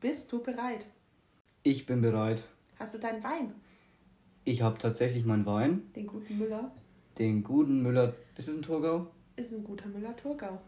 Bist 0.00 0.30
du 0.30 0.40
bereit? 0.40 0.86
Ich 1.64 1.84
bin 1.84 2.00
bereit. 2.00 2.46
Hast 2.78 2.94
du 2.94 2.98
deinen 2.98 3.22
Wein? 3.24 3.52
Ich 4.44 4.62
habe 4.62 4.78
tatsächlich 4.78 5.24
meinen 5.24 5.44
Wein. 5.44 5.90
Den 5.96 6.06
guten 6.06 6.38
Müller? 6.38 6.70
Den 7.18 7.42
guten 7.42 7.82
Müller. 7.82 8.14
Ist 8.36 8.46
es 8.46 8.54
ein 8.54 8.62
Thurgau? 8.62 9.08
Ist 9.34 9.52
ein 9.52 9.64
guter 9.64 9.88
Müller-Thurgau. 9.88 10.60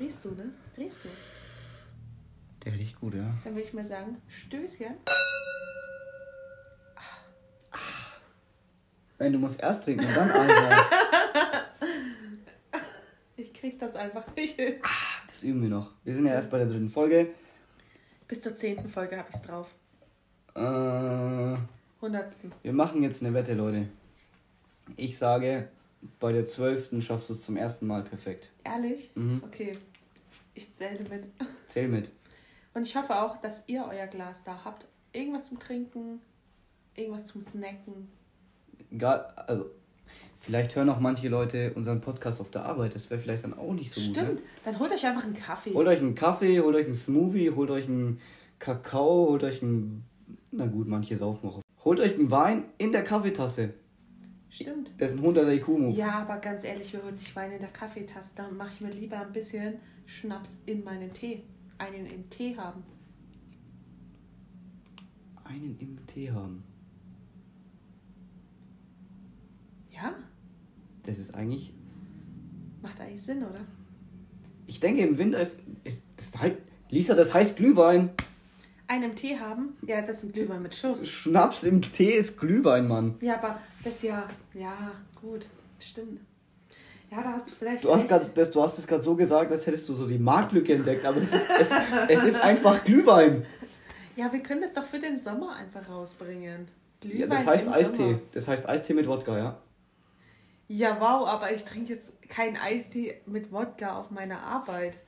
Riechst 0.00 0.24
du, 0.24 0.30
ne? 0.30 0.52
Riechst 0.76 1.04
du? 1.04 1.08
Der 2.64 2.72
riecht 2.72 2.98
gut, 3.00 3.14
ja. 3.14 3.32
Dann 3.44 3.54
würde 3.54 3.68
ich 3.68 3.72
mal 3.72 3.84
sagen, 3.84 4.20
Stößchen. 4.26 4.94
Nein, 9.20 9.32
du 9.32 9.38
musst 9.38 9.60
erst 9.60 9.84
trinken 9.84 10.04
und 10.04 10.16
dann 10.16 10.30
Alter. 10.30 10.76
Ich 13.38 13.52
krieg 13.52 13.78
das 13.78 13.94
einfach 13.94 14.34
nicht 14.34 14.56
hin. 14.56 14.76
Das 15.26 15.42
üben 15.42 15.62
wir 15.62 15.68
noch. 15.68 15.92
Wir 16.04 16.14
sind 16.14 16.26
ja 16.26 16.32
erst 16.32 16.50
bei 16.50 16.58
der 16.58 16.66
dritten 16.66 16.88
Folge. 16.88 17.34
Bis 18.28 18.40
zur 18.42 18.54
zehnten 18.56 18.88
Folge 18.88 19.16
habe 19.16 19.28
ich's 19.30 19.42
drauf. 19.42 19.74
Äh, 20.54 21.56
Hundertsten. 22.00 22.52
wir 22.62 22.72
machen 22.72 23.02
jetzt 23.02 23.22
eine 23.22 23.34
Wette, 23.34 23.54
Leute. 23.54 23.88
Ich 24.96 25.18
sage, 25.18 25.68
bei 26.18 26.32
der 26.32 26.44
zwölften 26.44 27.02
schaffst 27.02 27.28
du 27.30 27.34
es 27.34 27.42
zum 27.42 27.56
ersten 27.56 27.86
Mal 27.86 28.02
perfekt. 28.02 28.50
Ehrlich? 28.64 29.10
Mhm. 29.14 29.42
Okay. 29.44 29.72
Ich 30.54 30.74
zähle 30.74 31.08
mit. 31.08 31.30
Zähl 31.68 31.88
mit. 31.88 32.10
Und 32.74 32.82
ich 32.82 32.96
hoffe 32.96 33.20
auch, 33.22 33.36
dass 33.40 33.62
ihr 33.66 33.86
euer 33.88 34.06
Glas 34.06 34.42
da 34.44 34.64
habt. 34.64 34.86
Irgendwas 35.12 35.46
zum 35.46 35.58
Trinken, 35.58 36.20
irgendwas 36.94 37.26
zum 37.26 37.42
Snacken. 37.42 38.10
Egal, 38.90 39.32
also, 39.36 39.70
vielleicht 40.46 40.76
hören 40.76 40.88
auch 40.88 41.00
manche 41.00 41.28
Leute 41.28 41.72
unseren 41.74 42.00
Podcast 42.00 42.40
auf 42.40 42.50
der 42.50 42.64
Arbeit. 42.64 42.94
Das 42.94 43.10
wäre 43.10 43.20
vielleicht 43.20 43.44
dann 43.44 43.52
auch 43.52 43.72
nicht 43.72 43.92
so 43.92 44.00
gut. 44.00 44.10
Stimmt. 44.10 44.34
Ne? 44.36 44.42
Dann 44.64 44.78
holt 44.78 44.92
euch 44.92 45.04
einfach 45.04 45.24
einen 45.24 45.34
Kaffee. 45.34 45.74
Holt 45.74 45.88
euch 45.88 45.98
einen 45.98 46.14
Kaffee, 46.14 46.60
holt 46.60 46.76
euch 46.76 46.86
einen 46.86 46.94
Smoothie, 46.94 47.50
holt 47.50 47.70
euch 47.70 47.88
einen 47.88 48.20
Kakao, 48.58 49.28
holt 49.28 49.42
euch 49.42 49.62
einen. 49.62 50.04
Na 50.52 50.66
gut, 50.66 50.86
manche 50.86 51.18
saufen 51.18 51.48
auch. 51.50 51.60
Holt 51.84 52.00
euch 52.00 52.14
einen 52.14 52.30
Wein 52.30 52.64
in 52.78 52.92
der 52.92 53.02
Kaffeetasse. 53.02 53.74
Stimmt. 54.48 54.90
Das 54.98 55.12
ist 55.12 55.18
ein 55.18 55.24
100er 55.24 55.52
IQ-Move. 55.56 55.92
Ja, 55.94 56.20
aber 56.20 56.38
ganz 56.38 56.64
ehrlich, 56.64 56.92
wer 56.94 57.02
holt 57.02 57.18
sich 57.18 57.34
Wein 57.34 57.52
in 57.52 57.58
der 57.58 57.68
Kaffeetasse? 57.68 58.32
Dann 58.36 58.56
mache 58.56 58.70
ich 58.72 58.80
mir 58.80 58.90
lieber 58.90 59.20
ein 59.20 59.32
bisschen 59.32 59.74
Schnaps 60.06 60.58
in 60.64 60.84
meinen 60.84 61.12
Tee. 61.12 61.42
Einen 61.78 62.06
im 62.06 62.30
Tee 62.30 62.56
haben. 62.56 62.84
Einen 65.44 65.76
im 65.78 66.06
Tee 66.06 66.30
haben. 66.30 66.62
Ja? 69.90 70.14
Das 71.06 71.18
ist 71.18 71.34
eigentlich. 71.34 71.72
Macht 72.82 73.00
eigentlich 73.00 73.22
Sinn, 73.22 73.38
oder? 73.38 73.60
Ich 74.66 74.80
denke, 74.80 75.02
im 75.02 75.16
Winter 75.18 75.40
ist. 75.40 75.60
ist 75.84 76.02
das 76.16 76.40
halt, 76.40 76.58
Lisa, 76.90 77.14
das 77.14 77.32
heißt 77.32 77.56
Glühwein. 77.56 78.10
Einen 78.88 79.04
im 79.04 79.16
Tee 79.16 79.38
haben? 79.38 79.76
Ja, 79.86 80.02
das 80.02 80.18
ist 80.18 80.24
ein 80.24 80.32
Glühwein 80.32 80.62
mit 80.62 80.74
Schuss. 80.74 81.08
Schnaps 81.08 81.64
im 81.64 81.82
Tee 81.82 82.12
ist 82.12 82.38
Glühwein, 82.38 82.86
Mann. 82.86 83.14
Ja, 83.20 83.36
aber 83.36 83.60
das 83.82 84.02
ja, 84.02 84.28
ja, 84.54 84.92
gut, 85.20 85.46
stimmt. 85.80 86.20
Ja, 87.10 87.22
da 87.22 87.32
hast 87.32 87.48
du 87.48 87.52
vielleicht. 87.52 87.84
Du 87.84 87.94
hast, 87.94 88.08
grad, 88.08 88.36
das, 88.36 88.50
du 88.50 88.62
hast 88.62 88.78
es 88.78 88.86
gerade 88.86 89.02
so 89.02 89.14
gesagt, 89.14 89.50
als 89.50 89.66
hättest 89.66 89.88
du 89.88 89.94
so 89.94 90.06
die 90.06 90.18
Marktlücke 90.18 90.74
entdeckt, 90.74 91.04
aber 91.04 91.20
es 91.22 91.32
ist, 91.32 91.44
es, 91.60 91.68
es 92.08 92.24
ist 92.24 92.40
einfach 92.40 92.82
Glühwein. 92.84 93.44
Ja, 94.16 94.32
wir 94.32 94.40
können 94.40 94.62
das 94.62 94.72
doch 94.72 94.84
für 94.84 94.98
den 94.98 95.18
Sommer 95.18 95.54
einfach 95.54 95.88
rausbringen. 95.88 96.68
Glühwein 97.00 97.20
Ja, 97.20 97.26
das 97.26 97.46
heißt 97.46 97.68
Eistee. 97.68 97.96
Sommer. 97.96 98.18
Das 98.32 98.48
heißt 98.48 98.68
Eistee 98.68 98.94
mit 98.94 99.06
Wodka, 99.06 99.36
ja. 99.38 99.58
Ja, 100.68 100.96
wow, 101.00 101.28
aber 101.28 101.52
ich 101.54 101.64
trinke 101.64 101.92
jetzt 101.94 102.20
keinen 102.28 102.56
Eistee 102.56 103.20
mit 103.26 103.52
Wodka 103.52 103.98
auf 103.98 104.10
meiner 104.10 104.40
Arbeit. 104.42 104.98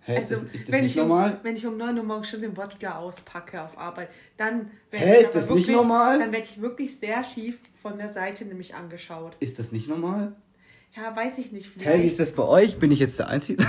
Hä, 0.00 0.16
Also, 0.16 0.34
ist 0.34 0.42
das, 0.44 0.52
ist 0.54 0.64
das 0.68 0.72
wenn, 0.72 0.82
nicht 0.84 0.96
ich 0.96 1.00
um, 1.02 1.08
normal? 1.08 1.40
wenn 1.42 1.56
ich 1.56 1.66
um 1.66 1.76
9 1.76 1.96
Uhr 1.96 2.04
morgens 2.04 2.28
schon 2.28 2.40
den 2.42 2.56
Wodka 2.56 2.98
auspacke 2.98 3.62
auf 3.62 3.78
Arbeit, 3.78 4.08
dann 4.36 4.70
werde 4.90 5.06
ich 5.06 5.20
ist 5.20 5.26
aber 5.28 5.34
das 5.34 5.42
nicht 5.44 5.50
wirklich- 5.68 5.76
normal? 5.76 6.18
Dann 6.18 6.32
werde 6.32 6.44
ich 6.44 6.60
wirklich 6.60 6.98
sehr 6.98 7.22
schief 7.24 7.58
von 7.80 7.98
der 7.98 8.10
Seite 8.10 8.44
nämlich 8.44 8.74
angeschaut. 8.74 9.36
Ist 9.40 9.58
das 9.58 9.70
nicht 9.72 9.88
normal? 9.88 10.34
Ja, 10.94 11.14
weiß 11.16 11.38
ich 11.38 11.52
nicht. 11.52 11.70
Hä, 11.78 12.02
wie 12.02 12.06
ist 12.06 12.20
das 12.20 12.32
bei 12.32 12.42
euch? 12.42 12.78
Bin 12.78 12.90
ich 12.90 12.98
jetzt 12.98 13.18
der 13.18 13.28
Einzige? 13.28 13.64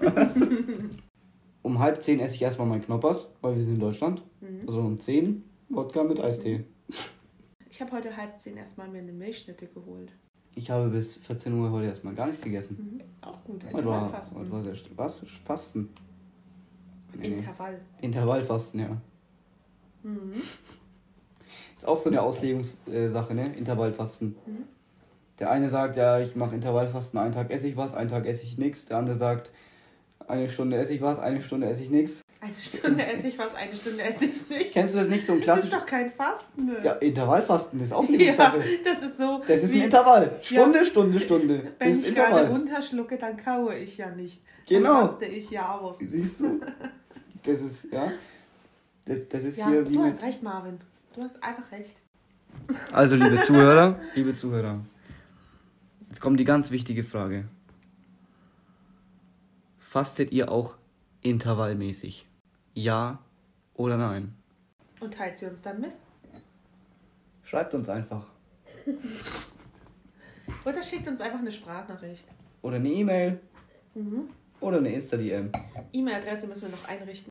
um 1.62 1.78
halb 1.80 2.02
zehn 2.02 2.20
esse 2.20 2.34
ich 2.36 2.42
erstmal 2.42 2.68
meinen 2.68 2.84
Knoppers, 2.84 3.30
weil 3.40 3.56
wir 3.56 3.62
sind 3.62 3.74
in 3.74 3.80
Deutschland. 3.80 4.22
Mhm. 4.40 4.68
Also 4.68 4.78
um 4.80 5.00
zehn 5.00 5.42
Wodka 5.70 6.04
mit 6.04 6.20
Eistee. 6.20 6.64
Ich 7.78 7.82
habe 7.82 7.92
heute 7.92 8.16
halb 8.16 8.36
zehn 8.36 8.56
erstmal 8.56 8.88
mir 8.88 8.98
eine 8.98 9.12
Milchschnitte 9.12 9.68
geholt. 9.68 10.10
Ich 10.56 10.68
habe 10.68 10.88
bis 10.88 11.14
14 11.14 11.54
Uhr 11.54 11.70
heute 11.70 11.86
erstmal 11.86 12.12
gar 12.12 12.26
nichts 12.26 12.42
gegessen. 12.42 12.76
Mhm. 12.76 12.98
Auch 13.24 13.44
gut. 13.44 13.62
Heute 13.66 13.86
war, 13.86 13.98
Intervallfasten. 14.02 14.40
heute 14.40 14.50
war 14.50 14.62
sehr 14.64 14.74
st- 14.74 14.90
was? 14.96 15.22
Fasten? 15.44 15.88
Nee, 17.14 17.28
nee. 17.28 17.34
Intervall. 17.36 17.80
Intervallfasten, 18.00 18.80
ja. 18.80 18.96
Mhm. 20.02 20.32
Ist 21.76 21.86
auch 21.86 21.96
so 21.96 22.10
eine 22.10 22.20
Auslegungssache, 22.20 23.34
ne? 23.34 23.44
Intervallfasten. 23.56 24.34
Mhm. 24.44 24.64
Der 25.38 25.52
eine 25.52 25.68
sagt, 25.68 25.94
ja, 25.96 26.18
ich 26.18 26.34
mache 26.34 26.56
Intervallfasten, 26.56 27.20
einen 27.20 27.30
Tag 27.30 27.52
esse 27.52 27.68
ich 27.68 27.76
was, 27.76 27.94
einen 27.94 28.08
Tag 28.08 28.26
esse 28.26 28.42
ich 28.42 28.58
nichts. 28.58 28.86
Der 28.86 28.96
andere 28.96 29.14
sagt, 29.14 29.52
eine 30.26 30.48
Stunde 30.48 30.78
esse 30.78 30.94
ich 30.94 31.00
was, 31.00 31.20
eine 31.20 31.40
Stunde 31.40 31.68
esse 31.68 31.84
ich 31.84 31.90
nichts. 31.90 32.22
Eine 32.40 32.54
Stunde 32.54 33.04
esse 33.04 33.26
ich 33.28 33.38
was, 33.38 33.52
eine 33.56 33.74
Stunde 33.74 34.00
esse 34.02 34.26
ich 34.26 34.48
nicht. 34.48 34.72
Kennst 34.72 34.94
du 34.94 34.98
das 34.98 35.08
nicht 35.08 35.26
so 35.26 35.32
ein 35.32 35.40
Das 35.40 35.64
ist 35.64 35.72
doch 35.72 35.84
kein 35.84 36.08
Fasten. 36.08 36.66
ne? 36.66 36.76
Ja, 36.84 36.92
Intervallfasten 36.92 37.80
ist 37.80 37.90
ja 37.90 37.96
Auslegungssache. 37.96 38.62
das 38.84 39.02
ist 39.02 39.16
so. 39.16 39.42
Das 39.46 39.62
ist 39.64 39.72
ein 39.74 39.80
Intervall. 39.82 40.38
Stunde, 40.40 40.84
Stunde, 40.84 41.18
Stunde. 41.18 41.58
Das 41.64 41.74
Wenn 41.80 41.90
ist 41.90 42.06
ich 42.08 42.14
gerade 42.14 42.30
Intervall. 42.40 42.46
runterschlucke, 42.52 43.18
dann 43.18 43.36
kaue 43.36 43.76
ich 43.76 43.96
ja 43.98 44.10
nicht. 44.10 44.40
Genau. 44.68 45.00
Dann 45.00 45.08
faste 45.08 45.24
ich 45.26 45.50
ja 45.50 45.74
auch. 45.74 45.98
Siehst 46.00 46.40
du? 46.40 46.60
Das 47.42 47.60
ist, 47.60 47.86
ja. 47.90 48.12
Das, 49.04 49.28
das 49.28 49.42
ist 49.44 49.58
Ja, 49.58 49.68
hier 49.68 49.88
wie 49.88 49.94
du 49.94 50.02
mit... 50.04 50.12
hast 50.12 50.22
recht, 50.22 50.42
Marvin. 50.44 50.78
Du 51.16 51.22
hast 51.22 51.42
einfach 51.42 51.72
recht. 51.72 51.96
Also, 52.92 53.16
liebe 53.16 53.40
Zuhörer, 53.42 53.98
liebe 54.14 54.34
Zuhörer, 54.34 54.80
jetzt 56.08 56.20
kommt 56.20 56.38
die 56.38 56.44
ganz 56.44 56.70
wichtige 56.70 57.02
Frage. 57.02 57.46
Fastet 59.78 60.30
ihr 60.32 60.52
auch 60.52 60.74
intervallmäßig? 61.22 62.26
Ja 62.78 63.18
oder 63.74 63.96
nein? 63.96 64.32
Und 65.00 65.12
teilt 65.12 65.36
sie 65.36 65.46
uns 65.46 65.60
dann 65.60 65.80
mit. 65.80 65.96
Schreibt 67.42 67.74
uns 67.74 67.88
einfach. 67.88 68.30
Oder 70.64 70.82
schickt 70.82 71.08
uns 71.08 71.20
einfach 71.20 71.40
eine 71.40 71.50
Sprachnachricht. 71.50 72.24
Oder 72.62 72.76
eine 72.76 72.88
E-Mail 72.88 73.40
Mhm. 73.94 74.28
oder 74.60 74.76
eine 74.78 74.92
Insta-DM. 74.92 75.50
E-Mail-Adresse 75.92 76.46
müssen 76.46 76.62
wir 76.62 76.68
noch 76.68 76.86
einrichten. 76.86 77.30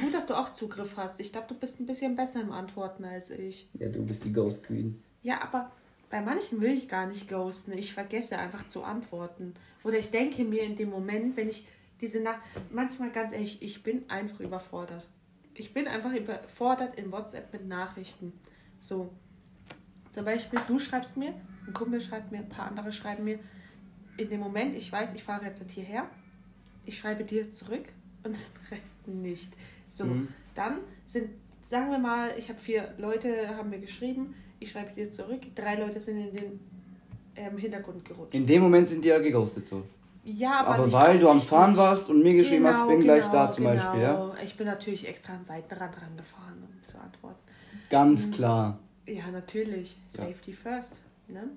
Gut, 0.00 0.14
dass 0.14 0.24
du 0.26 0.34
auch 0.34 0.52
Zugriff 0.52 0.96
hast. 0.96 1.20
Ich 1.20 1.30
glaube, 1.32 1.48
du 1.48 1.54
bist 1.54 1.78
ein 1.80 1.86
bisschen 1.86 2.16
besser 2.16 2.40
im 2.40 2.50
Antworten 2.52 3.04
als 3.04 3.30
ich. 3.30 3.68
Ja, 3.74 3.88
du 3.90 4.02
bist 4.06 4.24
die 4.24 4.32
Ghost 4.32 4.62
Queen. 4.62 5.02
Ja, 5.22 5.42
aber 5.42 5.70
bei 6.10 6.22
manchen 6.22 6.60
will 6.62 6.72
ich 6.72 6.88
gar 6.88 7.06
nicht 7.06 7.28
ghosten. 7.28 7.72
Ich 7.76 7.92
vergesse 7.92 8.38
einfach 8.38 8.66
zu 8.68 8.82
antworten. 8.82 9.52
Oder 9.82 9.98
ich 9.98 10.10
denke 10.10 10.44
mir 10.44 10.62
in 10.62 10.76
dem 10.76 10.88
Moment, 10.90 11.36
wenn 11.36 11.48
ich 11.48 11.66
diese 12.00 12.20
Nach... 12.20 12.38
Manchmal 12.70 13.10
ganz 13.10 13.32
ehrlich, 13.32 13.62
ich 13.62 13.82
bin 13.82 14.08
einfach 14.08 14.40
überfordert. 14.40 15.06
Ich 15.54 15.72
bin 15.72 15.86
einfach 15.86 16.12
überfordert 16.12 16.96
in 16.96 17.12
WhatsApp 17.12 17.52
mit 17.52 17.66
Nachrichten. 17.68 18.32
So, 18.80 19.10
zum 20.10 20.24
Beispiel, 20.24 20.60
du 20.66 20.78
schreibst 20.78 21.16
mir, 21.16 21.34
ein 21.66 21.72
Kumpel 21.72 22.00
schreibt 22.00 22.30
mir, 22.32 22.38
ein 22.38 22.48
paar 22.48 22.66
andere 22.66 22.92
schreiben 22.92 23.24
mir. 23.24 23.38
In 24.16 24.28
dem 24.28 24.40
Moment, 24.40 24.76
ich 24.76 24.90
weiß, 24.90 25.14
ich 25.14 25.22
fahre 25.24 25.44
jetzt 25.44 25.62
hierher, 25.70 26.08
ich 26.84 26.98
schreibe 26.98 27.24
dir 27.24 27.50
zurück 27.52 27.84
und 28.22 28.36
den 28.36 28.42
Rest 28.70 29.08
nicht. 29.08 29.52
So, 29.88 30.04
Mhm. 30.04 30.28
dann 30.54 30.78
sind, 31.04 31.30
sagen 31.66 31.90
wir 31.90 31.98
mal, 31.98 32.32
ich 32.36 32.48
habe 32.48 32.60
vier 32.60 32.94
Leute, 32.98 33.56
haben 33.56 33.70
mir 33.70 33.78
geschrieben, 33.80 34.34
ich 34.60 34.70
schreibe 34.70 34.92
dir 34.92 35.10
zurück, 35.10 35.40
drei 35.54 35.76
Leute 35.76 36.00
sind 36.00 36.18
in 36.18 36.36
den 36.36 36.60
ähm, 37.36 37.58
Hintergrund 37.58 38.04
gerutscht. 38.04 38.34
In 38.34 38.46
dem 38.46 38.62
Moment 38.62 38.88
sind 38.88 39.04
die 39.04 39.08
ja 39.08 39.18
geghostet 39.18 39.66
so. 39.68 39.84
Ja, 40.24 40.64
aber, 40.64 40.90
weil 40.92 41.18
du 41.18 41.28
am. 41.28 41.40
Fahren 41.40 41.76
warst 41.76 42.08
und 42.08 42.22
mir 42.22 42.34
geschrieben 42.34 42.66
hast, 42.66 42.76
Genau, 42.76 42.88
bin 42.88 43.00
gleich 43.00 43.24
genau, 43.24 43.32
da 43.32 43.50
zum 43.50 43.64
genau. 43.64 43.76
Beispiel, 43.76 44.00
ja? 44.00 44.32
Ich 44.42 44.56
bin 44.56 44.66
natürlich 44.66 45.06
extra 45.06 45.34
am 45.34 45.44
Seitenrand 45.44 45.94
rangefahren, 46.00 46.62
um 46.62 46.84
zu 46.86 46.98
antworten. 46.98 47.38
Ganz 47.90 48.30
klar. 48.30 48.78
Ja, 49.06 49.30
natürlich. 49.30 49.96
Ja. 50.12 50.24
Safety 50.24 50.52
first. 50.52 50.94
Ne? 51.28 51.50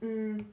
Mm. 0.00 0.44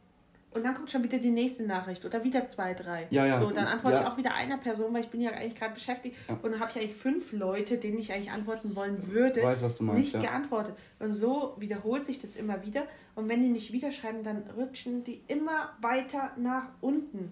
Und 0.58 0.64
dann 0.64 0.74
kommt 0.74 0.90
schon 0.90 1.04
wieder 1.04 1.20
die 1.20 1.30
nächste 1.30 1.64
Nachricht 1.64 2.04
oder 2.04 2.24
wieder 2.24 2.48
zwei, 2.48 2.74
drei. 2.74 3.08
Ja, 3.12 3.26
ja. 3.28 3.38
So, 3.38 3.52
dann 3.52 3.68
antworte 3.68 3.98
Ja. 3.98 4.02
ich 4.02 4.08
auch 4.08 4.18
wieder 4.18 4.34
einer 4.34 4.58
Person, 4.58 4.92
weil 4.94 5.02
ich 5.02 5.10
bin 5.10 5.22
ja 5.22 5.30
eigentlich 5.32 5.56
gerade 5.56 5.76
beschäftigt. 5.76 6.16
Ja. 6.28 6.40
Und 6.42 6.52
dann 6.52 6.60
habe 6.60 6.72
ich 6.72 6.78
eigentlich 6.78 6.96
fünf 6.96 7.32
Leute, 7.32 7.78
denen 7.78 8.00
ich 8.00 8.12
eigentlich 8.12 8.32
antworten 8.32 8.76
wollen 8.76 9.08
würde, 9.08 9.40
Ich 9.40 9.46
weiß, 9.46 9.62
was 9.62 9.78
du 9.78 9.84
meinst, 9.84 10.00
nicht 10.00 10.14
ja. 10.16 10.22
geantwortet. 10.22 10.76
Und 11.00 11.14
so 11.14 11.54
wiederholt 11.60 12.06
sich 12.06 12.20
das 12.20 12.36
immer 12.36 12.66
wieder. 12.66 12.84
Und 13.14 13.30
wenn 13.30 13.44
die 13.44 13.50
nicht 13.50 13.72
wieder 13.72 13.92
schreiben, 13.92 14.24
dann 14.24 14.44
rutschen 14.58 15.04
die 15.04 15.22
immer 15.28 15.70
weiter 15.80 16.32
nach 16.38 16.66
unten. 16.82 17.32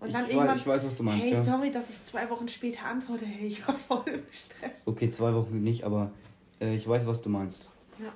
Und 0.00 0.14
dann 0.14 0.24
ich, 0.24 0.30
irgendwann, 0.30 0.54
weiß, 0.54 0.60
ich 0.60 0.66
weiß, 0.66 0.86
was 0.86 0.96
du 0.96 1.02
meinst, 1.02 1.24
hey, 1.24 1.36
sorry, 1.36 1.70
dass 1.70 1.90
ich 1.90 2.02
zwei 2.02 2.28
Wochen 2.30 2.48
später 2.48 2.86
antworte. 2.86 3.26
Hey, 3.26 3.48
ich 3.48 3.66
war 3.68 3.74
voll 3.74 4.04
im 4.06 4.22
Stress. 4.30 4.82
Okay, 4.86 5.10
zwei 5.10 5.34
Wochen 5.34 5.62
nicht, 5.62 5.84
aber 5.84 6.10
äh, 6.60 6.74
ich 6.74 6.88
weiß, 6.88 7.06
was 7.06 7.20
du 7.22 7.28
meinst. 7.28 7.68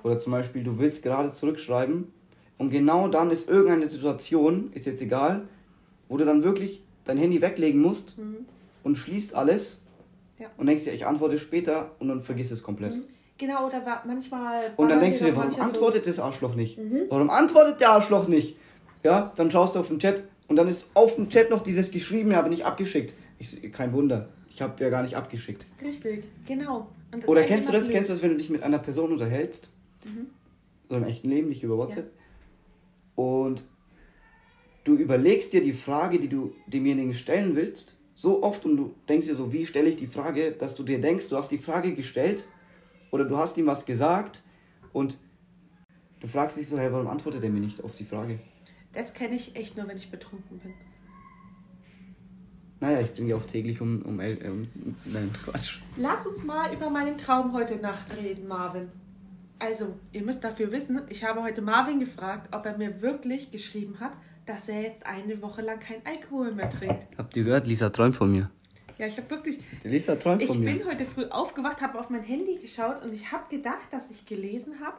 Oder 0.03 0.19
zum 0.19 0.31
Beispiel, 0.31 0.63
du 0.63 0.77
willst 0.77 1.03
gerade 1.03 1.31
zurückschreiben 1.31 2.11
und 2.59 2.69
genau 2.69 3.07
dann 3.07 3.31
ist 3.31 3.49
irgendeine 3.49 3.87
Situation, 3.87 4.69
ist 4.73 4.85
jetzt 4.85 5.01
egal, 5.01 5.47
wo 6.07 6.17
du 6.17 6.25
dann 6.25 6.43
wirklich 6.43 6.83
dein 7.05 7.17
Handy 7.17 7.41
weglegen 7.41 7.81
musst 7.81 8.15
Mhm. 8.19 8.45
und 8.83 8.95
schließt 8.97 9.33
alles 9.33 9.77
Ja. 10.37 10.47
Und 10.55 10.67
denkst 10.67 10.85
dir, 10.85 10.93
ich 10.93 11.05
antworte 11.05 11.37
später 11.37 11.91
und 11.99 12.07
dann 12.07 12.21
vergisst 12.21 12.51
es 12.53 12.63
komplett. 12.63 12.97
Genau, 13.37 13.67
oder 13.67 13.85
war 13.85 14.03
manchmal. 14.07 14.71
Und 14.77 14.87
dann 14.89 14.99
denkst 15.01 15.19
du 15.19 15.25
dir, 15.25 15.31
warum 15.35 15.47
manche 15.49 15.57
so- 15.57 15.63
Mhm. 15.63 15.67
antwortet 15.69 16.07
das 16.07 16.17
Arschloch 16.19 16.55
nicht? 16.55 16.79
Warum 17.09 17.29
antwortet 17.29 17.81
der 17.81 17.89
Arschloch 17.89 18.27
nicht? 18.29 18.55
Ja, 19.03 19.33
dann 19.35 19.51
schaust 19.51 19.75
du 19.75 19.79
auf 19.79 19.89
den 19.89 19.99
Chat 19.99 20.23
und 20.47 20.55
dann 20.55 20.67
ist 20.69 20.85
auf 20.93 21.15
dem 21.15 21.27
Chat 21.29 21.49
noch 21.49 21.59
dieses 21.61 21.91
geschrieben, 21.91 22.33
aber 22.33 22.47
nicht 22.47 22.65
abgeschickt. 22.65 23.13
Ich, 23.37 23.71
kein 23.73 23.91
Wunder, 23.91 24.29
ich 24.49 24.61
habe 24.61 24.81
ja 24.81 24.89
gar 24.89 25.01
nicht 25.03 25.15
abgeschickt. 25.17 25.65
Richtig, 25.83 26.23
genau. 26.47 26.87
Oder 27.27 27.43
kennst 27.43 27.67
du 27.67 27.73
das? 27.73 27.85
immer 27.85 27.93
Kennst 27.95 28.09
du 28.09 28.13
das, 28.13 28.21
wenn 28.23 28.31
du 28.31 28.37
dich 28.37 28.49
mit 28.49 28.63
einer 28.63 28.79
Person 28.79 29.11
unterhältst? 29.11 29.67
So 30.89 30.95
im 30.95 31.03
echten 31.03 31.29
Leben, 31.29 31.49
nicht 31.49 31.63
über 31.63 31.77
WhatsApp. 31.77 32.11
Und 33.19 33.65
du 34.85 34.95
überlegst 34.95 35.51
dir 35.51 35.61
die 35.61 35.73
Frage, 35.73 36.19
die 36.19 36.29
du 36.29 36.53
demjenigen 36.67 37.13
stellen 37.13 37.53
willst, 37.57 37.97
so 38.15 38.43
oft 38.43 38.63
und 38.65 38.77
du 38.77 38.95
denkst 39.09 39.27
dir 39.27 39.35
so, 39.35 39.51
wie 39.51 39.65
stelle 39.65 39.89
ich 39.89 39.97
die 39.97 40.07
Frage, 40.07 40.53
dass 40.53 40.73
du 40.73 40.83
dir 40.83 41.01
denkst, 41.01 41.27
du 41.27 41.35
hast 41.35 41.49
die 41.51 41.57
Frage 41.57 41.93
gestellt 41.93 42.45
oder 43.11 43.25
du 43.25 43.35
hast 43.35 43.57
ihm 43.57 43.65
was 43.65 43.85
gesagt 43.85 44.41
und 44.93 45.17
du 46.21 46.27
fragst 46.27 46.57
dich 46.57 46.69
so, 46.69 46.77
hey, 46.77 46.93
warum 46.93 47.07
antwortet 47.07 47.43
er 47.43 47.49
mir 47.49 47.59
nicht 47.59 47.83
auf 47.83 47.93
die 47.93 48.05
Frage? 48.05 48.39
Das 48.93 49.13
kenne 49.13 49.35
ich 49.35 49.53
echt 49.57 49.75
nur, 49.75 49.85
wenn 49.89 49.97
ich 49.97 50.09
betrunken 50.09 50.59
bin. 50.59 50.73
Naja, 52.79 53.01
ich 53.01 53.11
trinke 53.11 53.35
auch 53.35 53.43
täglich 53.45 53.81
um, 53.81 54.01
um, 54.03 54.21
el- 54.21 54.41
äh, 54.41 54.47
um 54.49 54.65
nein, 55.03 55.29
Quatsch. 55.33 55.79
Lass 55.97 56.25
uns 56.25 56.45
mal 56.45 56.73
über 56.73 56.89
meinen 56.89 57.17
Traum 57.17 57.51
heute 57.51 57.75
Nacht 57.75 58.15
reden, 58.15 58.47
Marvin. 58.47 58.87
Also, 59.59 59.95
ihr 60.13 60.21
müsst 60.23 60.43
dafür 60.43 60.71
wissen, 60.71 61.01
ich 61.09 61.23
habe 61.25 61.43
heute 61.43 61.61
Marvin 61.61 61.99
gefragt, 61.99 62.53
ob 62.55 62.65
er 62.65 62.77
mir 62.77 63.01
wirklich 63.01 63.51
geschrieben 63.51 63.99
hat, 63.99 64.13
dass 64.45 64.69
er 64.69 64.81
jetzt 64.83 65.05
eine 65.05 65.41
Woche 65.41 65.61
lang 65.61 65.79
kein 65.79 66.01
Alkohol 66.05 66.53
mehr 66.53 66.69
trinkt. 66.69 67.17
Habt 67.17 67.35
ihr 67.35 67.43
gehört? 67.43 67.67
Lisa 67.67 67.89
träumt 67.89 68.15
von 68.15 68.31
mir. 68.31 68.49
Ja, 68.97 69.05
ich 69.07 69.17
habe 69.17 69.29
wirklich. 69.29 69.59
Lisa 69.83 70.15
träumt 70.15 70.41
Ich 70.41 70.47
von 70.47 70.59
mir. 70.59 70.73
bin 70.73 70.85
heute 70.87 71.05
früh 71.05 71.25
aufgewacht, 71.25 71.81
habe 71.81 71.99
auf 71.99 72.09
mein 72.09 72.23
Handy 72.23 72.55
geschaut 72.57 73.01
und 73.03 73.13
ich 73.13 73.31
habe 73.31 73.43
gedacht, 73.49 73.91
dass 73.91 74.09
ich 74.09 74.25
gelesen 74.25 74.79
habe: 74.83 74.97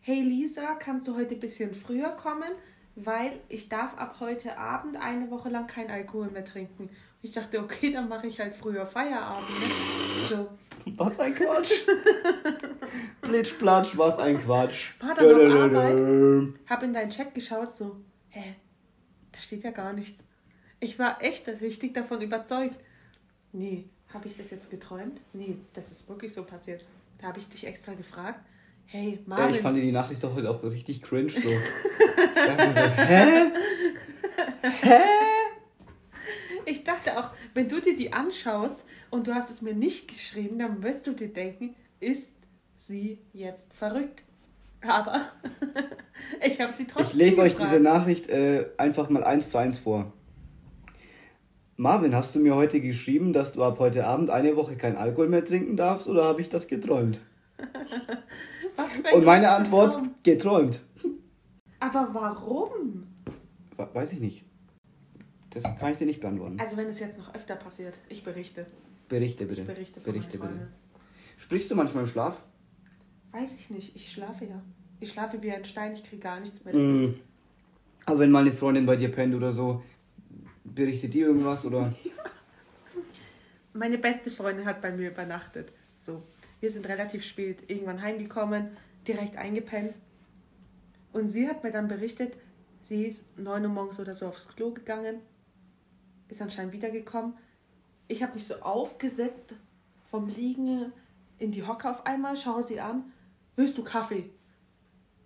Hey 0.00 0.20
Lisa, 0.22 0.74
kannst 0.78 1.06
du 1.08 1.16
heute 1.16 1.34
ein 1.34 1.40
bisschen 1.40 1.72
früher 1.74 2.10
kommen? 2.10 2.50
Weil 2.96 3.32
ich 3.48 3.68
darf 3.68 3.96
ab 3.96 4.16
heute 4.20 4.56
Abend 4.58 4.96
eine 4.96 5.30
Woche 5.30 5.48
lang 5.48 5.66
kein 5.66 5.90
Alkohol 5.90 6.30
mehr 6.30 6.44
trinken. 6.44 6.90
Ich 7.24 7.32
dachte, 7.32 7.58
okay, 7.58 7.90
dann 7.90 8.06
mache 8.06 8.26
ich 8.26 8.38
halt 8.38 8.54
früher 8.54 8.84
Feierabend. 8.84 9.48
Ne? 9.48 9.66
So. 10.28 10.46
Was 10.98 11.18
ein 11.18 11.34
Quatsch. 11.34 11.72
Plitsch, 13.22 13.58
platsch, 13.58 13.96
was 13.96 14.18
ein 14.18 14.38
Quatsch. 14.44 14.92
War 15.00 15.14
da 15.14 15.22
noch 15.22 15.30
Dödödödö. 15.30 15.80
Arbeit? 15.80 16.60
Hab 16.68 16.82
in 16.82 16.92
deinen 16.92 17.08
Chat 17.08 17.32
geschaut, 17.32 17.74
so, 17.74 17.96
hä, 18.28 18.56
da 19.32 19.40
steht 19.40 19.64
ja 19.64 19.70
gar 19.70 19.94
nichts. 19.94 20.22
Ich 20.80 20.98
war 20.98 21.16
echt 21.22 21.48
richtig 21.48 21.94
davon 21.94 22.20
überzeugt. 22.20 22.76
Nee, 23.52 23.88
habe 24.12 24.28
ich 24.28 24.36
das 24.36 24.50
jetzt 24.50 24.70
geträumt? 24.70 25.18
Nee, 25.32 25.56
das 25.72 25.92
ist 25.92 26.06
wirklich 26.06 26.34
so 26.34 26.42
passiert. 26.42 26.84
Da 27.22 27.28
habe 27.28 27.38
ich 27.38 27.48
dich 27.48 27.66
extra 27.66 27.94
gefragt, 27.94 28.40
hey 28.84 29.12
Ja, 29.12 29.18
Marvin, 29.24 29.54
ich 29.54 29.62
fand 29.62 29.78
die 29.78 29.92
Nachricht 29.92 30.22
doch 30.22 30.34
heute 30.34 30.50
auch 30.50 30.62
richtig 30.62 31.00
cringe. 31.00 31.30
So. 31.30 31.38
Ich 32.36 32.56
dachte 32.56 32.72
so, 32.74 33.02
hä? 34.82 35.12
ich 36.66 36.84
dachte 36.84 37.18
auch, 37.18 37.30
wenn 37.54 37.68
du 37.68 37.80
dir 37.80 37.96
die 37.96 38.12
anschaust 38.12 38.84
und 39.10 39.26
du 39.26 39.34
hast 39.34 39.50
es 39.50 39.62
mir 39.62 39.74
nicht 39.74 40.08
geschrieben, 40.08 40.58
dann 40.58 40.82
wirst 40.82 41.06
du 41.06 41.12
dir 41.12 41.28
denken, 41.32 41.74
ist 42.00 42.32
sie 42.78 43.18
jetzt 43.32 43.72
verrückt? 43.74 44.22
Aber 44.86 45.22
ich 46.46 46.60
habe 46.60 46.72
sie 46.72 46.86
trotzdem 46.86 47.06
Ich 47.06 47.14
lese 47.14 47.40
euch 47.40 47.54
diese 47.54 47.80
Nachricht 47.80 48.28
äh, 48.28 48.66
einfach 48.76 49.08
mal 49.08 49.24
eins 49.24 49.50
zu 49.50 49.58
eins 49.58 49.78
vor. 49.78 50.12
Marvin, 51.76 52.14
hast 52.14 52.34
du 52.34 52.38
mir 52.40 52.54
heute 52.54 52.80
geschrieben, 52.80 53.32
dass 53.32 53.52
du 53.52 53.64
ab 53.64 53.78
heute 53.80 54.06
Abend 54.06 54.30
eine 54.30 54.54
Woche 54.56 54.76
kein 54.76 54.96
Alkohol 54.96 55.28
mehr 55.28 55.44
trinken 55.44 55.76
darfst 55.76 56.06
oder 56.06 56.24
habe 56.24 56.40
ich 56.40 56.48
das 56.48 56.68
geträumt? 56.68 57.20
Und 59.14 59.24
meine 59.24 59.50
Antwort, 59.50 59.94
Traum. 59.94 60.10
geträumt. 60.22 60.80
Aber 61.80 62.08
warum? 62.12 63.08
We- 63.76 63.88
Weiß 63.92 64.12
ich 64.12 64.20
nicht. 64.20 64.44
Das 65.54 65.62
kann 65.78 65.92
ich 65.92 65.98
dir 65.98 66.06
nicht 66.06 66.20
beantworten. 66.20 66.58
Also 66.58 66.76
wenn 66.76 66.88
es 66.88 66.98
jetzt 66.98 67.16
noch 67.16 67.34
öfter 67.34 67.54
passiert, 67.54 67.98
ich 68.08 68.24
berichte. 68.24 68.66
Berichte 69.08 69.46
bitte. 69.46 69.60
Ich 69.60 69.66
berichte 69.66 70.00
von 70.00 70.12
Berichte 70.12 70.38
bitte. 70.38 70.68
Sprichst 71.36 71.70
du 71.70 71.76
manchmal 71.76 72.04
im 72.04 72.10
Schlaf? 72.10 72.42
Weiß 73.32 73.54
ich 73.54 73.70
nicht, 73.70 73.94
ich 73.94 74.10
schlafe 74.10 74.46
ja. 74.46 74.62
Ich 75.00 75.12
schlafe 75.12 75.42
wie 75.42 75.52
ein 75.52 75.64
Stein, 75.64 75.92
ich 75.92 76.04
kriege 76.04 76.22
gar 76.22 76.40
nichts 76.40 76.64
mit. 76.64 76.74
Mhm. 76.74 77.18
Aber 78.06 78.20
wenn 78.20 78.30
mal 78.30 78.40
eine 78.40 78.52
Freundin 78.52 78.86
bei 78.86 78.96
dir 78.96 79.10
pennt 79.10 79.34
oder 79.34 79.52
so, 79.52 79.82
berichtet 80.64 81.14
die 81.14 81.20
irgendwas 81.20 81.64
oder? 81.64 81.94
Meine 83.72 83.98
beste 83.98 84.30
Freundin 84.30 84.66
hat 84.66 84.80
bei 84.80 84.92
mir 84.92 85.10
übernachtet. 85.10 85.72
So, 85.98 86.22
wir 86.60 86.70
sind 86.70 86.86
relativ 86.88 87.24
spät 87.24 87.64
irgendwann 87.68 88.02
heimgekommen, 88.02 88.76
direkt 89.06 89.36
eingepennt. 89.36 89.94
Und 91.12 91.28
sie 91.28 91.48
hat 91.48 91.64
mir 91.64 91.70
dann 91.70 91.88
berichtet, 91.88 92.34
sie 92.82 93.04
ist 93.06 93.24
9 93.38 93.64
Uhr 93.64 93.68
morgens 93.68 94.00
oder 94.00 94.14
so 94.14 94.26
aufs 94.26 94.48
Klo 94.48 94.70
gegangen, 94.70 95.16
ist 96.34 96.42
anscheinend 96.42 96.72
wiedergekommen. 96.72 97.34
Ich 98.08 98.22
habe 98.22 98.34
mich 98.34 98.46
so 98.46 98.54
aufgesetzt 98.56 99.54
vom 100.10 100.28
Liegen 100.28 100.92
in 101.38 101.50
die 101.50 101.66
Hocke 101.66 101.90
auf 101.90 102.06
einmal, 102.06 102.36
schaue 102.36 102.62
sie 102.62 102.80
an, 102.80 103.12
willst 103.56 103.78
du 103.78 103.82
Kaffee? 103.84 104.30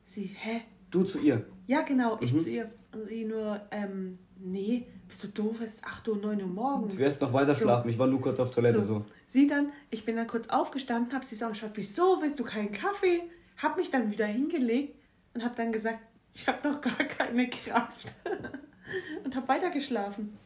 Sie, 0.07 0.25
hä? 0.39 0.63
Du 0.91 1.03
zu 1.05 1.19
ihr. 1.19 1.45
Ja, 1.67 1.83
genau, 1.83 2.19
ich 2.21 2.33
Mhm. 2.33 2.41
zu 2.41 2.49
ihr. 2.49 2.73
Und 2.93 3.05
sie 3.09 3.25
nur, 3.25 3.61
ähm, 3.71 4.19
nee, 4.39 4.87
bist 5.07 5.23
du 5.25 5.29
doof, 5.29 5.61
es 5.63 5.75
ist 5.75 5.85
8 5.85 6.09
Uhr, 6.09 6.17
9 6.17 6.41
Uhr 6.41 6.49
morgens. 6.49 6.95
Du 6.95 6.99
wirst 7.01 7.21
noch 7.21 7.33
weiter 7.33 7.55
So. 7.55 7.63
schlafen. 7.65 7.91
Ich 7.91 7.99
war 7.99 8.07
nur 8.07 8.21
kurz 8.21 8.41
auf 8.41 8.51
Toilette 8.51 8.83
so. 8.85 9.05
Sie 9.29 9.47
dann, 9.47 9.73
ich 9.91 10.05
bin 10.07 10.17
dann 10.17 10.27
kurz 10.27 10.49
aufgestanden, 10.49 11.13
habe 11.13 11.25
sie 11.25 11.37
so 11.37 11.45
angeschaut, 11.47 11.73
wieso 11.75 12.23
willst 12.23 12.39
du 12.41 12.45
keinen 12.45 12.73
Kaffee? 12.73 13.23
Hab 13.59 13.77
mich 13.77 13.91
dann 13.91 14.11
wieder 14.11 14.25
hingelegt 14.27 14.95
und 15.35 15.45
habe 15.45 15.55
dann 15.57 15.73
gesagt, 15.73 15.99
ich 16.33 16.47
habe 16.49 16.67
noch 16.69 16.81
gar 16.81 16.95
keine 16.97 17.51
Kraft. 17.51 18.15
und 19.25 19.37
habe 19.37 19.49
weiter 19.49 19.71
geschlafen. 19.71 20.39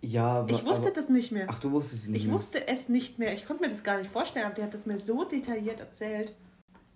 Ja, 0.00 0.40
aber, 0.40 0.50
Ich 0.50 0.64
wusste 0.64 0.86
aber, 0.88 0.94
das 0.96 1.08
nicht 1.08 1.32
mehr. 1.32 1.46
Ach, 1.48 1.58
du 1.58 1.70
wusstest 1.72 2.04
es 2.04 2.08
nicht 2.08 2.22
ich 2.22 2.26
mehr. 2.28 2.36
wusste 2.36 2.66
es 2.68 2.88
nicht 2.88 3.18
mehr. 3.18 3.32
Ich 3.34 3.46
konnte 3.46 3.62
mir 3.62 3.68
das 3.68 3.82
gar 3.84 3.98
nicht 3.98 4.10
vorstellen, 4.10 4.46
aber 4.46 4.54
die 4.54 4.62
hat 4.62 4.74
das 4.74 4.86
mir 4.86 4.98
so 4.98 5.24
detailliert 5.24 5.80
erzählt. 5.80 6.32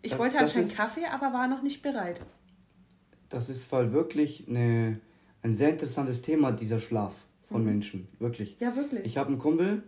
Ich 0.02 0.10
Das- 0.12 0.18
wollte 0.20 0.38
anscheinend 0.38 0.70
ist- 0.70 0.76
Kaffee, 0.76 1.06
aber 1.06 1.32
war 1.32 1.48
noch 1.48 1.62
nicht 1.62 1.82
bereit. 1.82 2.20
Das 3.28 3.48
ist 3.50 3.66
voll 3.66 3.92
wirklich 3.92 4.46
eine, 4.48 5.00
ein 5.42 5.54
sehr 5.54 5.70
interessantes 5.70 6.22
Thema, 6.22 6.52
dieser 6.52 6.78
Schlaf 6.80 7.12
von 7.48 7.64
Menschen. 7.64 8.06
Wirklich. 8.18 8.56
Ja, 8.60 8.74
wirklich. 8.76 9.04
Ich 9.04 9.16
habe 9.18 9.28
einen 9.28 9.38
Kumpel, 9.38 9.82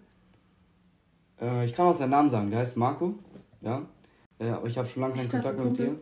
äh, 1.40 1.64
ich 1.64 1.74
kann 1.74 1.86
auch 1.86 1.94
seinen 1.94 2.10
Namen 2.10 2.28
sagen, 2.30 2.50
der 2.50 2.60
heißt 2.60 2.76
Marco. 2.76 3.14
Ja. 3.60 3.86
Äh, 4.38 4.48
aber 4.50 4.66
ich 4.68 4.76
habe 4.78 4.88
schon 4.88 5.02
lange 5.02 5.14
keinen 5.14 5.30
Kontakt 5.30 5.58
mit 5.62 5.78
dir. 5.78 5.98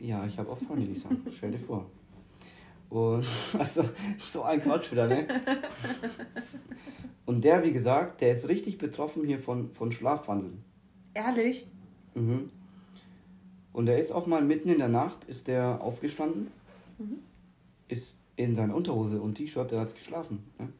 Ja, 0.00 0.24
ich 0.26 0.38
habe 0.38 0.50
auch 0.50 0.58
Freunde, 0.58 0.86
die 0.86 0.94
sagen. 0.94 1.24
Stell 1.30 1.50
dir 1.50 1.58
vor. 1.58 1.86
Und 2.90 3.26
also, 3.58 3.84
so 4.16 4.42
ein 4.42 4.60
Quatsch 4.60 4.92
wieder, 4.92 5.06
ne? 5.06 5.26
Und 7.26 7.44
der, 7.44 7.62
wie 7.62 7.72
gesagt, 7.72 8.22
der 8.22 8.32
ist 8.32 8.48
richtig 8.48 8.78
betroffen 8.78 9.24
hier 9.24 9.38
von, 9.38 9.70
von 9.72 9.92
Schlafwandeln. 9.92 10.64
Ehrlich? 11.12 11.66
Mhm. 12.14 12.46
Und 13.72 13.86
er 13.86 13.98
ist 13.98 14.12
auch 14.12 14.26
mal 14.26 14.42
mitten 14.42 14.70
in 14.70 14.78
der 14.78 14.88
Nacht, 14.88 15.24
ist 15.24 15.46
der 15.46 15.80
aufgestanden, 15.82 16.50
ist 17.88 18.14
in 18.36 18.54
seiner 18.54 18.74
Unterhose 18.74 19.20
und 19.20 19.34
T-Shirt, 19.34 19.70
der 19.70 19.80
hat 19.80 19.94
geschlafen. 19.94 20.50
Ne? 20.58 20.72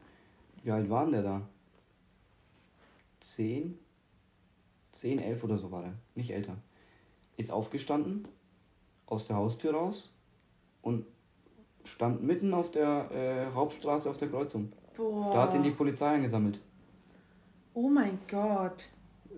Wie 0.63 0.71
alt 0.71 0.89
war 0.89 1.03
denn 1.03 1.13
der 1.13 1.23
da? 1.23 1.41
Zehn? 3.19 3.77
Zehn, 4.91 5.19
elf 5.19 5.43
oder 5.43 5.57
so 5.57 5.71
war 5.71 5.83
der, 5.83 5.93
nicht 6.15 6.31
älter. 6.31 6.57
Ist 7.37 7.51
aufgestanden, 7.51 8.27
aus 9.05 9.27
der 9.27 9.35
Haustür 9.35 9.73
raus 9.73 10.11
und 10.81 11.05
stand 11.83 12.23
mitten 12.23 12.53
auf 12.53 12.71
der 12.71 13.09
äh, 13.11 13.55
Hauptstraße 13.55 14.09
auf 14.09 14.17
der 14.17 14.29
Kreuzung. 14.29 14.71
Boah. 14.95 15.31
Da 15.33 15.41
hat 15.43 15.53
ihn 15.53 15.63
die 15.63 15.71
Polizei 15.71 16.07
eingesammelt. 16.07 16.59
oh 17.73 17.89
mein 17.89 18.19
Gott. 18.29 18.89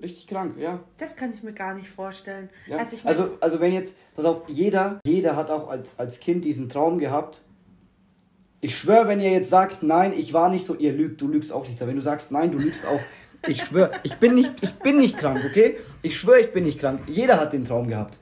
Richtig 0.02 0.28
krank, 0.28 0.58
ja. 0.58 0.80
Das 0.98 1.16
kann 1.16 1.32
ich 1.32 1.44
mir 1.44 1.54
gar 1.54 1.76
nicht 1.76 1.90
vorstellen. 1.90 2.50
Ja. 2.68 2.78
Also, 2.78 2.96
ich 2.96 3.06
Also, 3.06 3.38
also 3.40 3.60
wenn 3.60 3.72
jetzt, 3.72 3.96
pass 4.16 4.26
auf, 4.26 4.44
jeder, 4.48 5.00
jeder 5.06 5.36
hat 5.36 5.52
auch 5.52 5.70
als, 5.70 5.94
als 5.98 6.20
Kind 6.20 6.44
diesen 6.44 6.70
Traum 6.70 6.98
gehabt. 6.98 7.44
Ich 8.62 8.78
schwöre, 8.78 9.08
wenn 9.08 9.20
ihr 9.20 9.32
jetzt 9.32 9.50
sagt, 9.50 9.84
nein, 9.84 10.14
ich 10.14 10.34
war 10.34 10.50
nicht 10.50 10.66
so, 10.66 10.76
ihr 10.76 10.94
lügt, 10.94 11.22
du 11.22 11.28
lügst 11.28 11.52
auch 11.52 11.68
nicht. 11.68 11.80
Wenn 11.80 11.96
du 11.96 12.02
sagst, 12.02 12.32
nein, 12.32 12.52
du 12.52 12.58
lügst 12.58 12.86
auch. 12.86 13.00
Ich 13.48 13.64
schwöre, 13.64 13.92
ich 14.04 14.18
bin 14.18 14.36
nicht, 14.36 14.54
ich 14.62 14.74
bin 14.76 14.98
nicht 14.98 15.18
krank, 15.18 15.42
okay? 15.46 15.78
Ich 16.04 16.20
schwöre, 16.20 16.42
ich 16.42 16.54
bin 16.54 16.64
nicht 16.64 16.80
krank. 16.80 17.02
Jeder 17.08 17.40
hat 17.40 17.54
den 17.54 17.66
Traum 17.66 17.88
gehabt. 17.88 18.20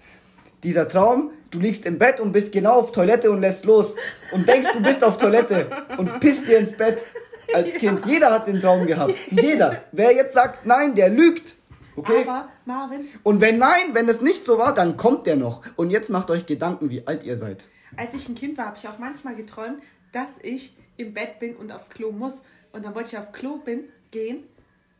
Dieser 0.63 0.87
Traum, 0.87 1.31
du 1.51 1.59
liegst 1.59 1.85
im 1.85 1.97
Bett 1.97 2.19
und 2.19 2.31
bist 2.31 2.51
genau 2.51 2.79
auf 2.79 2.91
Toilette 2.91 3.31
und 3.31 3.41
lässt 3.41 3.65
los 3.65 3.95
und 4.31 4.47
denkst, 4.47 4.69
du 4.73 4.81
bist 4.81 5.03
auf 5.03 5.17
Toilette 5.17 5.67
und 5.97 6.19
pisst 6.19 6.47
dir 6.47 6.59
ins 6.59 6.73
Bett 6.75 7.05
als 7.53 7.73
Kind. 7.75 8.05
Jeder 8.05 8.31
hat 8.31 8.47
den 8.47 8.59
Traum 8.61 8.85
gehabt. 8.85 9.15
Jeder. 9.31 9.83
Wer 9.91 10.13
jetzt 10.13 10.33
sagt, 10.33 10.65
nein, 10.65 10.95
der 10.95 11.09
lügt. 11.09 11.55
Okay? 11.95 12.21
Aber, 12.21 12.49
Marvin, 12.65 13.07
Und 13.23 13.41
wenn 13.41 13.57
nein, 13.57 13.93
wenn 13.93 14.07
es 14.07 14.21
nicht 14.21 14.45
so 14.45 14.57
war, 14.57 14.73
dann 14.73 14.95
kommt 14.95 15.25
der 15.25 15.35
noch. 15.35 15.63
Und 15.75 15.89
jetzt 15.89 16.09
macht 16.09 16.29
euch 16.31 16.45
Gedanken, 16.45 16.89
wie 16.89 17.05
alt 17.05 17.23
ihr 17.23 17.35
seid. 17.35 17.67
als 17.97 18.13
ich 18.13 18.29
ein 18.29 18.35
Kind 18.35 18.57
war, 18.57 18.67
habe 18.67 18.77
ich 18.77 18.87
auch 18.87 18.99
manchmal 18.99 19.35
geträumt, 19.35 19.81
dass 20.13 20.37
ich 20.41 20.77
im 20.97 21.13
Bett 21.13 21.39
bin 21.39 21.55
und 21.55 21.71
auf 21.71 21.89
Klo 21.89 22.11
muss. 22.11 22.43
Und 22.71 22.85
dann 22.85 22.95
wollte 22.95 23.09
ich 23.09 23.17
auf 23.17 23.31
Klo 23.31 23.57
bin, 23.57 23.85
gehen 24.11 24.43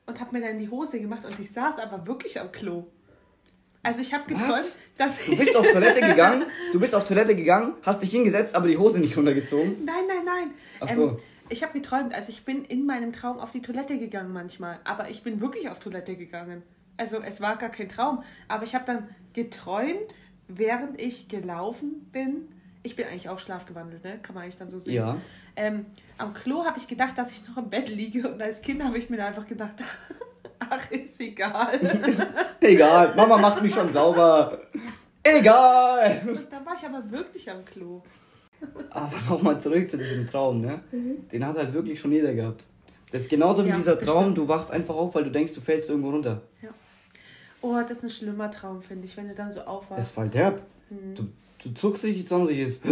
und 0.08 0.20
habe 0.20 0.38
mir 0.38 0.46
dann 0.46 0.60
die 0.60 0.70
Hose 0.70 1.00
gemacht 1.00 1.24
und 1.24 1.40
ich 1.40 1.52
saß 1.52 1.80
aber 1.80 2.06
wirklich 2.08 2.40
am 2.40 2.52
Klo. 2.52 2.88
Also 3.82 4.02
ich 4.02 4.14
habe 4.14 4.26
geträumt, 4.28 4.52
Was? 4.52 4.78
dass 4.98 5.26
Du 5.26 5.38
bist 5.38 5.56
auf 5.56 5.66
Toilette 5.72 6.02
gegangen, 6.02 6.44
du 6.74 6.80
bist 6.80 6.94
auf 6.94 7.06
Toilette 7.06 7.36
gegangen, 7.36 7.74
hast 7.84 8.02
dich 8.02 8.12
hingesetzt, 8.12 8.56
aber 8.56 8.68
die 8.68 8.78
Hose 8.78 9.00
nicht 9.00 9.16
runtergezogen. 9.16 9.86
Nein, 9.86 10.04
nein, 10.08 10.26
nein. 10.26 10.52
Ach 10.82 10.90
so. 10.90 11.10
Ähm, 11.10 11.18
ich 11.50 11.64
habe 11.64 11.74
geträumt, 11.74 12.14
also 12.14 12.30
ich 12.30 12.46
bin 12.46 12.64
in 12.66 12.86
meinem 12.86 13.12
Traum 13.14 13.40
auf 13.40 13.52
die 13.52 13.62
Toilette 13.62 13.98
gegangen 13.98 14.32
manchmal, 14.34 14.80
aber 14.84 15.10
ich 15.10 15.24
bin 15.24 15.42
wirklich 15.42 15.70
auf 15.70 15.80
Toilette 15.80 16.16
gegangen. 16.16 16.62
Also 16.98 17.22
es 17.22 17.42
war 17.42 17.56
gar 17.56 17.70
kein 17.70 17.88
Traum, 17.90 18.24
aber 18.48 18.66
ich 18.66 18.76
habe 18.76 18.86
dann 18.86 19.08
geträumt, 19.34 20.16
während 20.48 21.00
ich 21.02 21.30
gelaufen 21.30 22.08
bin. 22.12 22.50
Ich 22.84 22.96
bin 22.96 23.08
eigentlich 23.08 23.30
auch 23.30 23.40
schlafgewandelt, 23.40 24.04
ne? 24.04 24.20
Kann 24.22 24.36
man 24.36 24.44
eigentlich 24.44 24.58
dann 24.58 24.70
so 24.70 24.80
sehen. 24.80 24.94
Ja. 24.96 25.18
Ähm, 25.56 25.86
am 26.18 26.34
Klo 26.34 26.66
habe 26.66 26.78
ich 26.78 26.88
gedacht, 26.88 27.18
dass 27.18 27.32
ich 27.32 27.48
noch 27.48 27.58
im 27.58 27.70
Bett 27.70 27.90
liege 27.90 28.30
und 28.30 28.42
als 28.42 28.62
Kind 28.62 28.84
habe 28.84 28.98
ich 28.98 29.10
mir 29.10 29.18
da 29.18 29.28
einfach 29.28 29.48
gedacht, 29.48 29.84
ach, 30.60 30.92
ist 30.92 31.20
egal. 31.22 31.80
Egal, 32.62 33.16
Mama 33.16 33.38
macht 33.38 33.62
mich 33.62 33.74
schon 33.74 33.88
sauber. 33.90 34.60
Egal. 35.24 36.22
und 36.28 36.52
da 36.52 36.66
war 36.66 36.76
ich 36.76 36.86
aber 36.86 37.10
wirklich 37.12 37.50
am 37.50 37.64
Klo. 37.66 38.02
Aber 38.90 39.12
nochmal 39.30 39.60
zurück 39.62 39.90
zu 39.90 39.98
diesem 39.98 40.28
Traum, 40.28 40.62
ne? 40.62 40.82
Den 40.92 41.46
hat 41.46 41.58
halt 41.58 41.74
wirklich 41.74 42.00
schon 42.00 42.12
jeder 42.12 42.34
gehabt. 42.34 42.66
Das 43.12 43.22
ist 43.24 43.30
genauso 43.30 43.64
wie 43.66 43.70
Ja, 43.70 43.76
dieser 43.78 43.96
das 43.96 44.06
Traum, 44.06 44.36
du 44.36 44.48
wachst 44.48 44.70
einfach 44.72 44.96
auf, 44.96 45.16
weil 45.16 45.24
du 45.24 45.32
denkst, 45.32 45.54
du 45.54 45.62
fällst 45.62 45.90
irgendwo 45.90 46.10
runter. 46.12 46.42
Oh, 47.62 47.76
das 47.82 48.00
ist 48.00 48.04
ein 48.04 48.10
schlimmer 48.10 48.50
Traum, 48.52 48.82
finde 48.82 49.06
ich, 49.06 49.18
wenn 49.18 49.28
du 49.28 49.36
dann 49.36 49.52
so 49.52 49.60
Das 49.60 49.68
aufwachst. 49.68 50.02
ist 50.02 50.12
voll 50.12 50.30
derb. 50.30 50.62
Mhm. 50.90 51.16
Du, 51.16 51.28
du 51.64 51.74
zuckst 51.74 52.04
dich 52.04 52.24
zusammen, 52.24 52.48
sich 52.48 52.60
ist. 52.60 52.82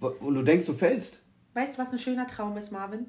Und 0.00 0.34
du 0.34 0.42
denkst, 0.42 0.66
du 0.66 0.72
fällst. 0.72 1.22
Weißt 1.54 1.76
du, 1.76 1.82
was 1.82 1.92
ein 1.92 1.98
schöner 1.98 2.26
Traum 2.26 2.56
ist, 2.56 2.70
Marvin? 2.70 3.06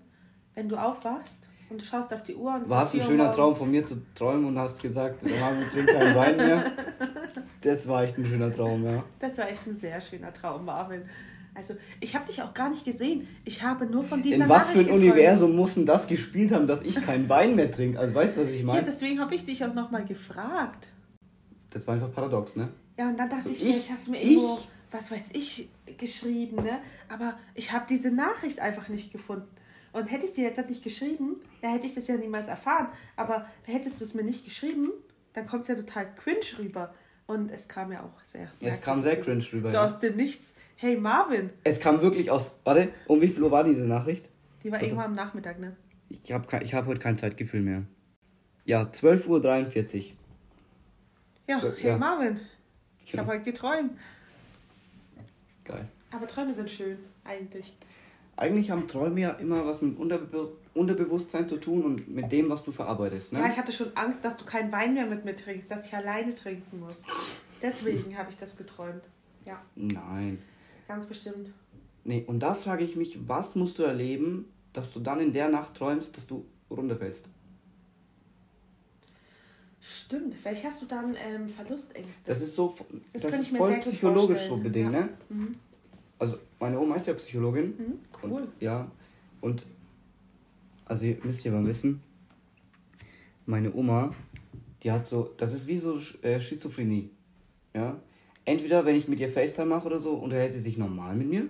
Wenn 0.55 0.67
du 0.67 0.75
aufwachst 0.77 1.47
und 1.71 1.81
du 1.81 1.85
schaust 1.85 2.13
auf 2.13 2.23
die 2.23 2.35
Uhr 2.35 2.53
und 2.53 2.69
War 2.69 2.83
es 2.83 2.93
ein 2.93 3.01
schöner. 3.01 3.31
Traum 3.31 3.55
von 3.55 3.71
mir 3.71 3.83
zu 3.83 3.95
träumen 4.13 4.45
und 4.45 4.59
hast 4.59 4.81
gesagt, 4.81 5.23
wir 5.27 5.39
haben 5.43 5.59
trinken 5.71 5.87
keinen 5.97 6.15
Wein 6.15 6.37
mehr. 6.37 6.65
Das 7.61 7.87
war 7.87 8.03
echt 8.03 8.17
ein 8.17 8.25
schöner 8.25 8.51
Traum, 8.51 8.83
ja. 8.85 9.03
Das 9.19 9.37
war 9.37 9.49
echt 9.49 9.65
ein 9.67 9.75
sehr 9.75 9.99
schöner 10.01 10.33
Traum, 10.33 10.65
Marvin. 10.65 11.03
Also, 11.53 11.73
ich 11.99 12.15
habe 12.15 12.25
dich 12.25 12.41
auch 12.41 12.53
gar 12.53 12.69
nicht 12.69 12.85
gesehen. 12.85 13.27
Ich 13.43 13.61
habe 13.61 13.85
nur 13.85 14.03
von 14.03 14.21
dieser 14.21 14.43
In 14.45 14.49
was 14.49 14.69
für 14.69 14.79
ein 14.79 14.85
Nachricht 14.85 14.89
geträumt. 14.89 15.01
Universum 15.13 15.55
muss 15.55 15.73
denn 15.73 15.85
das 15.85 16.07
gespielt 16.07 16.51
haben, 16.53 16.65
dass 16.65 16.81
ich 16.81 16.95
keinen 16.95 17.27
Wein 17.29 17.55
mehr 17.55 17.69
trinke? 17.69 17.99
Also 17.99 18.13
weißt 18.15 18.37
du, 18.37 18.41
was 18.41 18.49
ich 18.49 18.59
Ja, 18.61 18.65
meine? 18.65 18.83
deswegen 18.83 19.19
habe 19.19 19.35
ich 19.35 19.45
dich 19.45 19.63
auch 19.65 19.73
nochmal 19.73 20.05
gefragt. 20.05 20.87
Das 21.69 21.85
war 21.87 21.95
einfach 21.95 22.11
paradox, 22.13 22.55
ne? 22.55 22.69
Ja, 22.97 23.09
und 23.09 23.17
dann 23.19 23.29
dachte 23.29 23.43
So, 23.43 23.49
ich, 23.49 23.63
ich- 23.65 23.69
vielleicht 23.75 23.91
hast 23.91 24.07
du 24.07 24.11
mir 24.11 24.21
ich- 24.21 24.31
irgendwo, 24.31 24.59
was 24.91 25.11
weiß 25.11 25.29
ich, 25.33 25.69
geschrieben, 25.97 26.55
ne? 26.63 26.79
Aber 27.09 27.33
ich 27.53 27.71
habe 27.73 27.85
diese 27.89 28.11
Nachricht 28.11 28.59
einfach 28.61 28.87
nicht 28.87 29.11
gefunden. 29.11 29.47
Und 29.93 30.05
hätte 30.05 30.25
ich 30.25 30.33
dir 30.33 30.43
jetzt 30.45 30.57
nicht 30.69 30.83
geschrieben, 30.83 31.35
ja, 31.61 31.69
hätte 31.69 31.85
ich 31.85 31.93
das 31.95 32.07
ja 32.07 32.15
niemals 32.15 32.47
erfahren. 32.47 32.87
Aber 33.17 33.45
hättest 33.63 33.99
du 33.99 34.05
es 34.05 34.13
mir 34.13 34.23
nicht 34.23 34.45
geschrieben, 34.45 34.89
dann 35.33 35.45
kommt 35.47 35.63
es 35.63 35.67
ja 35.67 35.75
total 35.75 36.07
cringe 36.15 36.39
rüber. 36.59 36.93
Und 37.27 37.51
es 37.51 37.67
kam 37.67 37.91
ja 37.91 38.01
auch 38.03 38.23
sehr. 38.23 38.49
Es 38.59 38.81
kam 38.81 39.01
sehr 39.03 39.19
cringe 39.19 39.43
rüber. 39.53 39.69
So 39.69 39.75
Ja. 39.75 39.85
aus 39.85 39.99
dem 39.99 40.15
Nichts. 40.15 40.53
Hey 40.75 40.97
Marvin, 40.97 41.51
Es 41.63 41.79
kam 41.79 42.01
wirklich 42.01 42.31
aus. 42.31 42.51
Warte, 42.63 42.89
um 43.07 43.21
wie 43.21 43.27
viel 43.27 43.43
Uhr 43.43 43.51
war 43.51 43.63
diese 43.63 43.85
Nachricht? 43.85 44.29
die 44.63 44.71
war 44.71 44.75
Also- 44.79 44.87
irgendwann 44.87 45.05
am 45.11 45.15
Nachmittag, 45.15 45.59
ne? 45.59 45.75
Ich 46.09 46.31
habe 46.31 46.63
ich 46.63 46.73
hab 46.73 46.85
heute 46.87 46.99
kein 46.99 47.17
Zeitgefühl 47.17 47.61
mehr. 47.61 47.83
Ja, 48.65 48.83
12.43 48.91 50.11
Uhr. 50.11 50.17
Ja, 51.47 51.59
So, 51.59 51.71
hey 51.73 51.87
ja. 51.89 51.97
Marvin, 51.97 52.39
ich 53.03 53.11
Genau. 53.11 53.23
habe 53.23 53.33
heute 53.33 53.43
geträumt. 53.43 53.91
Geil. 55.65 55.87
Aber 56.11 56.27
Träume 56.27 56.53
sind 56.53 56.69
schön, 56.69 56.97
eigentlich. 57.23 57.75
Eigentlich 58.37 58.71
haben 58.71 58.87
Träume 58.87 59.19
ja 59.21 59.31
immer 59.31 59.65
was 59.65 59.81
mit 59.81 59.97
Unterbe 59.97 60.53
Unterbewusstsein 60.73 61.49
zu 61.49 61.57
tun 61.57 61.83
und 61.83 62.07
mit 62.07 62.31
dem, 62.31 62.49
was 62.49 62.63
du 62.63 62.71
verarbeitest. 62.71 63.33
Ja, 63.33 63.39
Ne? 63.39 63.49
ich 63.51 63.57
hatte 63.57 63.73
schon 63.73 63.91
Angst, 63.95 64.23
dass 64.23 64.37
du 64.37 64.45
keinen 64.45 64.71
Wein 64.71 64.93
mehr 64.93 65.05
mit 65.05 65.25
mir 65.25 65.35
trinkst, 65.35 65.69
dass 65.69 65.85
ich 65.85 65.93
alleine 65.93 66.33
trinken 66.33 66.79
muss. 66.79 67.03
Deswegen 67.61 68.17
habe 68.17 68.29
ich 68.29 68.37
das 68.37 68.55
geträumt. 68.55 69.03
Ja, 69.45 69.61
Nein. 69.75 70.41
ganz 70.87 71.05
bestimmt. 71.05 71.49
Nee, 72.05 72.23
und 72.25 72.39
da 72.39 72.53
frage 72.53 72.83
ich 72.85 72.95
mich, 72.95 73.19
was 73.27 73.55
musst 73.55 73.79
du 73.79 73.83
erleben, 73.83 74.45
dass 74.73 74.91
du 74.93 75.01
dann 75.01 75.19
in 75.19 75.33
der 75.33 75.49
Nacht 75.49 75.75
träumst, 75.75 76.15
dass 76.15 76.25
du 76.25 76.45
runterfällst? 76.69 77.25
Stimmt. 79.81 80.35
Vielleicht 80.35 80.63
hast 80.65 80.81
du 80.81 80.85
dann 80.85 81.15
ähm, 81.15 81.47
Verlustängste. 81.49 82.23
Das 82.25 82.41
ist 82.41 82.55
so, 82.55 82.75
Das 83.13 83.23
das, 83.23 83.33
ist 83.33 83.41
ich 83.41 83.51
mir 83.51 83.57
voll 83.57 83.77
psychologisch 83.79 84.47
so 84.47 84.57
bedingt, 84.57 84.93
ja. 84.93 85.01
ne? 85.01 85.09
Mhm. 85.29 85.55
Also 86.21 86.37
meine 86.59 86.79
Oma 86.79 86.97
ist 86.97 87.07
ja 87.07 87.15
Psychologin. 87.15 87.73
Mhm, 87.75 87.99
cool. 88.21 88.31
Und, 88.31 88.49
ja, 88.59 88.91
und 89.41 89.65
also 90.85 91.05
ihr 91.05 91.17
müsst 91.23 91.43
ihr 91.43 91.51
mal 91.51 91.65
wissen, 91.65 92.03
meine 93.47 93.73
Oma, 93.73 94.13
die 94.83 94.91
hat 94.91 95.07
so, 95.07 95.33
das 95.37 95.51
ist 95.51 95.65
wie 95.65 95.77
so 95.77 95.97
äh, 96.21 96.39
Schizophrenie. 96.39 97.09
Ja. 97.73 97.99
Entweder 98.45 98.85
wenn 98.85 98.95
ich 98.95 99.07
mit 99.07 99.19
ihr 99.19 99.29
FaceTime 99.29 99.65
mache 99.65 99.87
oder 99.87 99.99
so, 99.99 100.13
unterhält 100.13 100.51
sie 100.51 100.59
sich 100.59 100.77
normal 100.77 101.15
mit 101.15 101.27
mir. 101.27 101.47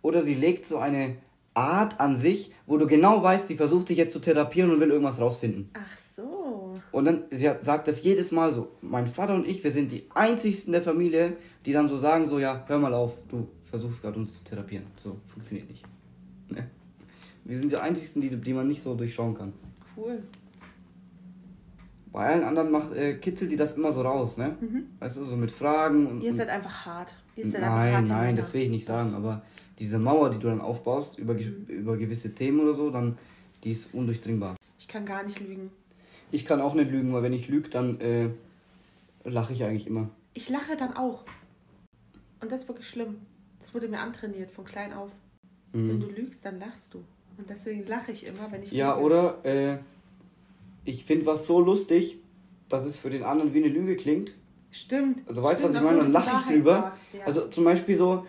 Oder 0.00 0.22
sie 0.22 0.34
legt 0.34 0.64
so 0.64 0.78
eine 0.78 1.16
Art 1.52 2.00
an 2.00 2.16
sich, 2.16 2.54
wo 2.66 2.78
du 2.78 2.86
genau 2.86 3.22
weißt, 3.22 3.46
sie 3.46 3.56
versucht 3.56 3.90
dich 3.90 3.98
jetzt 3.98 4.14
zu 4.14 4.20
therapieren 4.20 4.70
und 4.70 4.80
will 4.80 4.88
irgendwas 4.88 5.20
rausfinden. 5.20 5.68
Ach 5.74 5.98
so. 5.98 6.59
Und 6.92 7.04
dann 7.04 7.24
sie 7.30 7.48
hat, 7.48 7.62
sagt 7.64 7.88
das 7.88 8.02
jedes 8.02 8.32
Mal 8.32 8.52
so. 8.52 8.68
Mein 8.82 9.06
Vater 9.06 9.34
und 9.34 9.46
ich, 9.46 9.62
wir 9.62 9.70
sind 9.70 9.90
die 9.92 10.04
einzigsten 10.14 10.72
der 10.72 10.82
Familie, 10.82 11.36
die 11.64 11.72
dann 11.72 11.88
so 11.88 11.96
sagen, 11.96 12.26
so 12.26 12.38
ja, 12.38 12.64
hör 12.66 12.78
mal 12.78 12.94
auf, 12.94 13.16
du 13.28 13.48
versuchst 13.64 14.02
gerade 14.02 14.18
uns 14.18 14.38
zu 14.38 14.44
therapieren. 14.44 14.86
So, 14.96 15.16
funktioniert 15.28 15.68
nicht. 15.68 15.84
Ne? 16.48 16.68
Wir 17.44 17.58
sind 17.58 17.70
die 17.72 17.76
einzigsten, 17.76 18.20
die, 18.20 18.30
die 18.36 18.52
man 18.52 18.66
nicht 18.68 18.82
so 18.82 18.94
durchschauen 18.94 19.34
kann. 19.34 19.52
Cool. 19.96 20.22
Bei 22.12 22.26
allen 22.26 22.42
anderen 22.42 22.70
macht, 22.72 22.92
äh, 22.92 23.14
kitzelt 23.14 23.52
die 23.52 23.56
das 23.56 23.74
immer 23.76 23.92
so 23.92 24.02
raus, 24.02 24.36
ne? 24.36 24.56
Weißt 24.98 25.16
du, 25.18 25.24
so 25.24 25.36
mit 25.36 25.52
Fragen 25.52 26.06
und. 26.08 26.20
Ihr 26.22 26.34
seid 26.34 26.48
einfach 26.48 26.84
hart. 26.86 27.14
Ihr 27.36 27.46
seid 27.46 27.62
einfach 27.62 27.76
nein, 27.76 27.94
hart. 27.94 28.08
nein, 28.08 28.36
das 28.36 28.52
will 28.52 28.62
ich 28.62 28.70
nicht 28.70 28.84
sagen, 28.84 29.14
aber 29.14 29.42
diese 29.78 29.98
Mauer, 29.98 30.30
die 30.30 30.38
du 30.40 30.48
dann 30.48 30.60
aufbaust 30.60 31.18
über, 31.20 31.34
ge- 31.36 31.52
über 31.68 31.96
gewisse 31.96 32.34
Themen 32.34 32.60
oder 32.60 32.74
so, 32.74 32.90
dann, 32.90 33.16
die 33.62 33.70
ist 33.70 33.94
undurchdringbar. 33.94 34.56
Ich 34.76 34.88
kann 34.88 35.04
gar 35.04 35.22
nicht 35.22 35.38
lügen. 35.38 35.70
Ich 36.30 36.44
kann 36.46 36.60
auch 36.60 36.74
nicht 36.74 36.90
lügen, 36.90 37.12
weil 37.12 37.22
wenn 37.22 37.32
ich 37.32 37.48
lüge, 37.48 37.68
dann 37.68 38.00
äh, 38.00 38.30
lache 39.24 39.52
ich 39.52 39.64
eigentlich 39.64 39.86
immer. 39.86 40.10
Ich 40.34 40.48
lache 40.48 40.76
dann 40.76 40.96
auch. 40.96 41.24
Und 42.40 42.50
das 42.52 42.62
ist 42.62 42.68
wirklich 42.68 42.88
schlimm. 42.88 43.16
Das 43.58 43.74
wurde 43.74 43.88
mir 43.88 43.98
antrainiert 44.00 44.50
von 44.50 44.64
klein 44.64 44.92
auf. 44.92 45.10
Wenn 45.72 45.96
Mhm. 45.96 46.00
du 46.00 46.06
lügst, 46.10 46.44
dann 46.44 46.58
lachst 46.58 46.94
du. 46.94 46.98
Und 47.36 47.48
deswegen 47.48 47.86
lache 47.86 48.12
ich 48.12 48.26
immer, 48.26 48.50
wenn 48.50 48.62
ich 48.62 48.72
Ja, 48.72 48.94
lüge. 48.94 49.04
oder 49.06 49.44
äh, 49.44 49.78
ich 50.84 51.04
finde 51.04 51.26
was 51.26 51.46
so 51.46 51.60
lustig, 51.60 52.18
dass 52.68 52.84
es 52.84 52.96
für 52.96 53.10
den 53.10 53.22
anderen 53.24 53.54
wie 53.54 53.58
eine 53.64 53.68
Lüge 53.72 53.96
klingt. 53.96 54.34
Stimmt. 54.70 55.26
Also 55.28 55.42
weißt 55.42 55.60
du, 55.60 55.64
was 55.64 55.74
ich 55.74 55.80
meine? 55.80 55.98
Dann 55.98 56.12
lache 56.12 56.36
ich 56.44 56.54
drüber. 56.56 56.74
sagst, 56.82 57.04
ja. 57.12 57.24
Also 57.24 57.48
zum 57.48 57.64
Beispiel 57.64 57.96
so, 57.96 58.26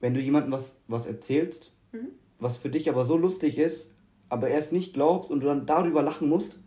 wenn 0.00 0.14
du 0.14 0.20
jemandem 0.20 0.52
was, 0.52 0.74
was 0.88 1.06
erzählst, 1.06 1.72
Mhm. 1.92 2.08
was 2.38 2.56
für 2.56 2.70
dich 2.70 2.88
aber 2.88 3.04
so 3.04 3.16
lustig 3.16 3.58
ist, 3.58 3.90
aber 4.28 4.48
er 4.48 4.58
es 4.58 4.72
nicht 4.72 4.94
glaubt 4.94 5.30
und 5.30 5.40
du 5.40 5.46
dann 5.48 5.66
darüber 5.66 6.02
lachen 6.02 6.28
musst. 6.28 6.58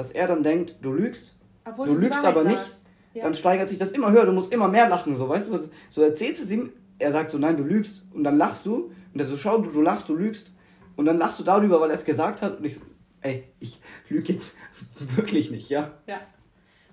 Dass 0.00 0.10
er 0.10 0.26
dann 0.26 0.42
denkt, 0.42 0.76
du 0.80 0.92
lügst, 0.92 1.34
Obwohl 1.66 1.88
du 1.88 1.94
lügst 1.94 2.24
aber 2.24 2.42
nicht. 2.42 2.58
Ja. 3.12 3.22
dann 3.22 3.34
steigert 3.34 3.68
sich 3.68 3.76
das 3.76 3.90
immer 3.90 4.10
höher, 4.12 4.24
du 4.24 4.32
musst 4.32 4.50
immer 4.50 4.68
mehr 4.68 4.88
lachen, 4.88 5.14
so 5.14 5.28
weißt 5.28 5.48
du, 5.48 5.52
was, 5.52 5.68
so 5.90 6.00
erzählst 6.00 6.40
du 6.40 6.44
es 6.44 6.50
ihm, 6.52 6.72
er 6.98 7.12
sagt 7.12 7.28
so, 7.28 7.36
nein, 7.36 7.56
du 7.56 7.64
lügst 7.64 8.04
und 8.14 8.24
dann 8.24 8.38
lachst 8.38 8.64
du 8.64 8.92
und 9.12 9.20
er 9.20 9.26
so, 9.26 9.36
schau, 9.36 9.58
du, 9.58 9.70
du 9.70 9.82
lachst, 9.82 10.08
du 10.08 10.14
lügst 10.14 10.54
und 10.96 11.04
dann 11.04 11.18
lachst 11.18 11.38
du 11.38 11.44
darüber, 11.44 11.80
weil 11.82 11.90
er 11.90 11.94
es 11.94 12.04
gesagt 12.04 12.40
hat 12.40 12.58
und 12.58 12.64
ich 12.64 12.76
so, 12.76 12.80
ey, 13.20 13.44
ich 13.58 13.78
lüge 14.08 14.32
jetzt 14.32 14.56
wirklich 15.16 15.50
nicht, 15.50 15.68
ja. 15.68 15.90
Ja. 16.06 16.20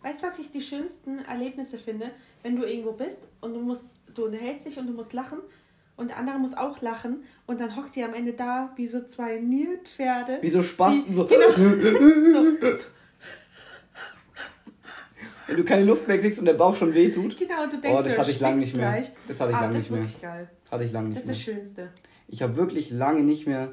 Weißt 0.02 0.22
du, 0.22 0.28
was 0.28 0.40
ich 0.40 0.52
die 0.52 0.62
schönsten 0.62 1.20
Erlebnisse 1.20 1.78
finde? 1.78 2.12
Wenn 2.44 2.58
du 2.58 2.66
irgendwo 2.66 2.92
bist 2.92 3.24
und 3.40 3.54
du 3.54 3.62
musst, 3.62 3.92
du 4.14 4.26
unterhältst 4.26 4.66
dich 4.66 4.78
und 4.78 4.88
du 4.88 4.94
musst 4.94 5.14
lachen 5.14 5.40
und 5.96 6.10
der 6.10 6.18
andere 6.18 6.40
muss 6.40 6.56
auch 6.56 6.82
lachen 6.82 7.24
und 7.46 7.62
dann 7.62 7.76
hockt 7.78 7.96
ihr 7.96 8.06
am 8.06 8.14
Ende 8.14 8.34
da 8.34 8.74
wie 8.76 8.88
so 8.88 9.06
zwei 9.06 9.40
Nilpferde. 9.40 10.40
Wie 10.42 10.50
so 10.50 10.62
Spasten, 10.62 11.12
die, 11.12 11.14
so, 11.14 11.26
Genau. 11.28 11.52
so, 11.56 12.78
so, 12.78 12.84
wenn 15.48 15.58
du 15.58 15.64
keine 15.64 15.84
Luft 15.84 16.08
mehr 16.08 16.20
kriegst 16.20 16.40
und 16.40 16.46
der 16.46 16.54
Bauch 16.54 16.76
schon 16.76 16.94
weh 16.94 17.10
tut. 17.10 17.38
genau, 17.38 17.64
und 17.64 17.74
du 17.74 17.78
denkst, 17.78 17.98
Oh, 18.00 18.04
das 18.04 18.14
du 18.14 18.20
hatte 18.20 18.32
ich 18.32 18.40
lange 18.40 18.58
nicht 18.58 18.76
mehr. 18.76 18.92
Gleich. 18.92 19.12
Das 19.28 19.40
hatte 19.40 19.52
ich 19.52 19.58
ah, 19.58 19.62
lange 19.62 19.74
das 19.74 19.78
nicht 19.78 19.86
ist 19.86 19.92
mehr. 19.92 20.02
wirklich 20.02 20.22
geil. 20.22 20.50
Hatte 20.72 20.84
ich 20.84 20.92
lange 20.92 21.14
Das 21.16 21.26
nicht 21.26 21.40
ist 21.40 21.48
mehr. 21.48 21.56
das 21.56 21.66
Schönste. 21.66 21.90
Ich 22.28 22.42
habe 22.42 22.56
wirklich 22.56 22.90
lange 22.92 23.24
nicht 23.24 23.48
mehr 23.48 23.72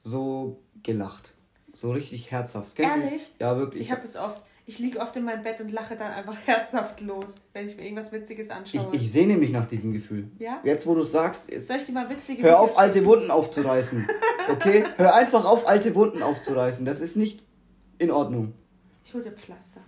so 0.00 0.60
gelacht. 0.82 1.34
So 1.72 1.92
richtig 1.92 2.30
herzhaft. 2.30 2.76
Kennst 2.76 2.96
du- 2.96 3.00
Ehrlich? 3.02 3.30
Ja, 3.40 3.56
wirklich. 3.58 3.82
Ich 3.82 3.90
habe 3.90 4.02
das 4.02 4.16
oft. 4.16 4.40
Ich 4.66 4.78
liege 4.78 4.98
oft 5.00 5.14
in 5.16 5.24
meinem 5.24 5.42
Bett 5.42 5.60
und 5.60 5.70
lache 5.72 5.94
dann 5.94 6.10
einfach 6.10 6.36
herzhaft 6.46 7.00
los, 7.02 7.34
wenn 7.52 7.66
ich 7.66 7.76
mir 7.76 7.82
irgendwas 7.84 8.12
Witziges 8.12 8.46
ich, 8.48 8.52
anschaue. 8.52 8.88
ich 8.96 9.12
sehne 9.12 9.36
mich 9.36 9.52
nach 9.52 9.66
diesem 9.66 9.92
Gefühl. 9.92 10.28
Ja? 10.38 10.60
Jetzt, 10.64 10.86
wo 10.86 10.94
du 10.94 11.02
sagst, 11.02 11.50
ist, 11.50 11.66
Soll 11.68 11.76
ich 11.76 11.84
dir 11.84 11.92
mal 11.92 12.08
witzige 12.08 12.42
hör 12.42 12.60
auf, 12.60 12.78
alte? 12.78 13.04
Wunden 13.04 13.30
aufzureißen. 13.30 14.06
Okay? 14.50 14.84
Hör 14.96 15.14
einfach 15.14 15.44
auf, 15.44 15.66
alte 15.68 15.94
Wunden 15.94 16.22
aufzureißen. 16.22 16.86
Das 16.86 17.00
ist 17.02 17.14
nicht 17.16 17.42
in 17.98 18.10
Ordnung. 18.10 18.54
Ich 19.04 19.12
hole 19.12 19.24
dir 19.24 19.32
Pflaster. 19.32 19.82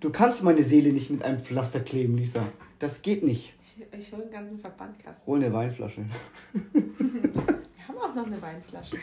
Du 0.00 0.10
kannst 0.10 0.42
meine 0.42 0.62
Seele 0.62 0.92
nicht 0.92 1.10
mit 1.10 1.22
einem 1.22 1.38
Pflaster 1.40 1.80
kleben, 1.80 2.16
Lisa. 2.16 2.46
Das 2.78 3.00
geht 3.02 3.22
nicht. 3.22 3.54
Ich, 3.62 3.84
ich 3.98 4.12
hole 4.12 4.22
einen 4.22 4.30
ganzen 4.32 4.60
Verbandkasten. 4.60 5.26
Hol 5.26 5.42
eine 5.42 5.52
Weinflasche. 5.52 6.04
Wir 6.52 7.88
haben 7.88 7.98
auch 7.98 8.14
noch 8.14 8.26
eine 8.26 8.40
Weinflasche. 8.40 8.96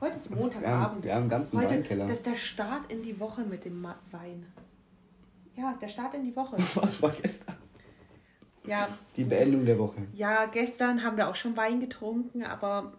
Heute 0.00 0.16
ist 0.16 0.28
Wir 0.30 0.36
haben, 0.36 0.42
Montagabend. 0.42 1.04
wir 1.04 1.14
haben 1.14 1.20
einen 1.22 1.30
ganzen 1.30 1.58
Heute, 1.58 1.74
Weinkeller. 1.74 2.06
das 2.06 2.18
ist 2.18 2.26
der 2.26 2.36
Start 2.36 2.92
in 2.92 3.02
die 3.02 3.18
Woche 3.18 3.42
mit 3.42 3.64
dem 3.64 3.80
Ma 3.80 3.96
Wein. 4.10 4.44
Ja, 5.56 5.74
der 5.80 5.88
Start 5.88 6.14
in 6.14 6.24
die 6.24 6.36
Woche. 6.36 6.56
Was 6.74 7.00
war 7.00 7.10
gestern? 7.10 7.56
Ja, 8.66 8.88
Die 9.16 9.24
Beendung 9.24 9.64
der 9.64 9.78
Woche. 9.78 10.02
ja, 10.14 10.46
gestern 10.46 11.02
haben 11.02 11.16
wir 11.16 11.28
auch 11.28 11.34
schon 11.36 11.56
Wein 11.56 11.80
getrunken, 11.80 12.42
aber 12.44 12.92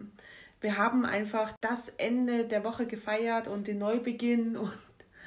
wir 0.60 0.76
haben 0.76 1.04
einfach 1.04 1.52
das 1.60 1.88
Ende 1.88 2.46
der 2.46 2.64
Woche 2.64 2.86
gefeiert 2.86 3.46
und 3.48 3.66
den 3.68 3.78
Neubeginn 3.78 4.56
und 4.56 4.72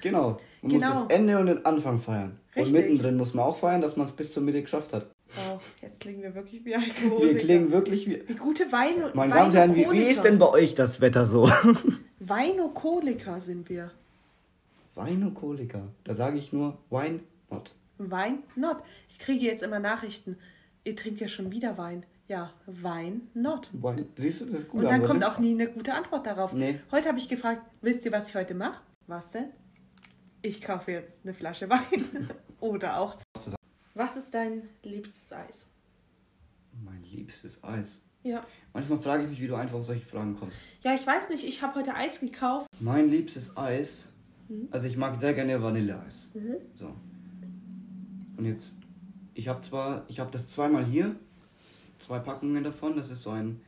Genau. 0.01 0.37
Man 0.61 0.71
Genau. 0.71 0.89
muss 0.89 1.07
das 1.07 1.17
Ende 1.17 1.37
und 1.39 1.45
den 1.45 1.65
Anfang 1.65 1.97
feiern. 1.99 2.39
Richtig. 2.55 2.73
Und 2.73 2.79
mittendrin 2.81 3.17
muss 3.17 3.33
man 3.33 3.45
auch 3.45 3.57
feiern, 3.57 3.81
dass 3.81 3.95
man 3.95 4.07
es 4.07 4.11
bis 4.11 4.33
zur 4.33 4.43
Mitte 4.43 4.61
geschafft 4.61 4.93
hat. 4.93 5.07
oh, 5.51 5.59
jetzt 5.81 5.99
klingen 5.99 6.21
wir 6.23 6.35
wirklich 6.35 6.65
wie 6.65 6.75
Alkoholiker. 6.75 7.33
Wir 7.33 7.37
klingen 7.37 7.71
wirklich 7.71 8.07
wie. 8.07 8.23
wie 8.27 8.33
gute 8.35 8.71
Wein 8.71 8.95
Meine 9.13 9.33
Damen 9.33 9.49
und 9.49 9.55
Herren, 9.55 9.75
wie, 9.75 9.89
wie 9.89 10.03
ist 10.03 10.23
denn 10.23 10.37
bei 10.37 10.49
euch 10.49 10.75
das 10.75 10.99
Wetter 11.01 11.25
so? 11.25 11.49
Weinokoliker 12.19 13.39
sind 13.39 13.69
wir. 13.69 13.91
Weinokoliker. 14.95 15.83
Da 16.03 16.15
sage 16.15 16.37
ich 16.37 16.51
nur 16.51 16.77
Wine 16.89 17.21
not. 17.49 17.71
Wein 17.97 18.39
not. 18.55 18.77
Ich 19.07 19.19
kriege 19.19 19.45
jetzt 19.45 19.63
immer 19.63 19.79
Nachrichten. 19.79 20.37
Ihr 20.83 20.95
trinkt 20.95 21.21
ja 21.21 21.27
schon 21.27 21.51
wieder 21.51 21.77
Wein. 21.77 22.05
Ja, 22.27 22.51
Wein 22.65 23.21
not. 23.33 23.69
Wine. 23.73 23.95
Siehst 24.15 24.41
du, 24.41 24.45
das 24.45 24.61
ist 24.61 24.69
gut. 24.69 24.81
Und 24.81 24.89
dann 24.89 24.99
aber, 24.99 25.07
kommt 25.07 25.19
ne? 25.21 25.27
auch 25.27 25.39
nie 25.39 25.53
eine 25.53 25.67
gute 25.67 25.93
Antwort 25.93 26.25
darauf. 26.25 26.53
Nee. 26.53 26.79
Heute 26.91 27.07
habe 27.07 27.17
ich 27.17 27.29
gefragt, 27.29 27.61
wisst 27.81 28.05
ihr, 28.05 28.11
was 28.11 28.29
ich 28.29 28.35
heute 28.35 28.53
mache? 28.53 28.81
Was 29.07 29.31
denn? 29.31 29.45
Ich 30.41 30.61
kaufe 30.61 30.91
jetzt 30.91 31.19
eine 31.23 31.33
Flasche 31.33 31.69
Wein. 31.69 32.29
Oder 32.59 32.99
auch. 32.99 33.17
Was 33.93 34.15
ist 34.15 34.33
dein 34.33 34.69
liebstes 34.83 35.33
Eis? 35.33 35.67
Mein 36.83 37.03
liebstes 37.03 37.61
Eis. 37.63 37.99
Ja. 38.23 38.45
Manchmal 38.73 38.99
frage 38.99 39.23
ich 39.23 39.29
mich, 39.29 39.41
wie 39.41 39.47
du 39.47 39.55
einfach 39.55 39.75
auf 39.75 39.85
solche 39.85 40.05
Fragen 40.05 40.37
kommst. 40.37 40.57
Ja, 40.83 40.93
ich 40.93 41.05
weiß 41.05 41.29
nicht, 41.29 41.43
ich 41.45 41.61
habe 41.61 41.75
heute 41.75 41.95
Eis 41.95 42.19
gekauft. 42.19 42.67
Mein 42.79 43.09
liebstes 43.09 43.55
Eis. 43.57 44.05
Also 44.71 44.87
ich 44.87 44.97
mag 44.97 45.15
sehr 45.15 45.33
gerne 45.33 45.61
Vanilleeis. 45.61 46.27
So. 46.75 46.93
Und 48.37 48.45
jetzt, 48.45 48.73
ich 49.33 49.47
habe 49.47 49.61
zwar, 49.61 50.05
ich 50.07 50.19
habe 50.19 50.31
das 50.31 50.47
zweimal 50.49 50.85
hier, 50.85 51.15
zwei 51.99 52.19
Packungen 52.19 52.63
davon. 52.63 52.95
Das 52.95 53.11
ist 53.11 53.23
so 53.23 53.31
ein, 53.31 53.61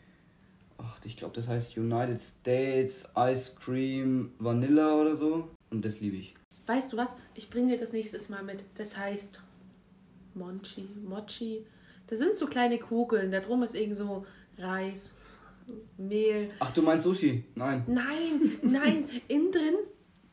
ach, 0.78 0.98
ich 1.04 1.18
glaube, 1.18 1.36
das 1.36 1.48
heißt 1.48 1.78
United 1.78 2.20
States 2.20 3.08
Ice 3.16 3.51
Cream 3.60 4.32
Vanilla 4.40 4.96
oder 4.96 5.16
so. 5.16 5.50
Und 5.70 5.86
das 5.86 6.00
liebe 6.00 6.18
ich. 6.18 6.36
Weißt 6.68 6.94
du 6.94 6.98
was? 6.98 7.18
Ich 7.34 7.50
bringe 7.50 7.74
dir 7.74 7.80
das 7.80 7.94
nächstes 7.94 8.30
Mal 8.30 8.44
mit. 8.44 8.63
Das 8.75 8.98
heißt 8.98 9.39
Monchi, 10.34 10.88
Mochi. 11.03 11.65
Das 12.08 12.20
sind 12.20 12.36
so 12.36 12.48
kleine 12.48 12.77
Kugeln. 12.77 13.32
Da 13.32 13.39
drum 13.39 13.63
ist 13.63 13.75
irgend 13.75 13.98
so 13.98 14.25
Reis, 14.58 15.13
Mehl. 15.98 16.51
Ach, 16.60 16.72
du 16.72 16.82
meinst 16.82 17.06
Sushi? 17.06 17.46
Nein. 17.56 17.84
Nein, 17.88 18.60
nein, 18.62 19.10
innen 19.27 19.51
drin 19.51 19.75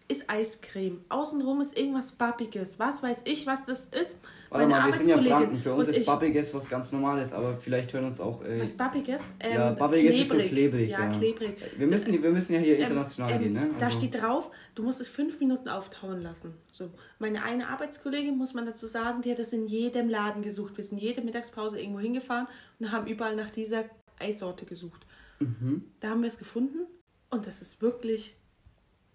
ist 0.09 0.29
Eiscreme. 0.29 1.05
Außenrum 1.09 1.61
ist 1.61 1.77
irgendwas 1.77 2.13
Babbiges. 2.13 2.79
Was 2.79 3.03
weiß 3.03 3.23
ich, 3.27 3.47
was 3.47 3.67
das 3.67 3.85
ist? 3.87 4.21
Warte 4.51 4.67
mal, 4.67 4.87
wir 4.87 4.93
sind 4.95 5.09
ja 5.09 5.19
Franken. 5.19 5.59
Für 5.59 5.75
uns 5.75 5.89
ist 5.89 6.07
Babbiges 6.07 6.55
was 6.55 6.69
ganz 6.69 6.91
Normales, 6.93 7.33
aber 7.33 7.57
vielleicht 7.59 7.93
hören 7.93 8.07
uns 8.07 8.19
auch. 8.21 8.43
Äh, 8.45 8.61
Was 8.63 8.75
Babbiges? 8.77 9.23
Ähm, 9.41 9.53
ja, 9.55 9.71
Babbiges 9.73 10.17
ist 10.17 10.29
so 10.31 10.37
klebrig. 10.37 10.91
Ja, 10.91 11.07
klebrig. 11.09 11.57
Wir 11.77 11.87
müssen, 11.87 12.23
wir 12.23 12.31
müssen 12.31 12.55
ja 12.55 12.61
hier 12.61 12.77
Ähm, 12.77 12.83
international 12.83 13.33
ähm, 13.33 13.39
gehen, 13.43 13.53
ne? 13.53 13.71
Da 13.79 13.87
Also- 13.87 13.99
steht 13.99 14.21
drauf, 14.21 14.51
du 14.75 14.83
musst 14.83 15.01
es 15.01 15.09
fünf 15.09 15.39
Minuten 15.41 15.69
auftauen 15.69 16.23
lassen. 16.23 16.55
So. 16.71 16.91
Meine 17.19 17.43
eine 17.43 17.69
Arbeitskollegin, 17.69 18.37
muss 18.39 18.55
man 18.55 18.65
dazu 18.67 18.87
sagen, 18.87 19.23
die 19.23 19.31
hat 19.31 19.39
das 19.39 19.53
in 19.53 19.67
jedem 19.67 20.09
Laden 20.09 20.43
gesucht. 20.43 20.77
Wir 20.77 20.85
sind 20.85 20.99
jede 20.99 21.21
Mittagspause 21.21 21.79
irgendwo 21.81 22.01
hingefahren 22.01 22.47
und 22.81 22.91
haben 22.91 23.07
überall 23.07 23.37
nach 23.37 23.51
dieser 23.51 23.85
Eissorte 24.19 24.65
gesucht. 24.67 25.07
Mhm. 25.41 25.85
Da 26.01 26.11
haben 26.11 26.23
wir 26.23 26.29
es 26.29 26.39
gefunden 26.39 26.87
und 27.31 27.47
das 27.47 27.61
ist 27.63 27.83
wirklich 27.83 28.35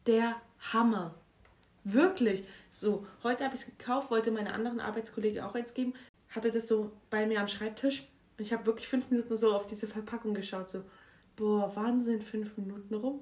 der 0.06 0.36
Hammer. 0.72 1.16
Wirklich. 1.84 2.44
So, 2.74 3.06
heute 3.24 3.44
habe 3.46 3.54
ich 3.54 3.62
es 3.62 3.78
gekauft, 3.78 4.10
wollte 4.10 4.32
meine 4.32 4.52
anderen 4.52 4.80
Arbeitskollegen 4.80 5.44
auch 5.44 5.54
eins 5.54 5.76
geben, 5.76 5.94
hatte 6.30 6.52
das 6.52 6.68
so 6.68 6.92
bei 7.12 7.28
mir 7.28 7.40
am 7.40 7.48
Schreibtisch 7.48 8.08
und 8.38 8.44
ich 8.44 8.52
habe 8.52 8.66
wirklich 8.66 8.88
fünf 8.88 9.12
Minuten 9.12 9.38
so 9.38 9.54
auf 9.54 9.68
diese 9.68 9.86
Verpackung 9.86 10.34
geschaut, 10.34 10.68
so, 10.68 10.82
boah, 11.36 11.72
Wahnsinn, 11.76 12.24
fünf 12.24 12.58
Minuten 12.58 12.96
rum. 12.96 13.20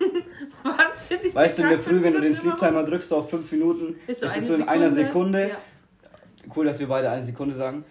Wahnsinn, 0.62 1.18
diese 1.22 1.34
Weißt 1.34 1.58
du, 1.58 1.62
in 1.62 1.68
der 1.68 1.78
Früh, 1.78 2.02
wenn 2.02 2.14
du 2.14 2.20
den 2.22 2.32
fünf 2.32 2.44
Minuten 2.44 2.58
Sleep 2.58 2.70
Timer 2.70 2.84
drückst 2.84 3.12
auf 3.12 3.28
5 3.28 3.52
Minuten, 3.52 3.96
Ist 4.06 4.08
ist, 4.08 4.20
so 4.22 4.26
es 4.26 4.32
eine 4.32 4.46
so 4.46 4.54
in 4.54 4.62
einer 4.62 4.90
Sekunde, 4.90 5.38
Sekunde. 5.38 5.48
ja. 5.48 6.52
Cool, 6.56 6.64
dass 6.64 6.78
wir 6.78 6.88
beide 6.88 7.10
eine 7.10 7.22
Sekunde 7.24 7.54
sagen. 7.54 7.84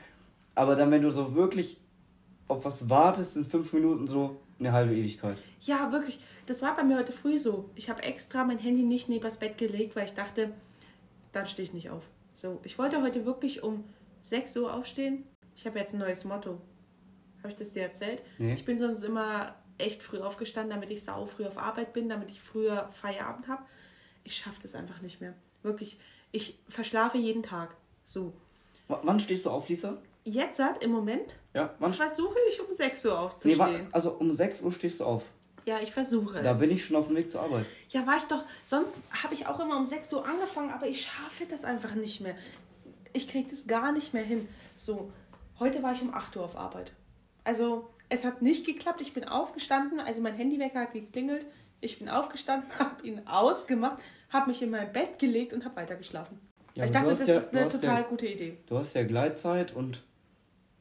Aber 0.56 0.76
dann, 0.76 0.90
wenn 0.90 1.04
du 1.04 1.12
so 1.12 1.36
wirklich 1.36 1.80
auf 2.48 2.66
was 2.66 2.90
wartest, 2.90 3.36
sind 3.36 3.48
5 3.48 3.72
Minuten 3.74 4.08
so 4.08 4.42
eine 4.60 4.72
halbe 4.72 4.96
Ewigkeit. 4.96 5.38
Ja, 5.62 5.92
wirklich. 5.92 6.20
Das 6.46 6.62
war 6.62 6.76
bei 6.76 6.84
mir 6.84 6.98
heute 6.98 7.12
früh 7.12 7.38
so. 7.38 7.70
Ich 7.76 7.90
habe 7.90 8.04
extra 8.04 8.44
mein 8.44 8.60
Handy 8.60 8.84
nicht 8.84 9.10
neben 9.10 9.24
das 9.24 9.38
Bett 9.38 9.58
gelegt, 9.58 9.96
weil 9.96 10.06
ich 10.06 10.14
dachte, 10.14 10.54
dann 11.34 11.48
stehe 11.48 11.68
ich 11.68 11.74
nicht 11.74 11.90
auf. 11.90 12.04
So, 12.34 12.60
ich 12.64 12.78
wollte 12.78 13.02
heute 13.02 13.26
wirklich 13.26 13.64
um 13.64 13.84
6 14.22 14.58
Uhr 14.58 14.74
aufstehen. 14.74 15.24
Ich 15.56 15.66
habe 15.66 15.80
jetzt 15.80 15.94
ein 15.94 16.00
neues 16.00 16.24
Motto. 16.24 16.62
Habe 17.40 17.50
ich 17.50 17.56
das 17.56 17.74
dir 17.74 17.84
erzählt? 17.84 18.22
Nee. 18.38 18.54
Ich 18.54 18.66
bin 18.66 18.78
sonst 18.78 19.04
immer 19.04 19.56
echt 19.78 20.02
früh 20.02 20.20
aufgestanden, 20.20 20.72
damit 20.72 20.90
ich 20.90 21.04
sau 21.04 21.26
früh 21.26 21.46
auf 21.46 21.58
Arbeit 21.58 21.94
bin, 21.94 22.10
damit 22.10 22.32
ich 22.32 22.42
früher 22.42 22.90
Feierabend 22.94 23.48
habe. 23.48 23.64
Ich 24.24 24.36
schaffe 24.36 24.60
das 24.62 24.76
einfach 24.76 25.02
nicht 25.02 25.22
mehr. 25.22 25.34
Wirklich. 25.64 26.00
Ich 26.32 26.60
verschlafe 26.68 27.18
jeden 27.18 27.44
Tag. 27.44 27.76
So. 28.04 28.34
W 28.88 28.96
wann 29.04 29.20
stehst 29.20 29.46
du 29.46 29.50
auf, 29.50 29.70
Lisa? 29.70 29.98
Jetzt 30.30 30.60
hat 30.60 30.84
im 30.84 30.92
Moment 30.92 31.38
Ja, 31.54 31.74
wann? 31.80 31.94
versuche 31.94 32.36
ich 32.50 32.60
um 32.60 32.72
6 32.72 33.06
Uhr 33.06 33.12
Nee, 33.14 33.18
aufzustehen. 33.18 33.60
wann, 33.60 33.88
also 33.94 34.12
um 34.12 34.36
6 34.36 34.62
Uhr 34.62 34.72
stehst 34.74 35.00
du 35.00 35.06
auf. 35.06 35.24
ja, 35.66 35.80
ich 35.82 35.94
versuche 35.94 36.42
Da 36.44 36.52
es. 36.54 36.60
bin 36.60 36.70
ich 36.72 36.84
schon 36.84 36.98
auf 36.98 37.08
dem 37.08 37.16
Weg 37.16 37.32
zur 37.32 37.42
Arbeit. 37.42 37.66
Ja, 37.90 38.06
war 38.06 38.18
ich 38.18 38.24
doch. 38.26 38.44
Sonst 38.66 39.00
habe 39.24 39.34
ich 39.34 39.48
auch 39.48 39.58
immer 39.62 39.78
um 39.78 39.86
6 39.86 40.12
Uhr 40.14 40.26
angefangen, 40.26 40.72
aber 40.72 40.86
ich 40.88 41.02
schaffe 41.06 41.46
das 41.50 41.64
einfach 41.64 41.96
nicht 41.96 42.20
mehr. 42.20 42.36
Ich 43.14 43.30
kriege 43.30 43.50
das 43.50 43.68
gar 43.68 43.92
nicht 43.94 44.14
mehr 44.14 44.24
hin. 44.24 44.48
So, 44.76 45.12
heute 45.60 45.82
war 45.82 45.94
ich 45.94 46.02
um 46.02 46.14
8 46.14 46.36
Uhr 46.36 46.44
auf 46.44 46.58
Arbeit. 46.58 46.92
Also, 47.46 47.90
es 48.10 48.26
hat 48.26 48.42
nicht 48.42 48.66
geklappt. 48.66 49.00
Ich 49.00 49.14
bin 49.14 49.24
aufgestanden, 49.24 50.02
also 50.02 50.20
mein 50.20 50.36
Handywecker 50.36 50.82
hat 50.82 50.92
geklingelt. 50.94 51.46
Ich 51.80 52.00
bin 52.00 52.10
aufgestanden, 52.10 52.68
habe 52.80 53.08
ihn 53.08 53.22
ausgemacht, 53.28 53.98
habe 54.30 54.50
mich 54.50 54.62
in 54.62 54.72
mein 54.72 54.92
Bett 54.92 55.20
gelegt 55.20 55.54
und 55.54 55.64
habe 55.64 55.78
weitergeschlafen. 55.78 56.38
Ja, 56.76 56.84
ich 56.86 56.92
dachte, 56.92 57.10
das 57.12 57.26
ja- 57.26 57.38
ist 57.38 57.54
eine 57.56 57.70
total 57.70 58.02
ja- 58.02 58.08
gute 58.08 58.28
Idee. 58.28 58.58
Du 58.68 58.78
hast 58.78 58.94
ja 58.94 59.04
Gleitzeit 59.04 59.74
und 59.76 60.04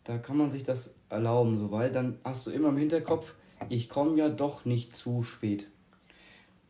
da 0.07 0.19
kann 0.19 0.37
man 0.37 0.51
sich 0.51 0.63
das 0.63 0.91
erlauben, 1.09 1.59
so, 1.59 1.71
weil 1.71 1.91
dann 1.91 2.19
hast 2.25 2.47
du 2.47 2.51
immer 2.51 2.69
im 2.69 2.77
Hinterkopf, 2.77 3.35
ich 3.69 3.89
komme 3.89 4.17
ja 4.17 4.29
doch 4.29 4.65
nicht 4.65 4.95
zu 4.95 5.23
spät. 5.23 5.67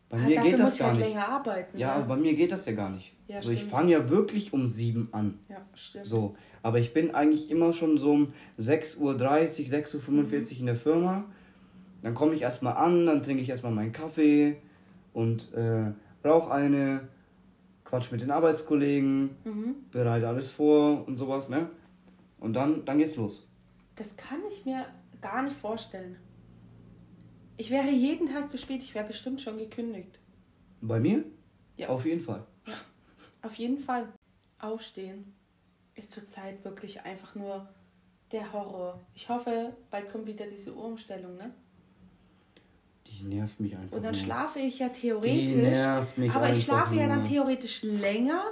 Bei 0.08 0.18
mir 0.18 0.24
Ah, 0.24 0.28
Dafür 0.36 0.50
geht 0.50 0.58
das 0.60 0.74
ich 0.74 0.78
gar 0.80 0.88
halt 0.88 0.98
nicht. 0.98 1.08
länger 1.08 1.28
arbeiten. 1.28 1.78
Ja, 1.78 1.88
ne? 1.88 1.92
aber 1.94 2.14
bei 2.14 2.16
mir 2.16 2.34
geht 2.34 2.52
das 2.52 2.64
ja 2.66 2.72
gar 2.72 2.90
nicht. 2.90 3.12
Ja, 3.26 3.42
so, 3.42 3.50
ich 3.50 3.64
fange 3.64 3.92
ja 3.92 4.08
wirklich 4.08 4.52
um 4.52 4.66
sieben 4.68 5.08
an. 5.12 5.38
ja, 5.48 5.56
stimmt. 5.74 6.06
So, 6.06 6.36
aber 6.62 6.78
ich 6.78 6.92
bin 6.94 7.12
eigentlich 7.14 7.50
immer 7.50 7.72
schon 7.72 7.98
so 7.98 8.12
um 8.12 8.32
6.30 8.58 8.98
Uhr, 9.00 9.14
6.45 9.14 10.52
Uhr 10.54 10.60
in 10.60 10.66
der 10.66 10.76
Firma. 10.76 11.24
Dann 12.02 12.14
komme 12.14 12.34
ich 12.34 12.42
erstmal 12.42 12.74
an, 12.76 13.06
dann 13.06 13.22
trinke 13.22 13.42
ich 13.42 13.48
erstmal 13.48 13.72
meinen 13.72 13.92
Kaffee 13.92 14.58
und 15.12 15.52
äh, 15.54 15.90
rauche 16.24 16.52
eine, 16.52 17.08
quatsch 17.84 18.12
mit 18.12 18.20
den 18.20 18.30
Arbeitskollegen, 18.30 19.30
Mhm. 19.44 19.74
bereite 19.90 20.28
alles 20.28 20.50
vor 20.52 21.06
und 21.08 21.16
sowas, 21.16 21.48
ne? 21.48 21.68
Und 22.38 22.52
dann, 22.52 22.84
dann 22.84 22.98
geht's 22.98 23.16
los. 23.16 23.46
Das 23.96 24.16
kann 24.16 24.40
ich 24.48 24.64
mir 24.64 24.86
gar 25.20 25.42
nicht 25.42 25.56
vorstellen. 25.56 26.16
Ich 27.56 27.70
wäre 27.70 27.88
jeden 27.90 28.28
Tag 28.28 28.50
zu 28.50 28.58
spät, 28.58 28.82
ich 28.82 28.94
wäre 28.94 29.06
bestimmt 29.06 29.40
schon 29.40 29.56
gekündigt. 29.58 30.18
Bei 30.82 31.00
mir? 31.00 31.24
Ja. 31.76 31.88
Auf 31.88 32.04
jeden 32.04 32.20
Fall. 32.20 32.46
Auf 33.42 33.54
jeden 33.54 33.78
Fall. 33.78 34.08
Aufstehen 34.58 35.34
ist 35.94 36.12
zurzeit 36.12 36.64
wirklich 36.64 37.02
einfach 37.02 37.34
nur 37.34 37.68
der 38.32 38.52
Horror. 38.52 39.00
Ich 39.14 39.28
hoffe, 39.28 39.76
bald 39.90 40.10
kommt 40.10 40.26
wieder 40.26 40.46
diese 40.46 40.74
Uhrumstellung, 40.74 41.36
ne? 41.36 41.54
Die 43.06 43.24
nervt 43.24 43.60
mich 43.60 43.76
einfach. 43.76 43.96
Und 43.96 44.02
dann 44.02 44.14
nur. 44.14 44.22
schlafe 44.22 44.58
ich 44.58 44.78
ja 44.78 44.88
Die 44.88 45.00
theoretisch. 45.00 45.52
nervt 45.54 46.18
mich 46.18 46.32
Aber 46.32 46.50
ich 46.52 46.64
schlafe 46.64 46.94
ja 46.96 47.06
dann 47.06 47.24
theoretisch 47.24 47.82
länger 47.82 48.44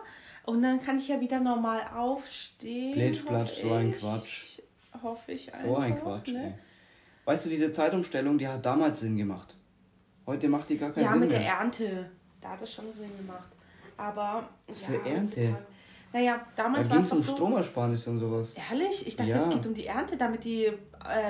und 0.47 0.63
dann 0.63 0.79
kann 0.81 0.97
ich 0.97 1.09
ja 1.09 1.21
wieder 1.21 1.41
normal 1.41 1.81
aufstehen. 1.97 2.93
Plitsch, 2.95 3.21
hoffe 3.23 3.29
platsch, 3.29 3.61
so 3.63 3.73
ein. 3.73 3.95
Quatsch. 3.95 4.61
Hoffe 5.03 5.33
ich 5.33 5.53
einfach. 5.53 5.67
So 5.67 5.77
ein 5.77 6.01
Quatsch, 6.01 6.29
ne? 6.29 6.45
ey. 6.45 6.55
Weißt 7.25 7.47
du, 7.47 7.51
diese 7.51 7.73
Zeitumstellung, 7.73 8.37
die 8.39 8.47
hat 8.47 8.65
damals 8.65 9.01
Sinn 9.01 9.17
gemacht. 9.17 9.57
Heute 10.27 10.49
macht 10.49 10.69
die 10.71 10.77
gar 10.79 10.91
keinen 10.91 11.05
Ja, 11.05 11.11
Sinn 11.13 11.21
mit 11.21 11.31
mehr. 11.31 11.39
der 11.41 11.49
Ernte. 11.49 12.11
Da 12.41 12.51
hat 12.51 12.63
es 12.63 12.73
schon 12.73 12.93
Sinn 12.93 13.11
gemacht. 13.17 13.49
Aber. 13.97 14.49
Was 14.67 14.83
ja, 14.83 14.87
für 14.89 15.05
Ernte? 15.09 15.57
Naja, 16.13 16.41
Da 16.55 16.63
damals 16.65 16.89
war 16.91 16.99
es 16.99 17.05
es 17.05 17.11
doch 17.11 17.17
um 17.17 17.23
so. 17.23 17.35
Stromersparnis 17.35 18.07
und 18.07 18.21
sowas. 18.21 18.55
Ehrlich? 18.71 19.07
Ich 19.07 19.17
dachte, 19.17 19.31
Ja. 19.31 19.39
es 19.39 19.49
geht 19.51 19.67
um 19.67 19.75
die 19.75 19.87
Ernte, 19.87 20.17
damit 20.17 20.45
die 20.45 20.67
äh, 20.67 20.77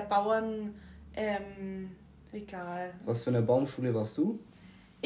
Bauern. 0.09 0.75
Ähm, 1.17 1.93
egal. 2.33 2.93
Was 3.05 3.23
für 3.23 3.31
eine 3.31 3.41
Baumschule 3.43 3.95
warst 3.95 4.19
du? 4.19 4.39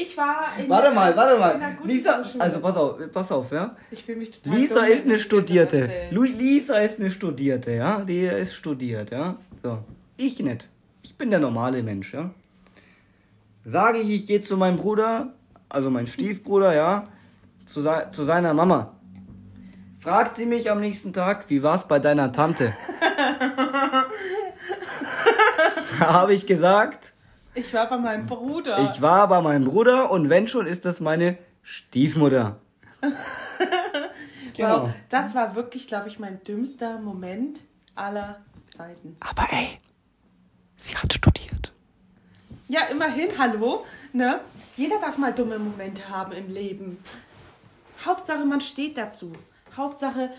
Ich 0.01 0.15
war 0.15 0.57
in 0.57 0.69
Warte 0.69 0.91
mal, 0.91 1.13
warte 1.17 1.37
mal. 1.37 1.77
Lisa, 1.83 2.23
also 2.39 2.61
pass 2.61 2.77
auf, 2.77 2.97
pass 3.11 3.29
auf, 3.33 3.51
ja. 3.51 3.75
Ich 3.91 4.05
fühle 4.05 4.19
mich 4.19 4.31
total 4.31 4.57
Lisa 4.57 4.81
dumm, 4.81 4.93
ist 4.93 5.05
eine 5.05 5.19
Studierte. 5.19 5.89
Lisa 6.11 6.79
ist 6.79 7.01
eine 7.01 7.11
Studierte, 7.11 7.71
ja. 7.71 7.99
Die 7.99 8.21
ist 8.21 8.55
studiert, 8.55 9.11
ja. 9.11 9.35
So. 9.61 9.79
Ich 10.15 10.39
nicht. 10.39 10.69
ich 11.01 11.17
bin 11.17 11.31
der 11.31 11.39
normale 11.39 11.83
Mensch, 11.83 12.13
ja. 12.13 12.29
Sage 13.65 13.99
ich, 13.99 14.09
ich 14.09 14.25
gehe 14.25 14.39
zu 14.39 14.55
meinem 14.55 14.77
Bruder, 14.77 15.33
also 15.67 15.89
mein 15.89 16.07
Stiefbruder, 16.07 16.73
ja, 16.73 17.09
zu, 17.65 17.81
se 17.81 18.07
zu 18.11 18.23
seiner 18.23 18.53
Mama. 18.53 18.93
Fragt 19.99 20.37
sie 20.37 20.45
mich 20.45 20.71
am 20.71 20.79
nächsten 20.79 21.11
Tag, 21.11 21.49
wie 21.49 21.61
war's 21.61 21.89
bei 21.89 21.99
deiner 21.99 22.31
Tante? 22.31 22.73
da 25.99 26.13
habe 26.13 26.33
ich 26.33 26.47
gesagt, 26.47 27.08
Ich 27.59 27.73
war 27.73 27.89
bei 27.89 27.97
meinem 27.97 28.25
Bruder. 28.25 28.89
ich 28.93 29.01
war 29.01 29.27
bei 29.27 29.41
meinem 29.41 29.65
Bruder 29.65 30.09
und 30.11 30.29
wenn 30.29 30.47
schon, 30.47 30.65
ist 30.65 30.85
das 30.85 30.99
meine 30.99 31.37
Stiefmutter. 31.61 32.57
Genau. 34.55 34.83
Wow, 34.83 34.89
das 35.07 35.35
war 35.35 35.55
wirklich, 35.55 35.87
glaube 35.87 36.09
ich, 36.09 36.19
mein 36.19 36.43
dümmster 36.43 36.99
Moment 36.99 37.61
aller 37.95 38.41
Zeiten. 38.75 39.15
Aber 39.21 39.47
ey, 39.53 39.77
sie 40.75 40.97
hat 40.97 41.13
studiert. 41.13 41.71
Ja, 42.67 42.81
immerhin, 42.91 43.29
hallo, 43.37 43.85
ne? 44.11 44.41
Jeder 44.75 44.99
darf 44.99 45.17
mal 45.17 45.31
dumme 45.33 45.59
Momente 45.59 46.09
haben 46.09 46.33
im 46.33 46.49
Leben. 46.53 46.97
Hauptsache, 48.05 48.43
man 48.43 48.59
steht 48.59 48.97
dazu. 48.97 49.31
Hauptsache, 49.77 50.29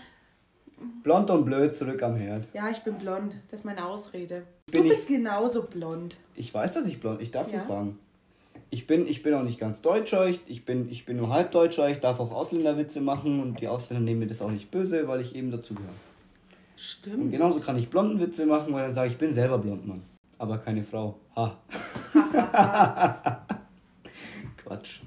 Blond 1.01 1.31
und 1.31 1.45
blöd 1.45 1.75
zurück 1.75 2.03
am 2.03 2.15
Herd. 2.15 2.47
ja, 2.53 2.69
ich 2.69 2.83
bin 2.83 2.99
blond. 2.99 3.33
Das 3.49 3.61
ist 3.61 3.65
meine 3.65 3.85
Ausrede. 3.85 4.45
Bin 4.67 4.83
du 4.83 4.89
bist 4.89 5.07
genauso 5.07 5.63
blond. 5.63 6.15
Ich 6.35 6.53
weiß, 6.53 6.73
dass 6.73 6.85
ich 6.85 6.99
blond, 6.99 7.21
ich 7.21 7.31
darf 7.31 7.51
Ja. 7.51 7.59
das 7.59 7.67
sagen. 7.67 7.99
Ich 8.69 8.87
bin, 8.87 9.05
ich 9.07 9.21
bin 9.21 9.33
auch 9.33 9.43
nicht 9.43 9.59
ganz 9.59 9.81
Deutscher, 9.81 10.27
ich, 10.27 10.39
ich, 10.47 10.63
bin, 10.65 10.89
ich 10.89 11.05
bin 11.05 11.17
nur 11.17 11.29
Halbdeutscher, 11.29 11.89
ich 11.89 11.99
darf 11.99 12.19
auch 12.19 12.31
Ausländerwitze 12.33 13.01
machen 13.01 13.41
und 13.41 13.59
die 13.59 13.67
Ausländer 13.67 14.03
nehmen 14.03 14.19
mir 14.21 14.27
das 14.27 14.41
auch 14.41 14.49
nicht 14.49 14.71
böse, 14.71 15.07
weil 15.07 15.19
ich 15.21 15.35
eben 15.35 15.51
dazugehöre. 15.51 15.89
Und 15.91 16.79
Stimmt. 16.79 17.31
genauso 17.31 17.59
kann 17.59 17.77
ich 17.77 17.89
blonden 17.89 18.19
Witze 18.19 18.45
machen, 18.45 18.73
weil 18.73 18.83
dann 18.83 18.93
sage 18.93 19.07
ich, 19.07 19.13
ich 19.13 19.19
bin 19.19 19.33
selber 19.33 19.57
blond, 19.57 19.85
Mann. 19.87 20.01
Aber 20.37 20.57
keine 20.57 20.83
Frau. 20.83 21.17
Ha. 21.35 21.57
Quatsch. 24.57 25.01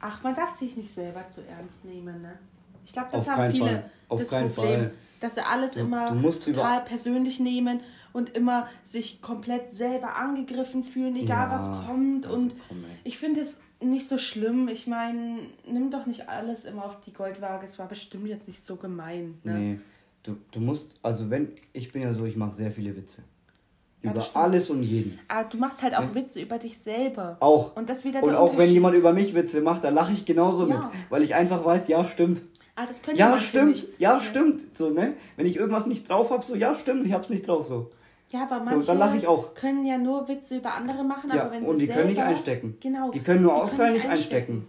Ach, 0.00 0.22
man 0.22 0.34
darf 0.34 0.54
sich 0.54 0.76
nicht 0.76 0.92
selber 0.92 1.26
zu 1.28 1.42
ernst 1.46 1.84
nehmen, 1.84 2.22
ne? 2.22 2.38
Ich 2.84 2.92
glaube, 2.92 3.08
das 3.12 3.22
Auf 3.22 3.36
haben 3.36 3.52
viele 3.52 3.64
Fall. 3.66 3.90
Auf 4.08 4.20
das 4.20 4.28
Problem, 4.30 4.52
Fall. 4.52 4.92
dass 5.20 5.34
sie 5.34 5.40
alles 5.46 5.76
immer 5.76 6.20
total 6.44 6.82
persönlich 6.82 7.40
nehmen 7.40 7.80
und 8.14 8.30
immer 8.34 8.68
sich 8.84 9.20
komplett 9.20 9.72
selber 9.72 10.16
angegriffen 10.16 10.84
fühlen, 10.84 11.16
egal 11.16 11.50
Ja, 11.50 11.56
was 11.56 11.86
kommt. 11.86 12.26
Und 12.26 12.54
ich 13.02 13.18
finde 13.18 13.40
es 13.40 13.58
nicht 13.80 14.08
so 14.08 14.16
schlimm. 14.18 14.68
Ich 14.68 14.86
meine, 14.86 15.40
nimm 15.70 15.90
doch 15.90 16.06
nicht 16.06 16.28
alles 16.28 16.64
immer 16.64 16.84
auf 16.86 17.00
die 17.00 17.12
Goldwaage. 17.12 17.66
Es 17.66 17.78
war 17.78 17.88
bestimmt 17.88 18.28
jetzt 18.28 18.46
nicht 18.48 18.64
so 18.64 18.76
gemein. 18.76 19.38
Ne? 19.42 19.58
Nee, 19.58 19.78
du, 20.22 20.36
du 20.52 20.60
musst, 20.60 20.94
also 21.02 21.28
wenn, 21.28 21.48
ich 21.72 21.92
bin 21.92 22.02
ja 22.02 22.14
so, 22.14 22.24
ich 22.24 22.36
mache 22.36 22.54
sehr 22.54 22.70
viele 22.70 22.96
Witze. 22.96 23.22
Ja, 24.02 24.12
Über 24.12 24.24
alles 24.34 24.70
und 24.70 24.82
jeden. 24.84 25.18
Aber 25.26 25.48
du 25.48 25.56
machst 25.56 25.82
halt 25.82 25.96
auch 25.96 26.14
Witze 26.14 26.40
über 26.40 26.58
dich 26.58 26.78
selber. 26.78 27.36
Auch. 27.40 27.74
Und 27.74 27.88
das 27.88 28.04
wieder 28.04 28.22
Und 28.22 28.34
auch 28.34 28.56
wenn 28.56 28.70
jemand 28.70 28.96
über 28.96 29.12
mich 29.12 29.34
Witze 29.34 29.60
macht, 29.60 29.82
da 29.82 29.88
lache 29.88 30.12
ich 30.12 30.24
genauso 30.24 30.68
Ja. 30.68 30.76
mit. 30.76 30.84
Weil 31.10 31.22
ich 31.22 31.34
einfach 31.34 31.64
weiß, 31.64 31.88
ja, 31.88 32.04
stimmt. 32.04 32.42
Ah, 32.76 32.86
das 32.86 33.02
können 33.02 33.16
Ja, 33.16 33.36
stimmt. 33.38 33.70
nicht. 33.70 33.88
Ja, 33.98 34.20
stimmt. 34.20 34.76
So, 34.76 34.90
ne? 34.90 35.14
Wenn 35.36 35.46
ich 35.46 35.56
irgendwas 35.56 35.86
nicht 35.86 36.08
drauf 36.08 36.30
habe, 36.30 36.44
so, 36.44 36.54
ja, 36.54 36.74
stimmt, 36.74 37.06
ich 37.06 37.12
hab's 37.12 37.30
nicht 37.30 37.48
drauf, 37.48 37.66
so. 37.66 37.90
Ja, 38.34 38.42
aber 38.42 38.58
So, 38.58 38.64
manche 38.64 38.86
dann 38.88 38.98
lach 38.98 39.14
ich 39.14 39.26
auch. 39.28 39.54
können 39.54 39.86
ja 39.86 39.96
nur 39.96 40.26
Witze 40.26 40.56
über 40.56 40.74
andere 40.74 41.04
machen, 41.04 41.30
Ja, 41.32 41.42
aber 41.42 41.52
wenn 41.52 41.62
sie 41.64 41.70
und 41.70 41.78
die 41.78 41.86
selber, 41.86 42.00
können 42.00 42.08
nicht 42.14 42.22
einstecken. 42.22 42.76
Genau. 42.80 43.10
Die 43.12 43.20
können 43.20 43.42
nur 43.42 43.54
austeilen, 43.54 43.94
nicht 43.94 44.08
einstecken. 44.08 44.66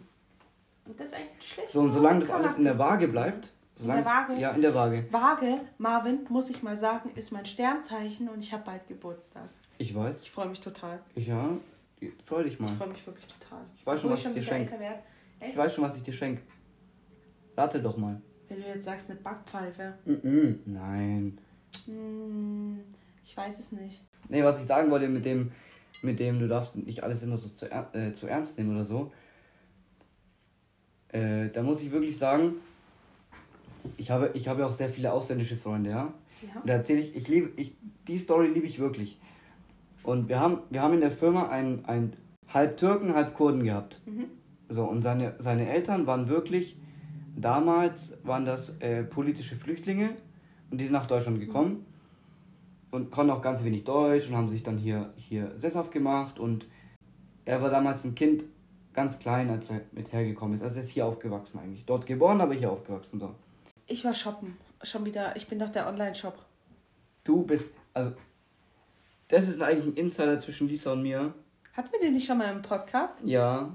Und 0.85 0.99
das 0.99 1.07
ist 1.07 1.15
eigentlich 1.15 1.51
schlecht. 1.53 1.71
So, 1.71 1.79
und 1.81 1.91
solange 1.91 2.19
das 2.19 2.29
alles 2.29 2.57
in 2.57 2.63
der. 2.65 2.77
Waage 2.77 3.07
bleibt. 3.07 3.51
Solange 3.75 4.03
der 4.03 4.11
Waage? 4.11 4.33
Es, 4.33 4.39
ja, 4.39 4.51
in 4.51 4.61
der 4.61 4.75
Waage. 4.75 5.05
Waage, 5.09 5.59
Marvin, 5.79 6.19
muss 6.29 6.51
ich 6.51 6.61
mal 6.61 6.77
sagen, 6.77 7.09
ist 7.15 7.31
mein 7.31 7.45
Sternzeichen 7.47 8.29
und 8.29 8.43
ich 8.43 8.53
habe 8.53 8.61
bald 8.63 8.87
Geburtstag. 8.87 9.49
Ich 9.79 9.95
weiß. 9.95 10.21
Ich 10.21 10.29
freue 10.31 10.47
mich 10.47 10.59
total. 10.61 10.99
Ja, 11.15 11.49
freu 12.25 12.43
dich 12.43 12.59
mal. 12.59 12.67
Ich 12.67 12.73
freue 12.73 12.89
mich 12.89 13.05
wirklich 13.07 13.25
total. 13.27 13.61
Ich 13.77 13.85
weiß 13.85 13.99
schon, 13.99 14.11
was 14.11 14.19
ich 14.19 14.25
dir 14.27 14.35
wieder 14.35 14.43
schenk. 14.43 14.71
älter 14.71 14.79
werd. 14.79 14.99
Echt? 15.39 15.51
Ich 15.53 15.57
weiß 15.57 15.73
schon, 15.73 15.83
was 15.83 15.95
ich 15.95 16.03
dir 16.03 16.13
schenke. 16.13 16.43
Rate 17.57 17.81
doch 17.81 17.97
mal. 17.97 18.21
Wenn 18.47 18.61
du 18.61 18.67
jetzt 18.67 18.85
sagst, 18.85 19.09
eine 19.09 19.19
Backpfeife. 19.19 19.95
Mhm. 20.05 20.59
Nein. 20.65 21.37
Hm, 21.85 22.79
ich 23.25 23.35
weiß 23.35 23.59
es 23.59 23.71
nicht. 23.71 24.03
Nee, 24.29 24.43
was 24.43 24.61
ich 24.61 24.67
sagen 24.67 24.91
wollte 24.91 25.09
mit 25.09 25.25
dem, 25.25 25.51
mit 26.01 26.19
dem, 26.19 26.39
du 26.39 26.47
darfst 26.47 26.75
nicht 26.75 27.03
alles 27.03 27.23
immer 27.23 27.37
so 27.37 27.49
zu, 27.49 27.69
äh, 27.69 28.13
zu 28.13 28.27
ernst 28.27 28.57
nehmen 28.57 28.75
oder 28.75 28.85
so. 28.85 29.11
Äh, 31.09 31.49
da 31.49 31.63
muss 31.63 31.81
ich 31.81 31.91
wirklich 31.91 32.17
sagen, 32.17 32.55
ich 33.97 34.11
habe, 34.11 34.31
ich 34.35 34.47
habe 34.47 34.61
ja 34.61 34.67
auch 34.67 34.75
sehr 34.75 34.89
viele 34.89 35.11
ausländische 35.11 35.57
Freunde, 35.57 35.89
ja. 35.89 36.13
Ja. 36.41 36.61
Und 36.61 36.69
da 36.69 36.73
erzähle 36.73 37.01
ich, 37.01 37.15
ich 37.15 37.27
liebe, 37.27 37.49
ich, 37.55 37.75
die 38.07 38.17
Story 38.19 38.47
liebe 38.47 38.67
ich 38.67 38.79
wirklich. 38.79 39.19
Und 40.03 40.29
wir 40.29 40.39
haben, 40.39 40.59
wir 40.69 40.83
haben 40.83 40.93
in 40.93 41.01
der 41.01 41.11
Firma 41.11 41.49
einen, 41.49 41.83
einen 41.85 42.13
halb 42.47 42.77
Türken, 42.77 43.15
halb 43.15 43.33
Kurden 43.33 43.63
gehabt. 43.63 44.01
Mhm. 44.05 44.25
So, 44.69 44.85
und 44.85 45.01
seine, 45.01 45.35
seine 45.39 45.67
Eltern 45.67 46.05
waren 46.05 46.27
wirklich, 46.27 46.77
damals 47.35 48.17
waren 48.23 48.45
das 48.45 48.77
äh, 48.81 49.03
politische 49.03 49.55
Flüchtlinge 49.55 50.11
und 50.69 50.79
die 50.79 50.85
sind 50.85 50.93
nach 50.93 51.07
Deutschland 51.07 51.39
gekommen 51.39 51.85
und 52.95 53.11
konnten 53.11 53.31
auch 53.31 53.41
ganz 53.41 53.63
wenig 53.63 53.83
Deutsch 53.83 54.29
und 54.29 54.35
haben 54.35 54.47
sich 54.47 54.63
dann 54.63 54.77
hier, 54.77 55.13
hier 55.17 55.51
sesshaft 55.57 55.91
gemacht 55.91 56.39
und 56.39 56.65
er 57.43 57.61
war 57.61 57.69
damals 57.69 58.03
ein 58.05 58.15
Kind, 58.15 58.45
ganz 58.93 59.19
klein, 59.19 59.49
als 59.49 59.69
er 59.69 59.81
mit 59.91 60.11
hergekommen 60.13 60.55
ist. 60.55 60.63
Also 60.63 60.77
er 60.77 60.83
ist 60.83 60.89
hier 60.89 61.05
aufgewachsen 61.05 61.59
eigentlich. 61.59 61.85
Dort 61.85 62.07
geboren, 62.07 62.41
aber 62.41 62.53
hier 62.53 62.71
aufgewachsen. 62.71 63.19
So. 63.19 63.35
Ich 63.87 64.03
war 64.05 64.15
shoppen. 64.15 64.57
Schon 64.81 65.05
wieder. 65.05 65.35
Ich 65.35 65.47
bin 65.47 65.59
doch 65.59 65.69
der 65.69 65.87
Online-Shop. 65.87 66.37
Du 67.23 67.43
bist, 67.43 67.71
also, 67.93 68.13
das 69.27 69.49
ist 69.49 69.61
eigentlich 69.61 69.87
ein 69.87 69.97
Insider 69.97 70.39
zwischen 70.39 70.67
Lisa 70.67 70.93
und 70.93 71.03
mir. 71.03 71.33
Hatten 71.73 71.91
wir 71.91 71.99
den 71.99 72.13
nicht 72.13 72.25
schon 72.25 72.37
mal 72.37 72.51
im 72.51 72.61
Podcast? 72.61 73.19
Ja, 73.25 73.73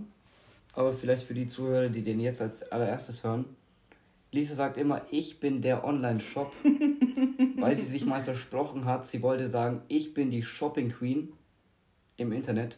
aber 0.72 0.92
vielleicht 0.94 1.24
für 1.24 1.34
die 1.34 1.48
Zuhörer, 1.48 1.88
die 1.88 2.02
den 2.02 2.20
jetzt 2.20 2.40
als 2.40 2.62
allererstes 2.72 3.22
hören. 3.22 3.44
Lisa 4.32 4.54
sagt 4.54 4.76
immer, 4.76 5.02
ich 5.10 5.40
bin 5.40 5.60
der 5.60 5.84
Online-Shop, 5.84 6.52
weil 7.56 7.74
sie 7.74 7.84
sich 7.84 8.04
mal 8.04 8.22
versprochen 8.22 8.84
hat, 8.84 9.06
sie 9.06 9.22
wollte 9.22 9.48
sagen, 9.48 9.82
ich 9.88 10.14
bin 10.14 10.30
die 10.30 10.42
Shopping 10.42 10.90
Queen 10.90 11.32
im 12.16 12.32
Internet. 12.32 12.76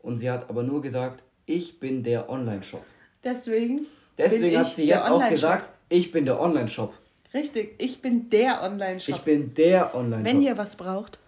Und 0.00 0.18
sie 0.18 0.30
hat 0.30 0.50
aber 0.50 0.62
nur 0.62 0.82
gesagt, 0.82 1.22
ich 1.46 1.80
bin 1.80 2.02
der 2.02 2.28
Online-Shop. 2.28 2.84
Deswegen. 3.24 3.86
Deswegen 4.18 4.58
hat 4.58 4.66
sie 4.66 4.84
jetzt 4.84 5.08
auch 5.08 5.26
gesagt, 5.28 5.70
ich 5.88 6.12
bin 6.12 6.26
der 6.26 6.38
Online-Shop. 6.38 6.92
Richtig, 7.32 7.74
ich 7.78 8.02
bin 8.02 8.28
der 8.28 8.62
Online-Shop. 8.62 9.14
Ich 9.14 9.22
bin 9.22 9.54
der 9.54 9.94
Online-Shop. 9.94 10.24
Wenn 10.24 10.42
ihr 10.42 10.58
was 10.58 10.76
braucht, 10.76 11.18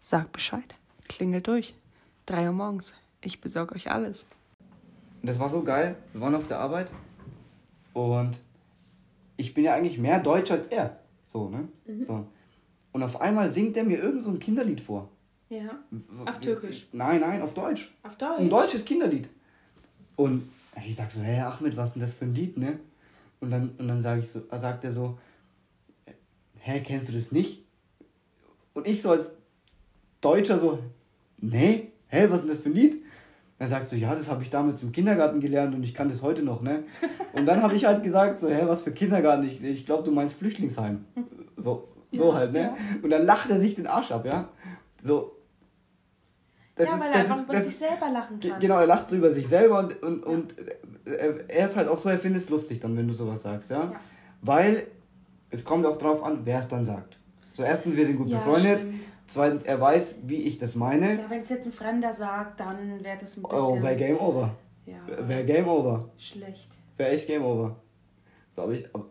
sagt 0.00 0.32
Bescheid. 0.32 0.74
Klingelt 1.08 1.46
durch. 1.46 1.74
3 2.26 2.46
Uhr 2.46 2.52
morgens. 2.52 2.94
Ich 3.22 3.40
besorge 3.40 3.74
euch 3.74 3.90
alles. 3.90 4.26
Und 5.20 5.28
das 5.28 5.38
war 5.38 5.48
so 5.48 5.62
geil. 5.62 5.96
Wir 6.12 6.20
waren 6.20 6.34
auf 6.34 6.46
der 6.46 6.58
Arbeit 6.58 6.92
und 8.04 8.40
ich 9.36 9.54
bin 9.54 9.64
ja 9.64 9.74
eigentlich 9.74 9.98
mehr 9.98 10.20
Deutsch 10.20 10.50
als 10.50 10.66
er. 10.68 11.00
So, 11.22 11.48
ne? 11.48 11.68
Mhm. 11.86 12.04
So. 12.04 12.26
Und 12.92 13.02
auf 13.02 13.20
einmal 13.20 13.50
singt 13.50 13.76
er 13.76 13.84
mir 13.84 13.98
irgend 13.98 14.22
so 14.22 14.30
ein 14.30 14.38
Kinderlied 14.38 14.80
vor. 14.80 15.08
Ja. 15.48 15.78
Auf 16.26 16.40
Türkisch? 16.40 16.86
Nein, 16.92 17.20
nein, 17.20 17.42
auf 17.42 17.54
Deutsch. 17.54 17.92
Auf 18.02 18.16
Deutsch. 18.16 18.38
Ein 18.38 18.50
deutsches 18.50 18.84
Kinderlied. 18.84 19.28
Und 20.16 20.48
ich 20.86 20.96
sag 20.96 21.10
so, 21.10 21.20
hä, 21.20 21.40
Achmed, 21.40 21.76
was 21.76 21.90
ist 21.90 21.94
denn 21.94 22.02
das 22.02 22.14
für 22.14 22.24
ein 22.24 22.34
Lied, 22.34 22.56
ne? 22.56 22.78
Und 23.40 23.50
dann, 23.50 23.70
und 23.78 23.88
dann 23.88 24.00
sag 24.00 24.18
ich 24.20 24.30
so, 24.30 24.42
sagt 24.50 24.84
er 24.84 24.92
so, 24.92 25.18
hä, 26.60 26.80
kennst 26.80 27.08
du 27.08 27.12
das 27.12 27.32
nicht? 27.32 27.64
Und 28.74 28.86
ich 28.86 29.02
so 29.02 29.10
als 29.10 29.30
Deutscher 30.20 30.58
so, 30.58 30.78
nee, 31.38 31.88
hä, 32.08 32.26
was 32.28 32.40
ist 32.40 32.42
denn 32.42 32.48
das 32.48 32.58
für 32.58 32.68
ein 32.68 32.74
Lied? 32.74 33.02
Er 33.60 33.68
sagt 33.68 33.88
so, 33.90 33.94
ja, 33.94 34.14
das 34.14 34.30
habe 34.30 34.42
ich 34.42 34.48
damals 34.48 34.82
im 34.82 34.90
Kindergarten 34.90 35.38
gelernt 35.38 35.74
und 35.74 35.82
ich 35.82 35.92
kann 35.94 36.08
das 36.08 36.22
heute 36.22 36.42
noch, 36.42 36.62
ne? 36.62 36.82
Und 37.34 37.44
dann 37.44 37.62
habe 37.62 37.74
ich 37.74 37.84
halt 37.84 38.02
gesagt, 38.02 38.40
so, 38.40 38.48
hä, 38.48 38.62
was 38.64 38.82
für 38.82 38.90
Kindergarten? 38.90 39.44
Ich, 39.44 39.62
ich 39.62 39.84
glaube, 39.84 40.02
du 40.02 40.10
meinst 40.12 40.34
Flüchtlingsheim. 40.38 41.04
So, 41.58 41.88
so 42.10 42.28
Ja, 42.30 42.34
halt, 42.34 42.52
ne? 42.52 42.60
ja. 42.60 42.76
Und 43.02 43.10
dann 43.10 43.26
lacht 43.26 43.50
er 43.50 43.60
sich 43.60 43.74
den 43.74 43.86
Arsch 43.86 44.10
ab, 44.12 44.24
ja? 44.24 44.48
So. 45.02 45.36
Das 46.74 46.88
ja, 46.88 46.94
ist- 46.94 47.00
weil 47.02 47.10
er 47.10 47.16
einfach 47.18 47.42
über 47.42 47.60
sich 47.60 47.76
selber 47.76 48.08
lachen 48.10 48.40
kann. 48.40 48.58
Genau, 48.60 48.78
er 48.78 48.86
lacht 48.86 49.08
so 49.10 49.16
über 49.16 49.30
sich 49.30 49.46
selber 49.46 49.78
und, 49.80 50.02
und, 50.02 50.24
und 50.24 50.54
er, 51.04 51.48
er 51.50 51.66
ist 51.66 51.76
halt 51.76 51.88
auch 51.88 51.98
so, 51.98 52.08
er 52.08 52.18
findet 52.18 52.40
es 52.42 52.48
lustig 52.48 52.80
dann, 52.80 52.96
wenn 52.96 53.08
du 53.08 53.12
sowas 53.14 53.42
sagst, 53.42 53.70
ja? 53.70 53.80
Ja. 53.80 53.92
Weil 54.40 54.86
es 55.50 55.66
kommt 55.66 55.84
auch 55.84 55.98
drauf 55.98 56.24
an, 56.24 56.40
wer 56.44 56.60
es 56.60 56.68
dann 56.68 56.86
sagt. 56.86 57.18
So, 57.52 57.62
erstens, 57.62 57.94
wir 57.94 58.06
sind 58.06 58.16
gut 58.16 58.28
Ja, 58.28 58.38
befreundet. 58.38 58.80
stimmt. 58.80 59.06
Zweitens, 59.30 59.62
er 59.62 59.80
weiß, 59.80 60.16
wie 60.24 60.42
ich 60.42 60.58
das 60.58 60.74
meine. 60.74 61.14
Ja, 61.14 61.30
wenn 61.30 61.40
es 61.40 61.48
jetzt 61.48 61.64
ein 61.64 61.72
Fremder 61.72 62.12
sagt, 62.12 62.58
dann 62.58 63.02
wäre 63.04 63.16
das 63.20 63.36
ein 63.36 63.42
bisschen. 63.44 63.58
oh, 63.58 63.80
wäre 63.80 63.94
Game 63.96 64.18
Over. 64.18 64.56
ja, 64.86 64.96
Wäre 65.28 65.44
Game 65.44 65.68
Over. 65.68 66.10
schlecht. 66.18 66.70
Wäre 66.96 67.10
echt 67.10 67.28
Game 67.28 67.44
Over. 67.44 67.76
Aber 68.56 68.72
ich, 68.72 68.84
aber 68.92 69.06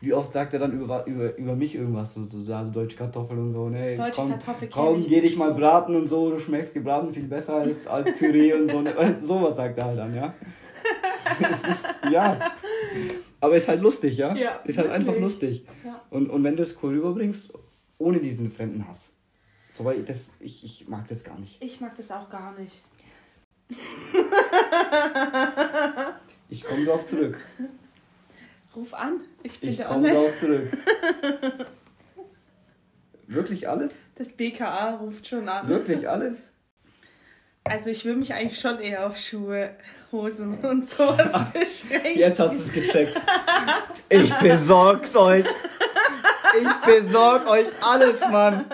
wie 0.00 0.12
oft 0.12 0.32
sagt 0.32 0.52
er 0.54 0.58
dann 0.60 0.72
über, 0.72 1.06
über, 1.06 1.36
über 1.36 1.54
mich 1.54 1.74
irgendwas, 1.76 2.14
so, 2.14 2.26
so, 2.28 2.42
so 2.42 2.62
deutsche 2.72 2.96
Kartoffel 2.96 3.38
und 3.38 3.52
so, 3.52 3.68
ne? 3.68 3.94
Deutsche 3.94 4.20
komm, 4.20 4.30
Kartoffel 4.30 4.68
Komm, 4.68 5.00
ich 5.00 5.08
geh 5.08 5.20
dich 5.20 5.36
mal 5.36 5.54
braten 5.54 5.94
und 5.94 6.06
so, 6.08 6.30
du 6.30 6.40
schmeckst 6.40 6.74
gebraten 6.74 7.10
viel 7.14 7.28
besser 7.28 7.54
als, 7.54 7.86
als 7.86 8.12
Püree 8.16 8.52
und 8.54 8.70
so, 8.70 8.80
ne? 8.80 8.92
Du, 8.92 9.26
sowas 9.26 9.56
sagt 9.56 9.78
er 9.78 9.84
halt 9.84 9.98
dann, 9.98 10.14
ja? 10.14 10.34
Ist, 11.38 11.64
ja. 12.10 12.38
Aber 13.40 13.56
ist 13.56 13.68
halt 13.68 13.80
lustig, 13.80 14.16
ja? 14.16 14.34
Ja, 14.34 14.60
Ist 14.64 14.78
halt 14.78 14.90
einfach 14.90 15.12
wirklich. 15.12 15.22
lustig. 15.22 15.66
Ja. 15.84 16.02
Und, 16.10 16.28
und 16.28 16.42
wenn 16.44 16.56
du 16.56 16.62
es 16.64 16.76
cool 16.82 16.94
rüberbringst, 16.94 17.52
ohne 17.98 18.18
diesen 18.18 18.50
fremden 18.50 18.86
Hass. 18.88 19.12
So, 19.80 19.86
weil 19.86 20.02
das, 20.02 20.28
ich, 20.40 20.62
ich 20.62 20.88
mag 20.88 21.08
das 21.08 21.24
gar 21.24 21.38
nicht. 21.38 21.56
Ich 21.64 21.80
mag 21.80 21.96
das 21.96 22.10
auch 22.10 22.28
gar 22.28 22.52
nicht. 22.58 22.82
Ich 26.50 26.62
komme 26.64 26.84
drauf 26.84 27.06
zurück. 27.06 27.38
Ruf 28.76 28.92
an. 28.92 29.22
Ich 29.42 29.58
bin 29.58 29.70
Ich 29.70 29.76
der 29.78 29.86
komme 29.86 30.08
Online. 30.08 30.14
drauf 30.28 30.38
zurück. 30.38 30.70
Wirklich 33.26 33.68
alles? 33.70 34.02
Das 34.16 34.32
BKA 34.32 34.96
ruft 34.96 35.26
schon 35.26 35.48
an. 35.48 35.66
Wirklich 35.68 36.06
alles? 36.06 36.50
Also 37.64 37.88
ich 37.88 38.04
will 38.04 38.16
mich 38.16 38.34
eigentlich 38.34 38.60
schon 38.60 38.80
eher 38.80 39.06
auf 39.06 39.16
Schuhe, 39.16 39.76
Hosen 40.12 40.58
und 40.62 40.86
sowas 40.90 41.32
beschränken. 41.54 42.18
Jetzt 42.18 42.38
hast 42.38 42.52
du 42.54 42.58
es 42.58 42.72
gecheckt. 42.72 43.18
Ich 44.10 44.34
besorg's 44.34 45.16
euch. 45.16 45.46
Ich 46.60 46.68
besorg 46.84 47.46
euch 47.48 47.68
alles, 47.80 48.20
Mann. 48.30 48.64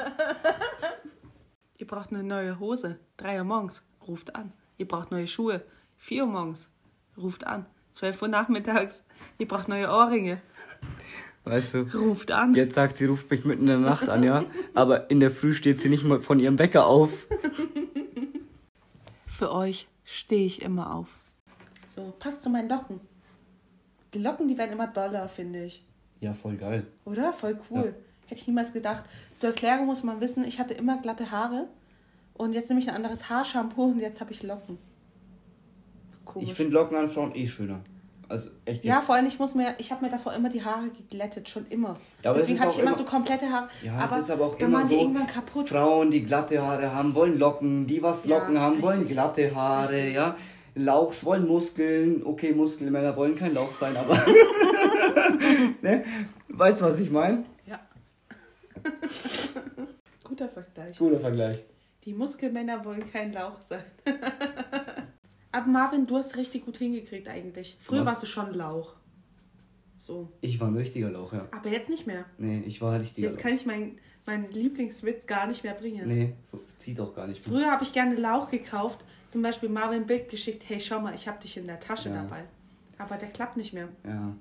Ihr 1.87 1.93
braucht 1.97 2.11
eine 2.11 2.25
neue 2.25 2.59
Hose. 2.59 2.99
3 3.19 3.39
Uhr 3.39 3.45
morgens. 3.45 3.85
Ruft 4.09 4.35
an. 4.35 4.53
Ihr 4.77 4.89
braucht 4.89 5.13
neue 5.13 5.29
Schuhe. 5.29 5.63
4 5.99 6.25
Uhr 6.25 6.33
morgens. 6.33 6.69
Ruft 7.17 7.47
an. 7.47 7.65
12 7.93 8.23
Uhr 8.23 8.27
nachmittags. 8.27 9.05
Ihr 9.39 9.47
braucht 9.47 9.69
neue 9.69 9.89
Ohrringe. 9.89 10.43
Weißt 11.45 11.75
du, 11.75 11.83
Ruft 11.97 12.33
an. 12.33 12.55
jetzt 12.55 12.75
sagt 12.75 12.97
sie, 12.97 13.05
ruft 13.05 13.31
mich 13.31 13.45
mitten 13.45 13.61
in 13.61 13.67
der 13.69 13.79
Nacht 13.79 14.09
an, 14.09 14.25
ja? 14.25 14.47
Aber 14.75 15.09
in 15.13 15.21
der 15.21 15.31
Früh 15.31 15.53
steht 15.53 15.81
sie 15.81 15.89
nicht 15.89 16.03
mal 16.03 16.21
von 16.21 16.41
ihrem 16.41 16.59
Wecker 16.59 16.87
auf. 16.87 17.29
Für 19.29 19.53
euch 19.53 19.87
stehe 20.03 20.45
ich 20.45 20.63
immer 20.63 20.93
auf. 20.93 21.07
So, 21.87 22.13
passt 22.19 22.43
zu 22.43 22.51
meinen 22.51 22.69
Locken. 22.69 22.99
Die 24.13 24.19
Locken, 24.19 24.49
die 24.49 24.59
werden 24.59 24.73
immer 24.73 24.89
doller, 24.89 25.29
finde 25.29 25.67
ich. 25.67 25.87
Ja, 26.19 26.35
voll 26.35 26.57
geil. 26.57 26.85
Oder? 27.05 27.33
Voll 27.33 27.57
cool. 27.71 27.95
Hätte 28.27 28.41
ich 28.41 28.47
niemals 28.47 28.73
gedacht. 28.73 29.05
Zur 29.37 29.51
Erklärung 29.51 29.87
muss 29.87 30.03
man 30.03 30.21
wissen, 30.21 30.45
ich 30.45 30.59
hatte 30.59 30.75
immer 30.75 30.99
glatte 30.99 31.31
Haare. 31.31 31.67
Und 32.35 32.53
jetzt 32.53 32.69
nehme 32.69 32.81
ich 32.81 32.89
ein 32.89 32.95
anderes 32.97 33.31
Haarshampoo 33.31 33.85
und 33.85 34.01
jetzt 34.01 34.21
habe 34.21 34.33
ich 34.33 34.43
Locken. 34.43 34.79
Komisch. 36.25 36.51
Ich 36.51 36.55
finde 36.55 36.73
Locken 36.75 36.97
an 36.97 37.11
Frauen 37.11 37.35
eh 37.35 37.47
schöner. 37.47 37.81
Also 38.29 38.51
echt 38.65 38.85
ja, 38.85 39.01
vor 39.01 39.15
allem, 39.15 39.27
ich 39.27 39.39
muss 39.39 39.55
mir, 39.55 39.77
ich 39.79 39.93
habe 39.93 40.05
mir 40.05 40.11
davor 40.11 40.35
immer 40.35 40.49
die 40.49 40.65
Haare 40.65 40.89
geglättet, 40.89 41.49
schon 41.49 41.65
immer. 41.71 41.97
Ja, 42.25 42.31
aber 42.31 42.41
es 42.41 42.47
Deswegen 42.47 42.61
hatte 42.61 42.73
ich 42.75 42.79
immer 42.81 42.89
immer- 42.91 42.97
so 42.99 43.05
komplette 43.05 43.49
Haare. 43.49 43.69
Ja, 43.85 44.05
es 44.05 44.17
ist 44.25 44.31
aber 44.33 44.47
auch 44.47 44.59
immer 44.59 44.85
so, 44.87 44.95
irgendwann 44.99 45.29
kaputt. 45.29 45.69
Frauen, 45.69 46.11
die 46.11 46.25
glatte 46.25 46.61
Haare 46.61 46.93
haben, 46.93 47.15
wollen 47.15 47.39
Locken. 47.39 47.87
Die, 47.87 48.03
was 48.03 48.25
Ja, 48.25 48.39
Locken 48.39 48.59
haben, 48.59 48.83
wollen 48.83 48.99
richtig. 48.99 49.15
glatte 49.15 49.55
Haare, 49.55 49.93
Richtig. 49.93 50.15
ja. 50.15 50.37
Lauchs 50.75 51.25
wollen 51.25 51.47
Muskeln. 51.47 52.23
Okay, 52.27 52.53
Muskelmänner 52.53 53.17
wollen 53.17 53.37
kein 53.37 53.55
Lauch 53.55 53.73
sein, 53.73 53.97
aber... 53.97 54.15
ne? 55.83 56.05
Weißt 56.49 56.81
du, 56.81 56.85
was 56.87 56.99
ich 56.99 57.11
meine? 57.11 57.45
Ja. 57.67 57.79
Guter 60.25 60.49
Vergleich. 60.49 60.99
Guter 60.99 61.21
Vergleich. 61.21 61.59
Die 62.05 62.15
Muskelmänner 62.15 62.85
wollen 62.85 63.09
kein 63.11 63.33
Lauch 63.33 63.61
sein. 63.69 63.85
Aber 65.53 65.67
Marvin, 65.67 66.07
du 66.07 66.17
hast 66.17 66.37
richtig 66.37 66.65
gut 66.65 66.77
hingekriegt 66.77 67.29
eigentlich. 67.29 67.77
Früher 67.81 68.01
Was? 68.01 68.07
warst 68.07 68.23
du 68.23 68.27
schon 68.27 68.55
Lauch. 68.55 68.95
So. 69.99 70.31
Ich 70.41 70.61
war 70.61 70.69
ein 70.69 70.77
richtiger 70.77 71.11
Lauch, 71.11 71.33
ja. 71.33 71.49
Aber 71.51 71.69
jetzt 71.71 71.89
nicht 71.89 72.07
mehr. 72.07 72.27
Nee, 72.39 72.63
ich 72.67 72.81
war 72.83 72.93
ein 72.95 73.01
richtiger 73.01 73.29
Jetzt 73.29 73.37
Lauch. 73.39 73.43
kann 73.45 73.55
ich 73.55 73.67
meinen 73.67 73.99
meinen 74.27 74.51
Lieblingswitz 74.51 75.25
gar 75.27 75.47
nicht 75.47 75.63
mehr 75.63 75.75
bringen. 75.75 76.07
Nee, 76.09 76.35
zieht 76.77 76.99
auch 77.01 77.15
gar 77.15 77.29
nicht 77.29 77.47
mehr. 77.47 77.59
Früher 77.59 77.71
habe 77.71 77.85
ich 77.85 77.93
gerne 77.93 78.17
Lauch 78.17 78.51
gekauft. 78.51 79.05
Zum 79.29 79.41
Beispiel 79.41 79.69
Marvin 79.69 80.05
Bild 80.05 80.29
geschickt, 80.29 80.65
hey 80.67 80.81
schau 80.81 81.01
mal, 81.01 81.15
ich 81.15 81.29
habe 81.29 81.41
dich 81.41 81.57
in 81.57 81.65
der 81.67 81.79
Tasche 81.81 82.09
Ja. 82.11 82.23
dabei. 82.23 82.43
Aber 82.99 83.17
der 83.17 83.29
klappt 83.29 83.57
nicht 83.57 83.73
mehr. 83.73 83.89
Ja. 84.05 84.35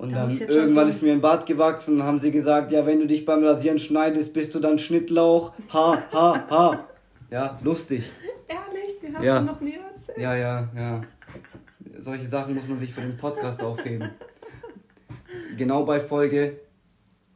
Und 0.00 0.12
Da 0.12 0.26
dann 0.26 0.38
irgendwann 0.38 0.86
so- 0.86 0.96
ist 0.96 1.02
mir 1.02 1.12
ein 1.12 1.20
Bart 1.20 1.44
gewachsen 1.44 1.96
und 1.96 2.02
haben 2.04 2.20
sie 2.20 2.30
gesagt, 2.30 2.72
ja, 2.72 2.86
wenn 2.86 3.00
du 3.00 3.06
dich 3.06 3.26
beim 3.26 3.44
Rasieren 3.44 3.78
schneidest, 3.78 4.32
bist 4.32 4.54
du 4.54 4.60
dann 4.60 4.78
Schnittlauch. 4.78 5.52
Ha, 5.74 5.98
ha, 6.12 6.44
ha. 6.48 6.84
Ja, 7.30 7.58
lustig. 7.62 8.10
Ehrlich, 8.48 8.98
den 9.02 9.14
hast 9.16 9.22
Ja. 9.24 9.40
du 9.40 9.44
noch 9.46 9.60
nie 9.60 9.74
erzählt. 9.74 10.16
Ja, 10.18 10.34
ja, 10.34 10.68
ja. 10.74 11.00
Solche 11.98 12.26
Sachen 12.26 12.54
muss 12.54 12.66
man 12.66 12.78
sich 12.78 12.94
für 12.94 13.02
den 13.02 13.16
Podcast 13.18 13.62
aufheben. 13.62 14.08
Genau 15.58 15.84
bei 15.84 16.00
Folge 16.00 16.60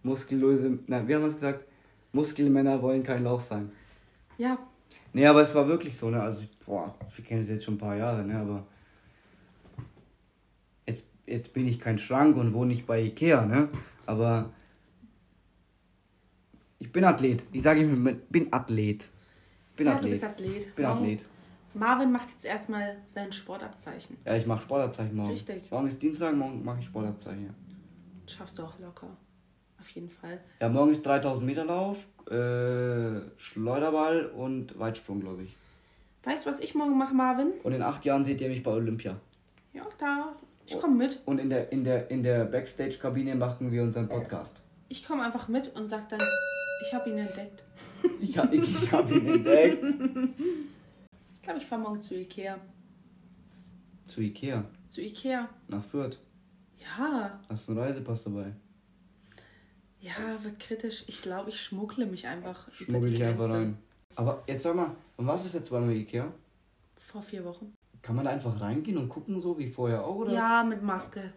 Muskellöse, 0.02 0.78
nein, 0.86 1.06
wie 1.06 1.14
haben 1.14 1.22
wir 1.22 1.28
es 1.28 1.34
gesagt? 1.34 1.64
Muskelmänner 2.12 2.80
wollen 2.82 3.02
kein 3.02 3.24
Lauch 3.24 3.42
sein. 3.42 3.70
Ja, 4.38 4.58
Nee, 5.16 5.26
aber 5.26 5.42
es 5.42 5.54
war 5.54 5.68
wirklich 5.68 5.96
so, 5.96 6.10
ne? 6.10 6.20
Also, 6.20 6.42
boah, 6.66 6.92
wir 7.14 7.24
kennen 7.24 7.42
es 7.42 7.48
jetzt 7.48 7.64
schon 7.64 7.74
ein 7.74 7.78
paar 7.78 7.94
Jahre, 7.94 8.24
ne? 8.24 8.36
Aber 8.36 8.66
jetzt, 11.26 11.52
bin 11.52 11.66
ich 11.66 11.80
kein 11.80 11.98
Schrank 11.98 12.36
und 12.36 12.52
wohne 12.54 12.68
nicht 12.68 12.86
bei 12.86 13.00
Ikea, 13.02 13.44
ne? 13.46 13.68
Aber 14.06 14.50
ich 16.78 16.92
bin 16.92 17.04
Athlet. 17.04 17.44
Ich 17.52 17.62
sage 17.62 17.80
immer, 17.80 18.12
bin 18.12 18.52
Athlet. 18.52 19.08
Bin 19.76 19.86
ja 19.86 19.92
du 19.92 19.98
Athlet. 19.98 20.10
bist 20.12 20.24
Athlet. 20.24 20.76
bin 20.76 20.84
Morgen- 20.86 20.98
Athlet. 21.02 21.24
Marvin 21.76 22.12
macht 22.12 22.30
jetzt 22.30 22.44
erstmal 22.44 22.98
sein 23.06 23.32
Sportabzeichen. 23.32 24.16
Ja, 24.24 24.36
ich 24.36 24.46
mache 24.46 24.62
Sportabzeichen 24.62 25.16
morgen. 25.16 25.30
Richtig. 25.32 25.68
Morgen 25.72 25.88
ist 25.88 26.00
Dienstag, 26.00 26.36
morgen 26.36 26.64
mache 26.64 26.78
ich 26.80 26.86
Sportabzeichen. 26.86 27.46
Ja. 27.46 27.54
Schaffst 28.32 28.58
du 28.58 28.62
auch 28.62 28.78
locker. 28.78 29.08
Auf 29.80 29.88
jeden 29.90 30.08
Fall. 30.08 30.40
Ja, 30.60 30.68
morgen 30.68 30.92
ist 30.92 31.04
3000 31.04 31.44
Meter 31.44 31.64
Lauf, 31.64 31.98
äh, 32.30 33.20
Schleuderball 33.38 34.26
und 34.26 34.78
Weitsprung, 34.78 35.20
glaube 35.20 35.42
ich. 35.42 35.56
Weißt 36.22 36.46
du, 36.46 36.50
was 36.50 36.60
ich 36.60 36.74
morgen 36.76 36.96
mache, 36.96 37.12
Marvin? 37.12 37.48
Und 37.64 37.72
in 37.72 37.82
acht 37.82 38.04
Jahren 38.04 38.24
seht 38.24 38.40
ihr 38.40 38.48
mich 38.48 38.62
bei 38.62 38.70
Olympia. 38.70 39.16
Ja, 39.72 39.82
da. 39.98 40.36
Ich 40.66 40.78
komme 40.78 40.94
mit. 40.96 41.20
Und 41.26 41.38
in 41.38 41.50
der, 41.50 41.70
in 41.72 41.84
der, 41.84 42.10
in 42.10 42.22
der 42.22 42.44
Backstage-Kabine 42.46 43.34
machen 43.34 43.70
wir 43.70 43.82
unseren 43.82 44.08
Podcast. 44.08 44.62
Ich 44.88 45.06
komme 45.06 45.24
einfach 45.24 45.48
mit 45.48 45.74
und 45.76 45.88
sag 45.88 46.08
dann, 46.08 46.20
ich 46.82 46.94
habe 46.94 47.10
ihn 47.10 47.18
entdeckt. 47.18 47.64
Ich 48.20 48.36
habe 48.36 48.54
ich, 48.56 48.82
ich 48.82 48.92
hab 48.92 49.10
ihn 49.10 49.26
entdeckt. 49.26 49.82
Ich 51.34 51.42
glaube, 51.42 51.58
ich 51.58 51.66
fahre 51.66 51.80
morgen 51.80 52.00
zu 52.00 52.14
Ikea. 52.14 52.58
Zu 54.06 54.20
Ikea, 54.20 54.64
Zu 54.88 55.00
Ikea. 55.02 55.48
nach 55.68 55.82
Fürth. 55.84 56.18
Ja, 56.78 57.40
Hast 57.48 57.68
du 57.68 57.72
einen 57.72 57.80
Reisepass 57.80 58.24
dabei? 58.24 58.52
ja, 60.00 60.12
wird 60.42 60.60
kritisch. 60.60 61.04
Ich 61.06 61.22
glaube, 61.22 61.48
ich 61.48 61.58
schmuggle 61.60 62.04
mich 62.04 62.26
einfach. 62.26 62.68
die 62.78 62.92
dich 63.00 63.24
einfach 63.24 63.48
rein. 63.50 63.78
Aber 64.16 64.42
jetzt 64.46 64.62
sag 64.64 64.76
mal, 64.76 64.94
und 65.16 65.26
was 65.26 65.46
ist 65.46 65.54
jetzt 65.54 65.70
bei 65.70 65.80
mir 65.80 65.94
Ikea? 65.94 66.30
Vor 66.96 67.22
vier 67.22 67.42
Wochen. 67.44 67.72
Kann 68.04 68.16
man 68.16 68.26
da 68.26 68.32
einfach 68.32 68.60
reingehen 68.60 68.98
und 68.98 69.08
gucken, 69.08 69.40
so 69.40 69.58
wie 69.58 69.66
vorher 69.66 70.04
auch, 70.04 70.16
oder? 70.16 70.32
Ja, 70.34 70.62
mit 70.62 70.82
Maske. 70.82 71.32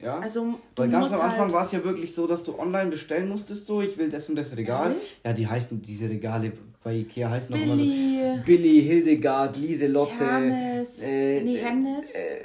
Ja? 0.00 0.18
Also, 0.18 0.58
Weil 0.74 0.88
ganz 0.88 1.12
am 1.12 1.20
Anfang 1.20 1.42
halt, 1.42 1.52
war 1.52 1.62
es 1.64 1.70
ja 1.70 1.84
wirklich 1.84 2.12
so, 2.12 2.26
dass 2.26 2.42
du 2.42 2.58
online 2.58 2.90
bestellen 2.90 3.28
musstest, 3.28 3.66
so, 3.66 3.80
ich 3.80 3.96
will 3.96 4.10
das 4.10 4.28
und 4.28 4.34
das 4.34 4.56
Regal. 4.56 4.90
Ehrlich? 4.90 5.20
Ja, 5.24 5.32
die 5.32 5.46
heißen, 5.46 5.80
diese 5.80 6.10
Regale 6.10 6.52
bei 6.82 6.96
Ikea 6.96 7.30
heißen 7.30 7.54
auch 7.54 7.60
immer 7.60 7.76
so. 7.76 7.82
Billy, 7.82 8.40
Billy, 8.44 8.82
Hildegard, 8.82 9.56
Lieselotte, 9.56 10.26
Hermes, 10.26 11.00
äh, 11.00 11.40
nee, 11.42 11.58
Hemnes. 11.58 12.10
äh, 12.10 12.40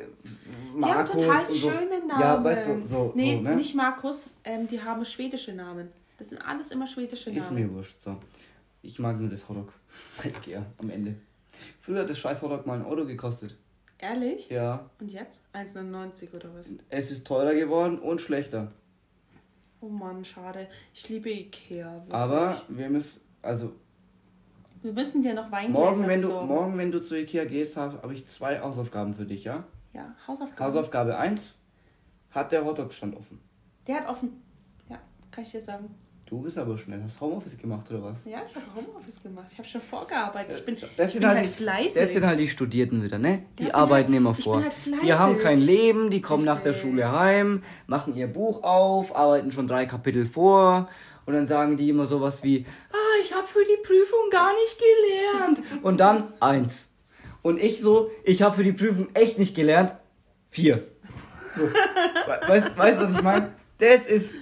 die 0.77 0.83
haben 0.83 0.91
Markus 0.91 1.12
total 1.12 1.45
so. 1.47 1.53
schöne 1.55 2.07
Namen. 2.07 2.21
Ja, 2.21 2.43
weißt 2.43 2.67
du, 2.67 2.88
so, 2.88 3.12
nee, 3.15 3.35
so, 3.35 3.41
ne? 3.41 3.55
nicht 3.55 3.75
Markus, 3.75 4.27
ähm, 4.43 4.67
die 4.67 4.79
haben 4.79 5.03
schwedische 5.03 5.53
Namen. 5.53 5.89
Das 6.19 6.29
sind 6.29 6.39
alles 6.47 6.69
immer 6.69 6.85
schwedische 6.85 7.31
Ist 7.31 7.51
Namen. 7.51 7.67
mir 7.67 7.73
wurscht, 7.73 7.99
so. 7.99 8.15
Ich 8.83 8.99
mag 8.99 9.19
nur 9.19 9.29
das 9.29 9.49
Hotdog 9.49 9.73
bei 10.23 10.29
Ikea 10.29 10.63
am 10.77 10.89
Ende. 10.91 11.15
Früher 11.80 12.02
hat 12.02 12.10
das 12.10 12.19
scheiß 12.19 12.41
Hotdog 12.41 12.65
mal 12.65 12.80
ein 12.80 12.86
Euro 12.86 13.06
gekostet. 13.06 13.58
Ehrlich? 13.98 14.50
Ja, 14.50 14.89
Und 15.00 15.12
jetzt? 15.12 15.41
1,99 15.54 16.34
oder 16.34 16.54
was? 16.56 16.72
es 16.89 17.12
ist 17.12 17.26
teurer 17.28 17.54
geworden 17.54 18.00
und 18.00 18.22
schlechter. 18.22 18.72
Oh 19.82 19.89
Mann, 19.89 20.24
schade. 20.26 20.67
Ich 20.93 21.08
liebe 21.10 21.30
Ikea. 21.30 21.93
Wirklich. 21.95 22.13
Aber 22.13 22.62
wir 22.69 22.89
müssen, 22.89 23.22
also 23.41 23.74
Wir 24.82 24.93
müssen 24.93 25.22
dir 25.24 25.34
noch 25.34 25.52
Weingläser 25.52 25.82
morgen 25.82 26.02
wenn, 26.08 26.22
du, 26.22 26.28
besorgen. 26.28 26.48
morgen, 26.48 26.78
wenn 26.78 26.91
du 26.91 27.02
zu 27.02 27.15
Ikea 27.17 27.45
gehst, 27.45 27.76
habe 27.78 28.02
hab 28.02 28.12
ich 28.12 28.28
zwei 28.28 28.60
Hausaufgaben 28.60 29.13
für 29.13 29.26
dich, 29.26 29.43
ja? 29.45 29.63
Ja, 29.93 30.13
Hausaufgaben. 30.28 30.60
Hausaufgabe 30.65 31.17
1, 31.17 31.56
hat 32.32 32.52
der 32.52 32.63
Hotdog-Stand 32.65 33.15
offen. 33.17 33.39
Der 33.88 34.02
hat 34.02 34.10
offen. 34.10 34.41
Ja, 34.89 35.00
kann 35.32 35.43
ich 35.43 35.52
dir 35.52 35.62
sagen. 35.62 35.89
Du 36.29 36.39
bist 36.41 36.57
aber 36.59 36.77
schnell. 36.77 37.01
Hast 37.03 37.19
Homeoffice 37.19 37.57
gemacht 37.57 37.89
oder 37.89 38.03
was? 38.03 38.17
Ja, 38.25 38.39
ich 38.47 38.55
habe 38.55 38.65
Homeoffice 38.75 39.23
gemacht. 39.23 39.47
Ich 39.51 39.57
habe 39.57 39.67
schon 39.67 39.81
vorgearbeitet. 39.81 40.55
Ich 40.59 40.65
bin, 40.65 40.77
Das 40.95 41.09
ich 41.15 41.19
bin 41.19 41.27
halt, 41.27 41.37
halt 41.39 41.47
fleißig. 41.47 41.93
das 42.01 42.13
sind 42.13 42.25
halt 42.25 42.39
die 42.39 42.47
Studierten 42.47 43.01
wieder, 43.03 43.17
ne? 43.17 43.43
Die 43.57 43.65
Ja, 43.65 43.73
arbeiten 43.73 44.09
halt- 44.09 44.17
immer 44.17 44.35
ich 44.37 44.43
vor. 44.43 44.61
halt 44.61 44.73
die 45.01 45.13
haben 45.13 45.39
kein 45.39 45.59
Leben, 45.59 46.11
die 46.11 46.21
kommen 46.21 46.45
nach 46.45 46.61
der. 46.61 46.73
Schule 46.73 47.11
heim, 47.11 47.63
machen 47.87 48.15
ihr 48.15 48.27
Buch 48.27 48.61
auf, 48.63 49.15
arbeiten 49.15 49.51
schon 49.51 49.67
drei 49.67 49.87
Kapitel 49.87 50.27
vor 50.27 50.87
und 51.25 51.33
dann 51.33 51.47
sagen 51.47 51.77
die 51.77 51.89
immer 51.89 52.05
sowas 52.05 52.43
wie, 52.43 52.63
ah, 52.91 53.21
ich 53.23 53.33
habe 53.33 53.47
für 53.47 53.63
die 53.63 53.81
Prüfung 53.83 54.29
gar 54.31 54.51
nicht 54.53 54.77
gelernt. 54.77 55.61
und 55.83 55.97
dann 55.99 56.31
eins. 56.39 56.89
Und 57.41 57.59
ich 57.59 57.79
so, 57.81 58.11
ich 58.23 58.43
habe 58.43 58.55
für 58.55 58.63
die 58.63 58.73
Prüfung 58.73 59.07
echt 59.15 59.39
nicht 59.39 59.55
gelernt, 59.55 59.95
vier. 60.49 60.83
So. 61.57 61.63
We- 61.63 62.47
Weißt 62.77 62.99
du, 62.99 63.01
was 63.03 63.13
ich 63.15 63.21
meine? 63.23 63.51
Das 63.79 64.05
ist, 64.05 64.35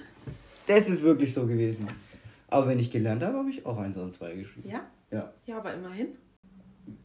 das 0.67 0.87
ist 0.89 1.01
wirklich 1.03 1.33
so 1.33 1.45
gewesen. 1.47 1.87
Aber 2.49 2.67
wenn 2.67 2.79
ich 2.79 2.91
gelernt 2.91 3.23
habe, 3.23 3.37
habe 3.37 3.49
ich 3.49 3.65
auch 3.65 3.77
eins 3.77 3.97
und 3.97 4.13
zwei 4.13 4.33
geschrieben. 4.35 4.69
Ja? 4.69 4.85
Ja. 5.11 5.33
Ja, 5.45 5.57
aber 5.57 5.73
immerhin. 5.73 6.07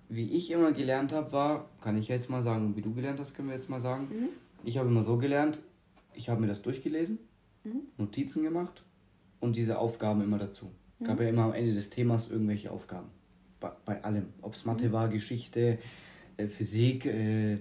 Wie 0.08 0.30
ich 0.32 0.50
immer 0.50 0.72
gelernt 0.72 1.12
habe, 1.12 1.32
war, 1.32 1.68
kann 1.80 1.96
ich 1.96 2.08
jetzt 2.08 2.28
mal 2.28 2.42
sagen, 2.42 2.76
wie 2.76 2.82
du 2.82 2.92
gelernt 2.92 3.18
hast, 3.18 3.34
können 3.34 3.48
wir 3.48 3.56
jetzt 3.56 3.70
mal 3.70 3.80
sagen. 3.80 4.08
Mhm. 4.10 4.28
Ich 4.64 4.76
habe 4.78 4.88
immer 4.88 5.04
so 5.04 5.16
gelernt, 5.16 5.58
ich 6.14 6.28
habe 6.28 6.40
mir 6.40 6.46
das 6.48 6.62
durchgelesen, 6.62 7.18
Mhm. 7.64 7.82
Notizen 7.96 8.42
gemacht 8.42 8.82
und 9.38 9.54
diese 9.56 9.78
Aufgaben 9.78 10.20
immer 10.20 10.38
dazu. 10.38 10.70
gab 11.04 11.20
ja 11.20 11.28
immer 11.28 11.44
am 11.44 11.52
Ende 11.52 11.74
des 11.74 11.90
Themas 11.90 12.28
irgendwelche 12.28 12.70
Aufgaben. 12.72 13.06
Bei, 13.60 13.70
bei 13.84 14.02
allem. 14.02 14.26
Ob 14.42 14.54
es 14.54 14.64
Mathe 14.64 14.90
war, 14.92 15.08
Geschichte, 15.08 15.78
äh, 16.36 16.48
Physik, 16.48 17.06
äh, 17.06 17.58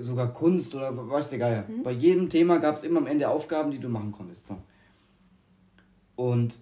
sogar 0.00 0.32
Kunst 0.32 0.74
oder 0.74 0.92
was 1.08 1.30
der 1.30 1.38
Geier. 1.38 1.64
Bei 1.82 1.90
jedem 1.92 2.28
Thema 2.28 2.58
gab 2.58 2.76
es 2.76 2.82
immer 2.82 3.00
am 3.00 3.06
Ende 3.06 3.28
Aufgaben, 3.28 3.70
die 3.70 3.78
du 3.78 3.88
machen 3.88 4.12
konntest. 4.12 4.46
So. 4.46 4.56
Und 6.16 6.58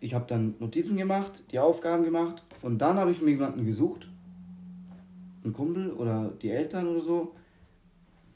ich 0.00 0.14
habe 0.14 0.26
dann 0.26 0.54
Notizen 0.58 0.96
gemacht, 0.96 1.44
die 1.52 1.58
Aufgaben 1.58 2.04
gemacht 2.04 2.42
und 2.62 2.78
dann 2.78 2.96
habe 2.96 3.12
ich 3.12 3.22
mir 3.22 3.30
jemanden 3.30 3.64
gesucht, 3.64 4.08
einen 5.44 5.52
Kumpel 5.52 5.90
oder 5.92 6.32
die 6.42 6.50
Eltern 6.50 6.88
oder 6.88 7.00
so, 7.00 7.34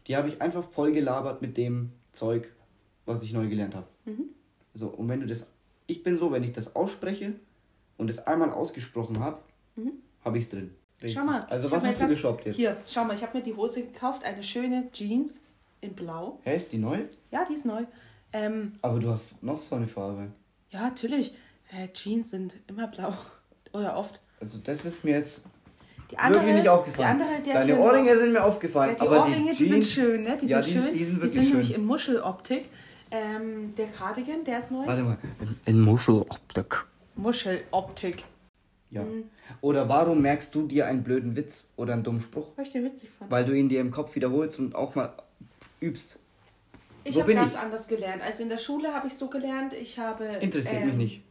die 0.06 0.16
habe 0.16 0.28
ich 0.28 0.40
einfach 0.40 0.64
voll 0.64 0.92
gelabert 0.92 1.42
mit 1.42 1.56
dem 1.56 1.92
Zeug, 2.12 2.48
was 3.04 3.22
ich 3.22 3.32
neu 3.32 3.48
gelernt 3.48 3.74
habe. 3.74 3.86
So, 4.74 4.88
und 4.88 5.08
wenn 5.08 5.20
du 5.20 5.26
das, 5.26 5.46
ich 5.86 6.02
bin 6.02 6.18
so, 6.18 6.30
wenn 6.32 6.44
ich 6.44 6.52
das 6.52 6.76
ausspreche 6.76 7.34
und 7.96 8.10
es 8.10 8.18
einmal 8.26 8.50
ausgesprochen 8.50 9.20
habe, 9.20 9.38
habe 10.24 10.38
ich 10.38 10.44
es 10.44 10.50
drin. 10.50 10.70
Schau 11.06 11.24
mal. 11.24 11.46
Also 11.50 11.66
ich 11.66 11.72
was 11.72 11.84
hast 11.84 12.00
du 12.00 12.08
geshoppt 12.08 12.46
jetzt? 12.46 12.56
Hier, 12.56 12.76
schau 12.86 13.04
mal, 13.04 13.14
ich 13.14 13.22
habe 13.22 13.36
mir 13.38 13.44
die 13.44 13.54
Hose 13.54 13.82
gekauft, 13.82 14.24
eine 14.24 14.42
schöne 14.42 14.90
Jeans 14.92 15.40
in 15.80 15.92
Blau. 15.94 16.40
Hä, 16.44 16.56
ist 16.56 16.72
die 16.72 16.78
neu? 16.78 17.02
Ja, 17.30 17.44
die 17.48 17.54
ist 17.54 17.66
neu. 17.66 17.84
Ähm, 18.32 18.72
Aber 18.82 18.98
du 18.98 19.10
hast 19.10 19.40
noch 19.42 19.60
so 19.62 19.76
eine 19.76 19.86
Farbe. 19.86 20.28
ja, 20.70 20.80
natürlich. 20.82 21.34
Äh, 21.70 21.88
Jeans 21.92 22.30
sind 22.30 22.56
immer 22.68 22.86
blau. 22.88 23.12
Oder 23.72 23.96
oft. 23.96 24.20
Also 24.40 24.58
das 24.58 24.84
ist 24.84 25.04
mir 25.04 25.16
jetzt 25.16 25.42
Die 26.10 26.18
andere, 26.18 26.42
wirklich 26.42 26.56
nicht 26.58 26.68
aufgefallen. 26.68 27.18
Die 27.18 27.24
andere, 27.24 27.42
die 27.42 27.50
Deine 27.52 27.64
hier 27.64 27.78
Ohrringe 27.78 28.12
noch- 28.14 28.20
sind 28.20 28.32
mir 28.32 28.44
aufgefallen, 28.44 28.90
Ja, 28.90 28.94
die 28.96 29.06
aber 29.08 29.20
Ohrringe, 29.20 29.52
die 29.52 29.56
die, 29.58 29.66
sind 29.66 29.80
Jeans, 29.82 29.90
schön, 29.92 30.22
ne? 30.22 30.38
Die 30.40 30.46
Ja, 30.46 30.62
sind 30.62 30.74
die- 30.74 30.78
schön. 30.80 30.92
die 30.92 31.04
sind 31.04 31.16
die 31.16 31.22
wirklich 31.22 31.32
sind 31.34 31.48
nämlich 31.50 31.68
schön. 31.68 31.76
in 31.76 31.84
Muscheloptik. 31.86 32.64
Ähm, 33.10 33.74
der 33.76 33.86
Cardigan, 33.88 34.44
der 34.44 34.58
ist 34.58 34.70
neu. 34.70 34.86
Warte 34.86 35.02
mal, 35.02 35.18
in 35.66 35.80
Muscheloptik. 35.80 36.84
Muscheloptik. 37.14 38.24
Ja. 38.90 39.02
Mhm. 39.02 39.24
Oder 39.60 39.88
warum 39.88 40.22
merkst 40.22 40.54
du 40.54 40.66
dir 40.66 40.86
einen 40.86 41.02
blöden 41.02 41.36
Witz 41.36 41.64
oder 41.76 41.92
einen 41.92 42.02
dummen 42.02 42.20
Spruch? 42.20 42.56
Weil 42.56 42.66
ich 42.66 42.72
den 42.72 42.84
witzig 42.84 43.10
fand. 43.10 43.30
Weil 43.30 43.44
du 43.44 43.52
ihn 43.52 43.68
dir 43.68 43.80
im 43.80 43.90
Kopf 43.90 44.14
wiederholst 44.14 44.58
und 44.58 44.74
auch 44.74 44.94
mal 44.94 45.12
übst. 45.80 46.18
Ich 47.04 47.20
habe 47.20 47.34
ganz 47.34 47.52
ich. 47.52 47.58
anders 47.58 47.88
gelernt. 47.88 48.22
Also 48.22 48.42
in 48.42 48.48
der 48.48 48.58
Schule 48.58 48.92
habe 48.92 49.06
ich 49.06 49.14
so 49.14 49.28
gelernt, 49.28 49.72
ich 49.72 49.98
habe. 49.98 50.24
Interessiert 50.40 50.82
ähm, 50.82 50.86
mich 50.88 50.96
nicht. 50.96 51.22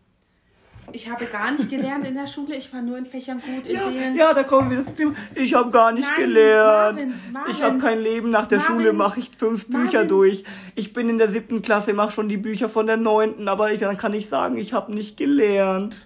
Ich 0.92 1.10
habe 1.10 1.26
gar 1.26 1.52
nicht 1.52 1.70
gelernt 1.70 2.06
in 2.06 2.14
der 2.14 2.28
Schule. 2.28 2.56
Ich 2.56 2.72
war 2.72 2.82
nur 2.82 2.98
in 2.98 3.06
Fächern 3.06 3.42
gut, 3.42 3.66
in 3.66 3.80
denen. 3.94 4.16
Ja, 4.16 4.34
da 4.34 4.44
kommen 4.44 4.70
wir 4.70 4.84
das 4.84 4.96
Thema. 4.96 5.16
Ich 5.34 5.54
habe 5.54 5.72
gar 5.72 5.92
nicht 5.92 6.08
Nein, 6.08 6.28
gelernt. 6.28 7.00
Marvin, 7.00 7.14
Marvin. 7.32 7.52
ich 7.52 7.64
habe 7.64 7.78
kein 7.80 8.00
Leben. 8.00 8.30
Nach 8.30 8.46
der 8.46 8.60
Marvin, 8.60 8.76
Schule 8.76 8.94
mache 8.94 9.20
ich 9.20 9.32
fünf 9.32 9.68
Bücher 9.68 10.06
durch. 10.06 10.44
Ich 10.76 10.94
bin 10.94 11.10
in 11.10 11.18
der 11.18 11.28
siebten 11.28 11.62
Klasse, 11.62 11.94
mache 11.94 12.12
schon 12.12 12.30
die 12.30 12.38
Bücher 12.38 12.70
von 12.70 12.86
der 12.86 12.98
neunten, 12.98 13.48
aber 13.48 13.72
ich, 13.74 13.80
dann 13.80 13.98
kann 13.98 14.14
ich 14.14 14.30
sagen, 14.30 14.58
ich 14.58 14.74
habe 14.74 14.94
nicht 14.94 15.18
gelernt. 15.18 16.06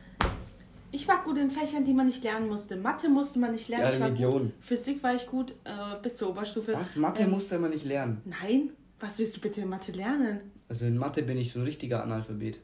Ich 0.92 1.08
war 1.08 1.24
gut 1.24 1.38
in 1.38 1.52
Fächern, 1.52 1.84
die 1.86 1.94
man 1.94 2.08
nicht 2.08 2.24
lernen 2.24 2.48
musste. 2.48 2.76
Mathe 2.76 3.10
musste 3.10 3.40
man 3.40 3.52
nicht 3.52 3.68
lernen. 3.70 3.84
Ja, 3.86 3.90
ich 3.94 4.00
war 4.00 4.08
Religion. 4.08 4.42
gut. 4.44 4.54
Physik 4.62 5.04
war 5.04 5.14
ich 5.14 5.28
gut 5.28 5.52
äh, 5.64 6.02
bis 6.02 6.18
zur 6.18 6.30
Oberstufe. 6.30 6.74
Was? 6.74 6.96
Mathe 6.96 7.24
Ähm, 7.24 7.32
musste 7.32 7.60
man 7.60 7.70
nicht 7.72 7.86
lernen. 7.86 8.22
Nein. 8.26 8.72
Was 9.00 9.20
willst 9.20 9.38
du 9.38 9.42
bitte 9.42 9.62
in 9.62 9.70
Mathe 9.70 9.92
lernen? 9.92 10.40
Also 10.68 10.86
in 10.86 10.98
Mathe 10.98 11.22
bin 11.24 11.38
ich 11.38 11.52
so 11.54 11.60
ein 11.60 11.66
richtiger 11.66 12.04
Analphabet. 12.04 12.60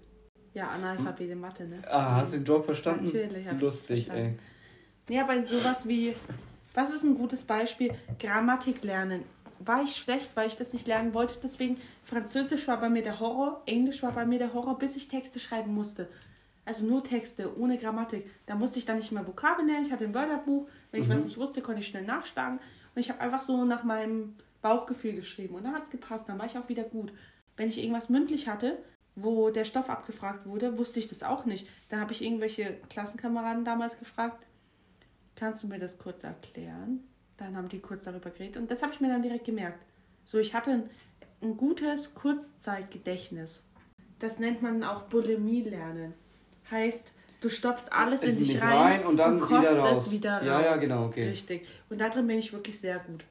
Ja, 0.54 0.68
Analphabet 0.70 1.30
in 1.30 1.40
Mathe, 1.40 1.66
ne? 1.68 1.82
Ah, 1.90 2.16
hast 2.18 2.34
du 2.34 2.38
den 2.38 2.46
Joke 2.46 2.66
verstanden? 2.66 3.06
Natürlich 3.06 3.48
hab 3.48 3.62
Lustig, 3.62 4.06
verstanden. 4.06 4.40
Nee, 5.08 5.20
aber 5.20 5.34
in 5.36 5.46
sowas 5.46 5.88
wie, 5.88 6.14
was 6.74 6.94
ist 6.94 7.04
ein 7.04 7.16
gutes 7.18 7.44
Beispiel? 7.44 7.94
Grammatik 8.20 8.84
lernen. 8.84 9.24
War 9.60 9.84
ich 9.84 9.96
schlecht, 9.96 10.32
weil 10.36 10.48
ich 10.48 10.58
das 10.58 10.74
nicht 10.74 10.88
lernen 10.88 11.14
wollte. 11.14 11.36
Deswegen, 11.42 11.78
Französisch 12.04 12.68
war 12.68 12.80
bei 12.80 12.90
mir 12.90 13.04
der 13.04 13.20
Horror, 13.20 13.62
Englisch 13.66 14.04
war 14.04 14.12
bei 14.12 14.26
mir 14.26 14.40
der 14.40 14.54
Horror, 14.54 14.78
bis 14.78 14.96
ich 14.96 15.08
Texte 15.08 15.40
schreiben 15.40 15.74
musste. 15.74 16.10
Also 16.66 16.86
nur 16.86 17.04
Texte, 17.04 17.58
ohne 17.60 17.78
Grammatik. 17.78 18.30
Da 18.48 18.56
musste 18.56 18.80
ich 18.80 18.86
dann 18.86 18.98
nicht 18.98 19.12
mehr 19.12 19.26
Vokabeln 19.26 19.68
lernen. 19.68 19.86
Ich 19.86 19.92
hatte 19.92 20.06
ein 20.06 20.16
Wörterbuch. 20.16 20.68
Wenn 20.92 21.04
ich 21.04 21.10
was 21.10 21.24
nicht 21.24 21.38
wusste, 21.38 21.62
konnte 21.62 21.82
ich 21.82 21.88
schnell 21.88 22.04
nachschlagen. 22.04 22.60
Und 22.96 23.00
ich 23.00 23.10
habe 23.10 23.22
einfach 23.22 23.42
so 23.42 23.66
nach 23.66 23.84
meinem 23.84 24.36
Bauchgefühl 24.62 25.14
geschrieben. 25.14 25.56
Und 25.56 25.64
dann 25.64 25.74
hat 25.74 25.84
es 25.84 25.92
gepasst. 25.92 26.28
Dann 26.28 26.40
war 26.40 26.48
ich 26.48 26.58
auch 26.58 26.68
wieder 26.68 26.84
gut. 26.84 27.14
Wenn 27.56 27.70
ich 27.70 27.78
irgendwas 27.78 28.10
mündlich 28.10 28.48
hatte, 28.48 28.80
wo 29.16 29.50
der 29.50 29.66
Stoff 29.66 29.90
abgefragt 29.90 30.46
wurde, 30.46 30.78
wusste 30.78 31.00
ich 31.00 31.08
das 31.08 31.24
auch 31.24 31.46
nicht. 31.46 31.68
Dann 31.90 32.00
habe 32.00 32.12
ich 32.12 32.24
irgendwelche 32.24 32.78
Klassenkameraden 32.90 33.64
damals 33.64 33.98
gefragt, 33.98 34.46
kannst 35.36 35.64
du 35.64 35.68
mir 35.68 35.80
das 35.80 35.98
kurz 35.98 36.24
erklären? 36.24 37.04
Dann 37.38 37.56
haben 37.56 37.70
die 37.70 37.80
kurz 37.80 38.04
darüber 38.04 38.30
geredet 38.30 38.58
und 38.58 38.72
das 38.72 38.82
habe 38.82 38.94
ich 38.94 39.02
mir 39.02 39.10
dann 39.10 39.22
direkt 39.22 39.46
gemerkt. 39.46 39.86
So, 40.24 40.40
ich 40.40 40.54
hatte 40.54 40.72
ein, 40.72 40.90
ein 41.42 41.58
gutes 41.58 42.14
Kurzzeitgedächtnis. 42.14 43.64
Das 44.20 44.40
nennt 44.40 44.62
man 44.62 44.84
auch 44.84 45.04
Bulimie 45.04 45.62
lernen. 45.62 46.14
Heißt, 46.72 47.12
du 47.42 47.50
stopfst 47.50 47.92
alles 47.92 48.24
Es 48.24 48.32
in 48.32 48.40
dich 48.40 48.62
rein, 48.62 48.94
rein 48.94 49.06
und 49.06 49.18
dann 49.18 49.40
kotzt 49.40 49.62
wieder 49.62 49.78
raus. 49.78 50.08
es 50.08 50.12
wieder 50.12 50.38
raus. 50.38 50.46
Ja, 50.46 50.62
ja, 50.62 50.76
genau, 50.76 51.06
okay. 51.06 51.30
Richtig. 51.30 51.68
Und 51.90 52.00
darin 52.00 52.28
bin 52.28 52.38
ich 52.38 52.54
wirklich 52.54 52.80
sehr 52.80 53.00
gut. 53.00 53.24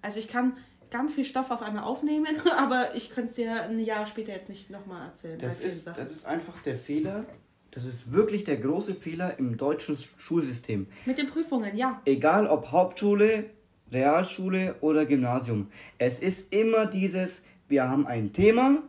Also 0.00 0.18
ich 0.18 0.28
kann 0.28 0.56
ganz 0.90 1.12
viel 1.12 1.24
Stoff 1.24 1.50
auf 1.50 1.62
einmal 1.62 1.84
aufnehmen, 1.84 2.40
aber 2.56 2.94
ich 2.94 3.10
könnte 3.10 3.30
es 3.30 3.36
dir 3.36 3.62
ein 3.64 3.80
Jahr 3.80 4.06
später 4.06 4.32
jetzt 4.32 4.48
nicht 4.48 4.70
nochmal 4.70 5.08
erzählen. 5.08 5.38
Das 5.38 5.60
ist, 5.60 5.84
Sachen. 5.84 6.02
das 6.02 6.12
ist 6.12 6.24
einfach 6.24 6.60
der 6.62 6.76
Fehler. 6.76 7.24
Das 7.70 7.84
ist 7.84 8.12
wirklich 8.12 8.44
der 8.44 8.56
große 8.56 8.94
Fehler 8.94 9.38
im 9.38 9.56
deutschen 9.56 9.96
Schulsystem. 10.16 10.86
Mit 11.04 11.18
den 11.18 11.28
Prüfungen, 11.28 11.76
ja. 11.76 12.00
Egal 12.06 12.46
ob 12.46 12.72
Hauptschule, 12.72 13.50
Realschule 13.92 14.76
oder 14.80 15.04
Gymnasium. 15.04 15.68
Es 15.98 16.18
ist 16.18 16.52
immer 16.52 16.86
dieses, 16.86 17.42
wir 17.68 17.88
haben 17.88 18.06
ein 18.06 18.32
Thema, 18.32 18.82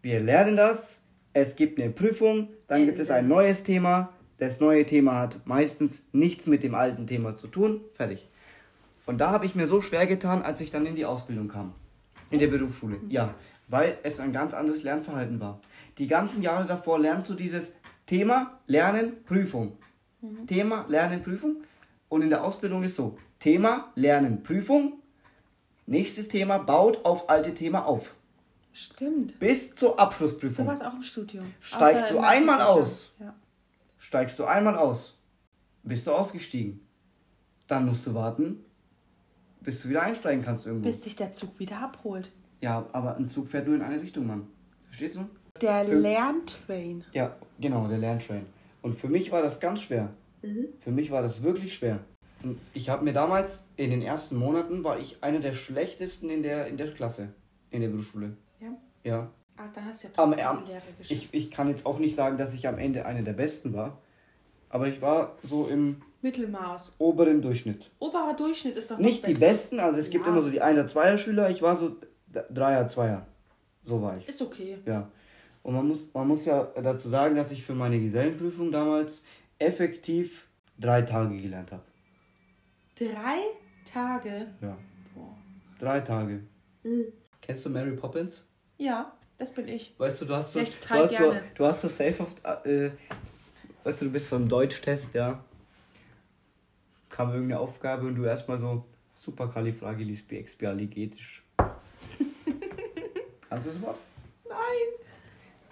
wir 0.00 0.20
lernen 0.20 0.56
das, 0.56 1.00
es 1.32 1.56
gibt 1.56 1.80
eine 1.80 1.90
Prüfung, 1.90 2.48
dann 2.66 2.86
gibt 2.86 3.00
es 3.00 3.10
ein 3.10 3.28
neues 3.28 3.62
Thema. 3.62 4.12
Das 4.38 4.60
neue 4.60 4.84
Thema 4.84 5.20
hat 5.20 5.46
meistens 5.46 6.02
nichts 6.12 6.46
mit 6.46 6.62
dem 6.62 6.74
alten 6.74 7.06
Thema 7.06 7.36
zu 7.36 7.46
tun. 7.46 7.80
Fertig. 7.94 8.28
Und 9.06 9.18
da 9.18 9.30
habe 9.30 9.46
ich 9.46 9.54
mir 9.54 9.66
so 9.66 9.82
schwer 9.82 10.06
getan, 10.06 10.42
als 10.42 10.60
ich 10.60 10.70
dann 10.70 10.86
in 10.86 10.94
die 10.94 11.04
Ausbildung 11.04 11.48
kam. 11.48 11.74
In 12.30 12.38
der 12.38 12.48
Berufsschule. 12.48 12.98
Ja, 13.08 13.34
weil 13.68 13.98
es 14.02 14.20
ein 14.20 14.32
ganz 14.32 14.54
anderes 14.54 14.82
Lernverhalten 14.82 15.40
war. 15.40 15.60
Die 15.98 16.06
ganzen 16.06 16.42
Jahre 16.42 16.66
davor 16.66 16.98
lernst 16.98 17.28
du 17.30 17.34
dieses 17.34 17.72
Thema, 18.06 18.60
Lernen, 18.66 19.24
Prüfung. 19.24 19.76
Thema, 20.46 20.86
Lernen, 20.88 21.22
Prüfung. 21.22 21.56
Und 22.08 22.22
in 22.22 22.30
der 22.30 22.44
Ausbildung 22.44 22.82
ist 22.82 22.96
so: 22.96 23.16
Thema, 23.38 23.92
Lernen, 23.94 24.42
Prüfung. 24.42 24.94
Nächstes 25.86 26.28
Thema 26.28 26.58
baut 26.58 27.04
auf 27.04 27.28
alte 27.28 27.54
Thema 27.54 27.86
auf. 27.86 28.14
Stimmt. 28.72 29.38
Bis 29.38 29.74
zur 29.74 29.90
So 29.90 29.96
Abschlussprüfung. 29.96 30.66
war 30.66 30.74
es 30.74 30.80
auch 30.80 30.94
im 30.94 31.02
Studium. 31.02 31.44
Steigst 31.60 32.04
Außer 32.06 32.14
du 32.14 32.20
einmal 32.20 32.62
aus? 32.62 33.12
Ja. 33.20 33.34
Steigst 33.98 34.38
du 34.38 34.44
einmal 34.44 34.76
aus, 34.76 35.18
bist 35.82 36.06
du 36.06 36.12
ausgestiegen. 36.12 36.80
Dann 37.68 37.86
musst 37.86 38.06
du 38.06 38.14
warten, 38.14 38.64
bis 39.60 39.82
du 39.82 39.88
wieder 39.88 40.02
einsteigen 40.02 40.44
kannst 40.44 40.66
irgendwo. 40.66 40.88
Bis 40.88 41.00
dich 41.02 41.16
der 41.16 41.30
Zug 41.30 41.58
wieder 41.58 41.80
abholt. 41.80 42.30
ja, 42.60 42.86
aber 42.92 43.16
ein 43.16 43.28
Zug 43.28 43.48
fährt 43.48 43.66
nur 43.66 43.76
in 43.76 43.82
eine 43.82 44.00
Richtung, 44.00 44.26
Mann. 44.26 44.48
Verstehst 44.86 45.16
du? 45.16 45.28
Der 45.60 45.84
Für- 45.84 45.94
Lerntrain. 45.98 47.04
Ja, 47.12 47.36
genau, 47.60 47.86
der 47.86 47.98
Lerntrain. 47.98 48.46
Und 48.80 48.98
für 48.98 49.08
mich 49.08 49.30
war 49.30 49.42
das 49.42 49.60
ganz 49.60 49.82
schwer. 49.82 50.08
Für 50.80 50.90
mich 50.90 51.10
war 51.12 51.22
das 51.22 51.42
wirklich 51.42 51.74
schwer. 51.74 52.00
Und 52.42 52.58
ich 52.74 52.88
habe 52.88 53.04
mir 53.04 53.12
damals, 53.12 53.62
in 53.76 53.90
den 53.90 54.02
ersten 54.02 54.36
Monaten, 54.36 54.82
war 54.82 54.98
ich 54.98 55.22
einer 55.22 55.38
der 55.38 55.52
schlechtesten 55.52 56.28
in 56.30 56.42
der, 56.42 56.66
in 56.66 56.76
der 56.76 56.92
Klasse, 56.92 57.28
in 57.70 57.80
der 57.82 57.88
Berufsschule. 57.90 58.36
Ja. 59.04 59.30
Ah, 59.56 59.68
da 59.74 59.82
hast 59.84 60.02
du 60.04 60.08
ja 60.08 60.12
Am, 60.16 60.30
trotzdem 60.30 60.46
am, 60.46 60.64
die 60.64 60.70
Lehre 60.70 60.82
geschafft. 60.98 61.10
ich, 61.10 61.28
ich 61.34 61.50
kann 61.50 61.68
jetzt 61.68 61.84
auch 61.86 61.98
nicht 61.98 62.16
sagen, 62.16 62.38
dass 62.38 62.54
ich 62.54 62.66
am 62.68 62.78
Ende 62.78 63.04
einer 63.06 63.22
der 63.22 63.32
Besten 63.34 63.72
war. 63.74 63.98
Aber 64.70 64.88
ich 64.88 65.02
war 65.02 65.36
so 65.42 65.66
im 65.66 66.00
Mittelmaß. 66.22 66.94
oberen 66.98 67.42
Durchschnitt. 67.42 67.90
Oberer 67.98 68.34
Durchschnitt 68.34 68.76
ist 68.78 68.90
doch 68.90 68.96
noch 68.98 69.04
Nicht 69.04 69.26
die 69.26 69.34
besten, 69.34 69.78
also 69.80 69.98
es 69.98 70.08
gibt 70.08 70.24
Ja. 70.24 70.32
immer 70.32 70.40
so 70.40 70.48
die 70.50 70.62
1er, 70.62 70.86
2er 70.86 71.18
Schüler, 71.18 71.50
ich 71.50 71.60
war 71.60 71.76
so 71.76 71.96
Dreier, 72.50 72.86
Zweier. 72.88 73.26
So 73.82 74.00
war 74.00 74.16
ich. 74.16 74.26
Ist 74.28 74.40
okay. 74.40 74.78
Ja. 74.86 75.08
Und 75.62 75.74
man 75.74 75.86
muss, 75.86 76.08
man 76.14 76.26
muss 76.26 76.44
ja 76.46 76.64
dazu 76.82 77.08
sagen, 77.10 77.36
dass 77.36 77.50
ich 77.52 77.62
für 77.62 77.74
meine 77.74 78.00
Gesellenprüfung 78.00 78.72
damals 78.72 79.22
effektiv 79.58 80.46
drei 80.78 81.02
Tage 81.02 81.36
gelernt 81.40 81.70
habe. 81.72 81.82
Drei 82.98 83.38
Tage. 83.84 84.46
Ja. 84.60 84.78
Boah. 85.14 85.36
Drei 85.78 86.00
Tage. 86.00 86.40
Kennst 87.40 87.66
du 87.66 87.70
Mary 87.70 87.92
Poppins? 87.92 88.44
Ja, 88.82 89.12
das 89.38 89.52
bin 89.54 89.68
ich. 89.68 89.94
Weißt 89.98 90.20
du, 90.20 90.24
du 90.24 90.34
hast 90.34 90.52
so, 90.54 90.58
Ja, 90.58 90.64
du 90.64 90.70
ich 90.70 90.80
total 90.80 91.02
hast, 91.02 91.10
gerne. 91.10 91.40
Du, 91.54 91.58
du 91.58 91.66
hast 91.66 91.80
so 91.82 91.86
safe 91.88 92.20
oft, 92.22 92.44
äh, 92.66 92.90
weißt 93.84 94.00
du, 94.00 94.06
du 94.06 94.10
bist 94.10 94.28
so 94.28 94.34
im 94.36 94.48
Deutschtest, 94.48 95.14
ja. 95.14 95.38
Kam 97.08 97.32
irgendeine 97.32 97.60
Aufgabe 97.60 98.06
und 98.08 98.16
du 98.16 98.24
erstmal 98.24 98.58
so 98.58 98.84
supercalifragilisticexpialigetisch. 99.14 101.44
Kannst 101.56 101.76
du 103.66 103.70
das 103.70 103.78
überhaupt? 103.78 104.00
Nein. 104.48 104.56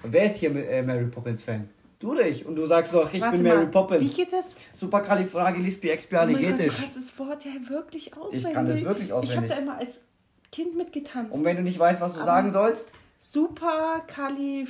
Und 0.03 0.13
wer 0.13 0.27
ist 0.27 0.37
hier 0.37 0.55
äh, 0.55 0.83
Mary 0.83 1.07
Poppins 1.07 1.43
Fan? 1.43 1.67
Du 1.99 2.13
oder 2.13 2.27
ich? 2.27 2.47
Und 2.47 2.55
du 2.57 2.65
sagst 2.67 2.95
doch, 2.95 3.13
ich 3.13 3.21
Warte 3.21 3.37
bin 3.39 3.47
Mary 3.47 3.65
mal. 3.65 3.71
Poppins. 3.73 4.03
Wie 4.03 4.09
geht 4.23 4.33
das? 4.33 4.55
Oh 4.83 4.87
mein 4.91 5.03
Gott, 5.03 5.19
du 5.19 5.25
kannst 6.69 6.97
das 6.97 7.19
Wort 7.19 7.45
ja 7.45 7.51
wirklich 7.69 8.17
auswendig. 8.17 8.53
kann 8.55 8.69
das 8.69 8.83
wirklich 8.85 9.09
Ich 9.09 9.13
habe 9.13 9.23
auswendig. 9.27 9.51
da 9.51 9.57
immer 9.57 9.77
als 9.79 10.05
Kind 10.53 10.77
mitgetanzt. 10.77 11.33
und 11.33 11.45
wenn 11.45 11.57
du 11.57 11.63
nicht 11.63 11.79
weißt, 11.79 12.01
was 12.01 12.13
du 12.15 12.19
Aber- 12.21 12.27
sagen 12.27 12.53
sollst, 12.53 12.93
Super 13.23 14.03
Fragi, 14.09 14.65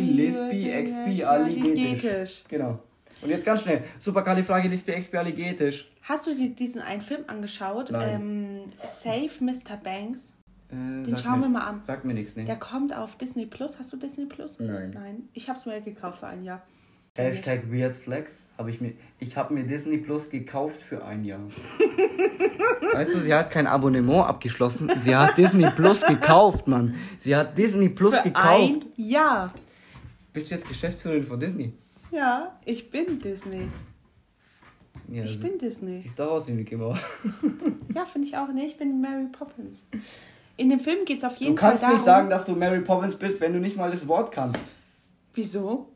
Lispi, 0.00 0.70
Expi, 0.70 1.22
Alligetisch. 1.24 2.42
Genau. 2.48 2.78
Und 3.20 3.28
jetzt 3.28 3.44
ganz 3.44 3.60
schnell. 3.62 3.84
Supercalifragilisticexpialigetisch. 4.00 5.88
Hast 6.02 6.26
du 6.26 6.34
dir 6.34 6.48
diesen 6.48 6.80
einen 6.80 7.02
Film 7.02 7.24
angeschaut? 7.26 7.92
Ähm, 7.94 8.62
Save 8.88 9.28
Mr. 9.40 9.76
Banks. 9.76 10.34
Äh, 10.70 11.02
Den 11.04 11.16
schauen 11.18 11.40
mir- 11.40 11.46
wir 11.46 11.50
mal 11.50 11.66
an. 11.66 11.82
Sagt 11.84 12.06
mir 12.06 12.14
nichts, 12.14 12.34
ne? 12.34 12.44
Der 12.44 12.56
kommt 12.56 12.96
auf 12.96 13.16
Disney 13.16 13.44
Plus. 13.44 13.78
Hast 13.78 13.92
du 13.92 13.98
Disney 13.98 14.24
Plus? 14.24 14.58
Nein. 14.58 14.92
Nein. 14.94 15.28
Ich 15.34 15.50
habe 15.50 15.58
es 15.58 15.66
mir 15.66 15.78
gekauft 15.82 16.20
für 16.20 16.28
ein 16.28 16.44
Jahr. 16.44 16.62
Hashtag 17.22 17.70
WeirdFlex. 17.70 18.46
Hab 18.56 18.68
ich 18.68 18.80
mir, 18.80 18.92
ich 19.18 19.36
habe 19.36 19.52
mir 19.52 19.64
Disney 19.64 19.98
Plus 19.98 20.30
gekauft 20.30 20.80
für 20.80 21.04
ein 21.04 21.24
Jahr. 21.24 21.40
weißt 22.94 23.14
du, 23.14 23.20
sie 23.20 23.34
hat 23.34 23.50
kein 23.50 23.66
Abonnement 23.66 24.26
abgeschlossen. 24.26 24.90
Sie 24.98 25.14
hat 25.14 25.36
Disney 25.36 25.68
Plus 25.70 26.00
gekauft, 26.06 26.68
Mann. 26.68 26.94
Sie 27.18 27.36
hat 27.36 27.56
Disney 27.58 27.90
Plus 27.90 28.16
Für 28.16 28.22
gekauft. 28.22 28.46
ein 28.56 28.82
Jahr. 28.96 29.52
Bist 30.32 30.50
du 30.50 30.54
jetzt 30.54 30.66
Geschäftsführerin 30.66 31.24
von 31.24 31.38
Disney? 31.38 31.74
Ja, 32.10 32.58
ich 32.64 32.90
bin 32.90 33.18
Disney. 33.18 33.68
Ja, 35.08 35.24
Ich 35.24 35.36
du 35.38 35.46
bin 35.48 35.58
Disney. 35.58 36.00
Siehst 36.00 36.18
doch 36.18 36.30
aus 36.30 36.48
wie 36.48 36.52
Mickey 36.52 36.76
Mouse. 36.76 37.04
Ja, 37.94 38.06
finde 38.06 38.26
ich 38.26 38.36
auch. 38.38 38.48
Nee, 38.54 38.64
ich 38.64 38.78
bin 38.78 39.02
Mary 39.02 39.26
Poppins. 39.30 39.84
In 40.56 40.70
dem 40.70 40.80
Film 40.80 41.04
geht 41.04 41.18
es 41.18 41.24
auf 41.24 41.36
jeden 41.36 41.54
Du 41.56 41.60
kannst 41.60 41.80
Fall 41.82 41.88
darum. 41.90 41.96
nicht 41.96 42.04
sagen, 42.06 42.30
dass 42.30 42.46
du 42.46 42.52
Mary 42.54 42.80
Poppins 42.80 43.16
bist, 43.16 43.38
wenn 43.42 43.52
du 43.52 43.58
nicht 43.60 43.76
mal 43.76 43.90
das 43.90 44.08
Wort 44.08 44.32
kannst. 44.32 44.74
Wieso? 45.34 45.91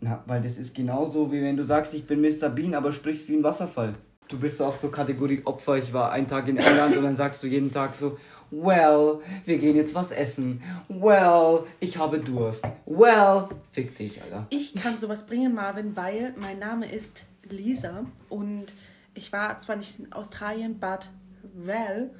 Na, 0.00 0.22
weil 0.26 0.40
das 0.40 0.56
ist 0.56 0.74
genauso 0.74 1.30
wie 1.30 1.42
wenn 1.42 1.56
du 1.56 1.64
sagst, 1.64 1.92
ich 1.94 2.06
bin 2.06 2.20
Mr. 2.20 2.48
Bean, 2.48 2.74
aber 2.74 2.90
sprichst 2.90 3.28
wie 3.28 3.36
ein 3.36 3.44
Wasserfall. 3.44 3.94
Du 4.28 4.38
bist 4.38 4.62
auch 4.62 4.76
so 4.76 4.88
Kategorie 4.88 5.42
Opfer. 5.44 5.76
Ich 5.76 5.92
war 5.92 6.12
einen 6.12 6.26
Tag 6.26 6.48
in 6.48 6.56
England 6.56 6.96
und 6.96 7.02
dann 7.02 7.16
sagst 7.16 7.42
du 7.42 7.46
jeden 7.46 7.70
Tag 7.70 7.94
so, 7.96 8.16
well, 8.50 9.20
wir 9.44 9.58
gehen 9.58 9.76
jetzt 9.76 9.94
was 9.94 10.12
essen. 10.12 10.62
Well, 10.88 11.64
ich 11.80 11.98
habe 11.98 12.18
Durst. 12.18 12.64
Well, 12.86 13.48
fick 13.70 13.96
dich, 13.96 14.22
Alter. 14.22 14.46
Ich 14.50 14.74
kann 14.74 14.96
sowas 14.96 15.26
bringen, 15.26 15.54
Marvin, 15.54 15.96
weil 15.96 16.34
mein 16.38 16.58
Name 16.58 16.90
ist 16.90 17.24
Lisa 17.48 18.06
und 18.28 18.66
ich 19.14 19.32
war 19.32 19.58
zwar 19.58 19.76
nicht 19.76 19.98
in 19.98 20.12
Australien, 20.12 20.78
but 20.78 21.08
well. 21.54 22.10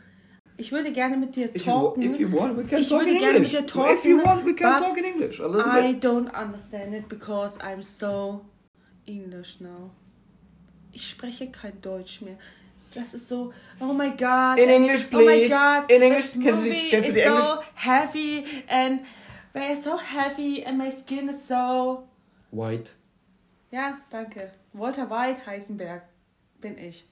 Ich 0.61 0.71
würde 0.73 0.93
gerne 0.93 1.17
mit 1.17 1.35
dir 1.37 1.47
If 1.47 1.55
you, 1.57 1.73
talken. 1.73 2.03
if 2.03 2.21
you 2.21 2.29
want, 2.31 2.55
we 2.59 2.65
can 2.65 2.79
Ich 2.81 2.89
talk 2.89 3.01
würde 3.01 3.13
in 3.13 3.19
gerne 3.19 3.37
English. 3.39 3.53
mit 3.55 3.63
dir 3.63 3.67
talken, 3.67 3.97
if 3.97 4.05
you 4.05 4.23
want, 4.23 4.45
we 4.45 4.55
can 4.55 4.79
talk 4.85 4.97
in 4.99 5.05
English. 5.05 5.41
A 5.41 5.47
little 5.47 5.65
I 5.73 5.93
bit. 5.93 6.05
don't 6.05 6.29
understand 6.35 6.95
it 6.95 7.09
because 7.09 7.59
I'm 7.61 7.83
so 7.83 8.45
English 9.07 9.59
now. 9.61 9.91
Ich 10.93 11.09
spreche 11.09 11.51
kein 11.51 11.81
Deutsch 11.81 12.21
mehr. 12.21 12.37
Das 12.95 13.15
ist 13.15 13.29
so, 13.29 13.55
oh 13.81 13.95
my 13.95 14.11
god. 14.11 14.59
In 14.59 14.69
English, 14.69 15.07
Oh 15.13 15.17
my 15.17 15.25
please. 15.25 15.49
god. 15.49 15.91
In 15.91 16.03
English, 16.03 16.33
kennst 16.33 16.67
du 16.67 16.71
kennst 16.91 16.93
du 16.93 17.09
is 17.09 17.15
die 17.15 17.23
so 17.23 17.63
heavy 17.75 18.45
and 18.69 19.01
they're 19.55 19.77
so 19.77 19.97
heavy 19.97 20.63
and 20.67 20.77
my 20.77 20.91
skin 20.91 21.29
is 21.31 21.47
so. 21.47 22.07
White. 22.51 22.91
Ja, 23.71 23.99
danke. 24.11 24.51
Walter 24.75 25.09
White, 25.09 25.47
Heisenberg. 25.47 26.03
Bin 26.61 26.77
ich. 26.77 27.07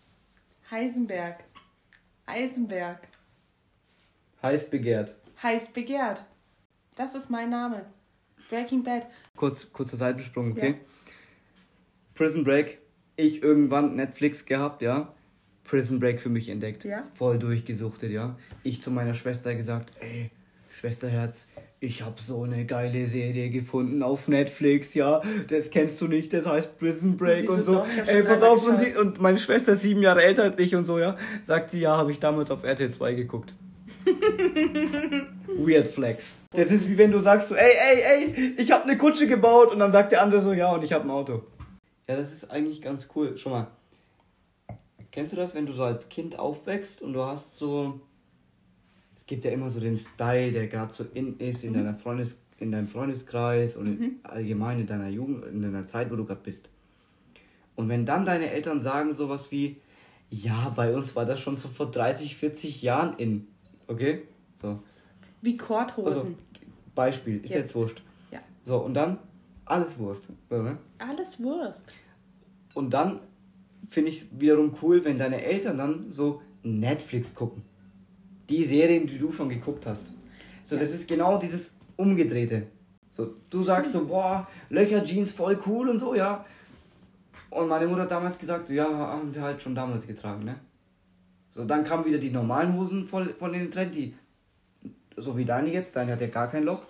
Heisenberg. 0.71 1.45
Eisenberg. 2.27 2.99
Heiß 4.43 4.71
begehrt. 4.71 5.15
Heiß 5.43 5.73
begehrt. 5.73 6.23
Das 6.95 7.15
ist 7.15 7.31
mein 7.31 7.51
Name. 7.51 7.87
Breaking 8.49 8.83
Bad. 8.83 9.07
Kurz, 9.37 9.73
kurzer 9.73 9.97
Seitensprung, 9.97 10.53
okay? 10.53 10.71
Ja. 10.71 11.13
Prison 12.15 12.45
Break. 12.45 12.79
Ich 13.17 13.43
irgendwann 13.43 13.97
Netflix 13.97 14.45
gehabt, 14.45 14.83
ja. 14.83 15.13
Prison 15.65 16.01
Break 16.01 16.21
für 16.21 16.29
mich 16.29 16.49
entdeckt. 16.49 16.85
Ja. 16.85 17.05
Voll 17.15 17.39
durchgesuchtet, 17.39 18.11
ja. 18.11 18.37
Ich 18.63 18.81
zu 18.81 18.91
meiner 18.91 19.15
Schwester 19.15 19.55
gesagt, 19.55 19.93
ey, 20.01 20.31
Schwesterherz, 20.71 21.47
ich 21.81 22.03
habe 22.03 22.21
so 22.21 22.45
eine 22.45 22.65
geile 22.65 23.07
Serie 23.07 23.51
gefunden 23.51 24.03
auf 24.03 24.29
Netflix, 24.29 24.95
ja. 24.95 25.21
Das 25.49 25.71
kennst 25.71 26.01
du 26.01 26.07
nicht, 26.07 26.33
das 26.33 26.47
heißt 26.47 26.79
Prison 26.79 27.17
Break 27.17 27.51
und 27.51 27.65
so, 27.65 27.75
doch, 27.75 27.89
hab 27.89 28.09
ey, 28.09 28.23
pass 28.23 28.43
auf, 28.43 28.67
und, 28.67 28.79
sie, 28.79 28.97
und 28.97 29.21
meine 29.21 29.39
Schwester 29.39 29.73
ist 29.73 29.83
sieben 29.83 30.03
Jahre 30.03 30.23
älter 30.23 30.45
als 30.45 30.59
ich 30.59 30.75
und 30.75 30.85
so, 30.85 30.99
ja. 30.99 31.17
Sagt 31.45 31.73
sie, 31.73 31.81
ja, 31.81 31.97
habe 31.97 32.13
ich 32.13 32.21
damals 32.21 32.51
auf 32.51 32.65
RTL 32.65 32.91
2 32.91 33.15
geguckt. 33.15 33.55
Weird 35.59 35.89
Flex. 35.89 36.41
Das 36.53 36.71
ist 36.71 36.89
wie 36.89 36.99
wenn 36.99 37.11
du 37.13 37.21
sagst 37.21 37.49
so, 37.49 37.55
ey, 37.55 37.73
ey, 37.79 38.03
ey, 38.03 38.55
ich 38.59 38.71
habe 38.71 38.85
eine 38.85 38.97
Kutsche 38.97 39.27
gebaut 39.27 39.73
und 39.73 39.79
dann 39.79 39.93
sagt 39.93 40.13
der 40.13 40.23
andere 40.23 40.41
so, 40.41 40.53
ja, 40.53 40.73
und 40.73 40.83
ich 40.85 40.93
habe 40.93 41.05
ein 41.05 41.11
Auto. 41.11 41.43
Ja, 42.09 42.17
das 42.17 42.33
ist 42.33 42.51
eigentlich 42.51 42.81
ganz 42.81 43.09
cool. 43.15 43.37
Schon 43.37 43.53
mal. 43.53 43.67
Kennst 45.11 45.33
du 45.33 45.37
das, 45.37 45.55
wenn 45.55 45.67
du 45.67 45.73
so 45.73 45.83
als 45.85 46.09
Kind 46.09 46.39
aufwächst 46.39 47.03
und 47.03 47.13
du 47.13 47.23
hast 47.25 47.59
so 47.59 48.01
es 49.17 49.27
gibt 49.27 49.45
ja 49.45 49.51
immer 49.51 49.69
so 49.69 49.79
den 49.81 49.97
Style, 49.99 50.53
der 50.53 50.69
gerade 50.69 50.95
so 50.95 51.05
in 51.13 51.39
ist 51.39 51.65
in 51.65 51.75
deiner 51.75 51.95
Freundes 51.95 52.39
in 52.61 52.73
deinem 52.73 52.89
Freundeskreis 52.89 53.77
und 53.77 53.87
in- 54.03 54.21
allgemein 54.25 54.81
in 54.81 54.87
deiner 54.87 55.09
Jugend, 55.09 55.45
in 55.47 55.63
deiner 55.63 55.87
Zeit, 55.87 56.11
wo 56.11 56.17
du 56.17 56.25
gerade 56.25 56.41
bist. 56.43 56.69
Und 57.77 57.89
wenn 57.89 58.05
dann 58.05 58.25
deine 58.25 58.51
Eltern 58.51 58.81
sagen 58.81 59.15
sowas 59.15 59.53
wie, 59.53 59.77
ja, 60.31 60.71
bei 60.75 60.93
uns 60.95 61.15
war 61.15 61.25
das 61.25 61.39
schon 61.41 61.57
so 61.57 61.69
vor 61.69 61.91
30, 61.91 62.37
40 62.37 62.83
Jahren 62.83 63.17
in, 63.19 63.47
okay? 63.89 64.23
So. 64.63 64.79
Wie 65.43 65.57
Korthosen. 65.57 66.13
Also, 66.13 66.35
Beispiel, 66.95 67.37
ist 67.45 67.51
jetzt, 67.51 67.55
Jetzt. 67.55 67.75
wurscht. 67.75 68.03
Ja. 68.31 68.41
So, 68.63 68.79
und 68.79 68.95
dann 68.95 69.19
alles 69.65 69.99
Wurst. 69.99 70.29
So, 70.49 70.63
ne? 70.63 70.79
Alles 70.99 71.43
Wurst. 71.43 71.93
Und 72.75 72.91
dann 72.95 73.21
finde 73.91 74.11
ich 74.11 74.23
es 74.23 74.27
wiederum 74.41 74.75
cool, 74.83 75.05
wenn 75.05 75.19
deine 75.19 75.43
Eltern 75.43 75.79
dann 75.79 76.13
so 76.13 76.43
Netflix 76.63 77.35
gucken. 77.35 77.63
Die 78.49 78.65
Serien, 78.65 79.07
die 79.07 79.19
du 79.19 79.31
schon 79.31 79.49
geguckt 79.49 79.87
hast. 79.87 80.13
So, 80.65 80.77
das 80.77 80.91
ist 80.91 81.07
genau 81.09 81.39
dieses 81.39 81.71
Umgedrehte. 81.97 82.67
So, 83.17 83.35
du 83.51 83.63
sagst 83.63 83.93
so, 83.93 84.07
boah, 84.07 84.47
Löcher 84.71 85.05
Jeans 85.05 85.33
voll 85.33 85.59
cool 85.67 85.89
und 85.89 85.99
so, 85.99 86.15
ja. 86.15 86.45
Und 87.51 87.69
meine 87.69 87.87
Mutter 87.87 88.03
hat 88.03 88.11
damals 88.11 88.39
gesagt, 88.39 88.67
so, 88.67 88.73
ja, 88.73 88.89
haben 88.89 89.35
wir 89.35 89.43
halt 89.43 89.61
schon 89.61 89.75
damals 89.75 90.07
getragen, 90.07 90.45
ne? 90.45 90.57
So, 91.59 91.65
dann 91.65 91.83
kamen 91.83 92.05
wieder 92.05 92.19
die 92.19 92.31
normalen 92.31 92.73
Hosen 92.73 93.05
voll 93.05 93.31
von 93.31 93.53
den 93.53 93.69
Trend, 93.69 93.93
die, 93.93 94.15
so 95.17 95.37
wie 95.37 95.45
deine 95.45 95.73
jetzt, 95.73 95.97
deine 95.97 96.13
hat 96.13 96.21
ja 96.21 96.29
gar 96.29 96.47
kein 96.47 96.63
Loch. 96.63 96.85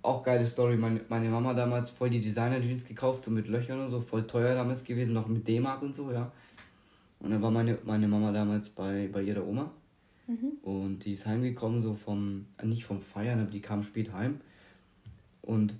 Auch 0.00 0.22
geile 0.22 0.46
Story, 0.46 0.78
meine, 0.78 1.02
meine 1.10 1.28
Mama 1.28 1.52
damals 1.52 1.90
voll 1.90 2.08
die 2.08 2.22
Designer-Jeans 2.22 2.86
gekauft, 2.86 3.24
so 3.24 3.30
mit 3.30 3.46
Löchern 3.46 3.80
und 3.80 3.90
so, 3.90 4.00
voll 4.00 4.26
teuer 4.26 4.54
damals 4.54 4.84
gewesen, 4.84 5.12
noch 5.12 5.28
mit 5.28 5.46
D-Mark 5.46 5.82
und 5.82 5.94
so, 5.94 6.10
ja. 6.10 6.32
Und 7.20 7.32
dann 7.32 7.42
war 7.42 7.50
meine, 7.50 7.76
meine 7.84 8.08
Mama 8.08 8.32
damals 8.32 8.70
bei, 8.70 9.10
bei 9.12 9.20
ihrer 9.20 9.46
Oma. 9.46 9.70
Und 10.62 11.04
die 11.04 11.12
ist 11.12 11.26
heimgekommen, 11.26 11.82
so 11.82 11.92
vom, 11.92 12.46
äh, 12.56 12.64
nicht 12.64 12.86
vom 12.86 13.02
Feiern, 13.02 13.38
aber 13.38 13.50
die 13.50 13.60
kam 13.60 13.82
spät 13.82 14.14
heim. 14.14 14.40
Und 15.42 15.74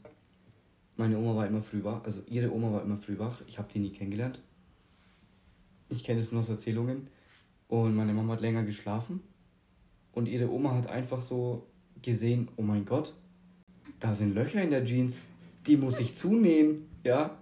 meine 0.98 1.16
Oma 1.16 1.36
war 1.36 1.46
immer 1.46 1.62
früh 1.62 1.82
wach, 1.82 2.05
also 2.05 2.20
ihre 2.28 2.52
Oma 2.52 2.70
war 2.70 2.82
immer 2.82 2.98
früh 2.98 3.18
wach. 3.18 3.40
Ich 3.46 3.57
habe 3.57 3.68
die 3.72 3.78
nie 3.78 3.92
kennengelernt. 3.92 4.40
Ich 5.88 6.05
kenne 6.05 6.20
es 6.20 6.32
nur 6.32 6.42
aus 6.42 6.50
Erzählungen. 6.50 7.13
Und 7.68 7.96
meine 7.96 8.12
Mama 8.12 8.34
hat 8.34 8.40
länger 8.40 8.62
geschlafen. 8.62 9.20
Und 10.12 10.26
ihre 10.28 10.50
Oma 10.50 10.74
hat 10.74 10.86
einfach 10.88 11.20
so 11.20 11.66
gesehen, 12.02 12.48
oh 12.56 12.62
mein 12.62 12.84
Gott, 12.84 13.14
da 14.00 14.14
sind 14.14 14.34
Löcher 14.34 14.62
in 14.62 14.70
der 14.70 14.84
Jeans. 14.84 15.16
Die 15.66 15.76
muss 15.76 15.98
ich 15.98 16.16
zunähen, 16.16 16.86
ja. 17.02 17.36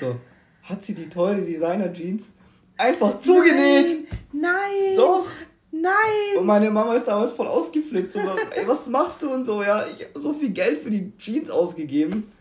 So, 0.00 0.16
hat 0.62 0.82
sie 0.82 0.94
die 0.94 1.08
teure 1.08 1.42
Designer-Jeans 1.42 2.32
einfach 2.76 3.20
zugenäht. 3.20 4.08
Nein! 4.32 4.42
Nein! 4.42 4.96
Doch. 4.96 5.26
Nein! 5.72 6.38
Und 6.38 6.46
meine 6.46 6.70
Mama 6.70 6.96
ist 6.96 7.06
damals 7.06 7.32
voll 7.32 7.46
ausgeflippt. 7.46 8.10
So, 8.10 8.18
ey, 8.56 8.66
was 8.66 8.88
machst 8.88 9.22
du 9.22 9.32
und 9.32 9.44
so, 9.44 9.62
ja? 9.62 9.86
Ich 9.86 10.04
hab 10.04 10.22
so 10.22 10.32
viel 10.32 10.50
Geld 10.50 10.80
für 10.80 10.90
die 10.90 11.12
Jeans 11.16 11.50
ausgegeben. 11.50 12.32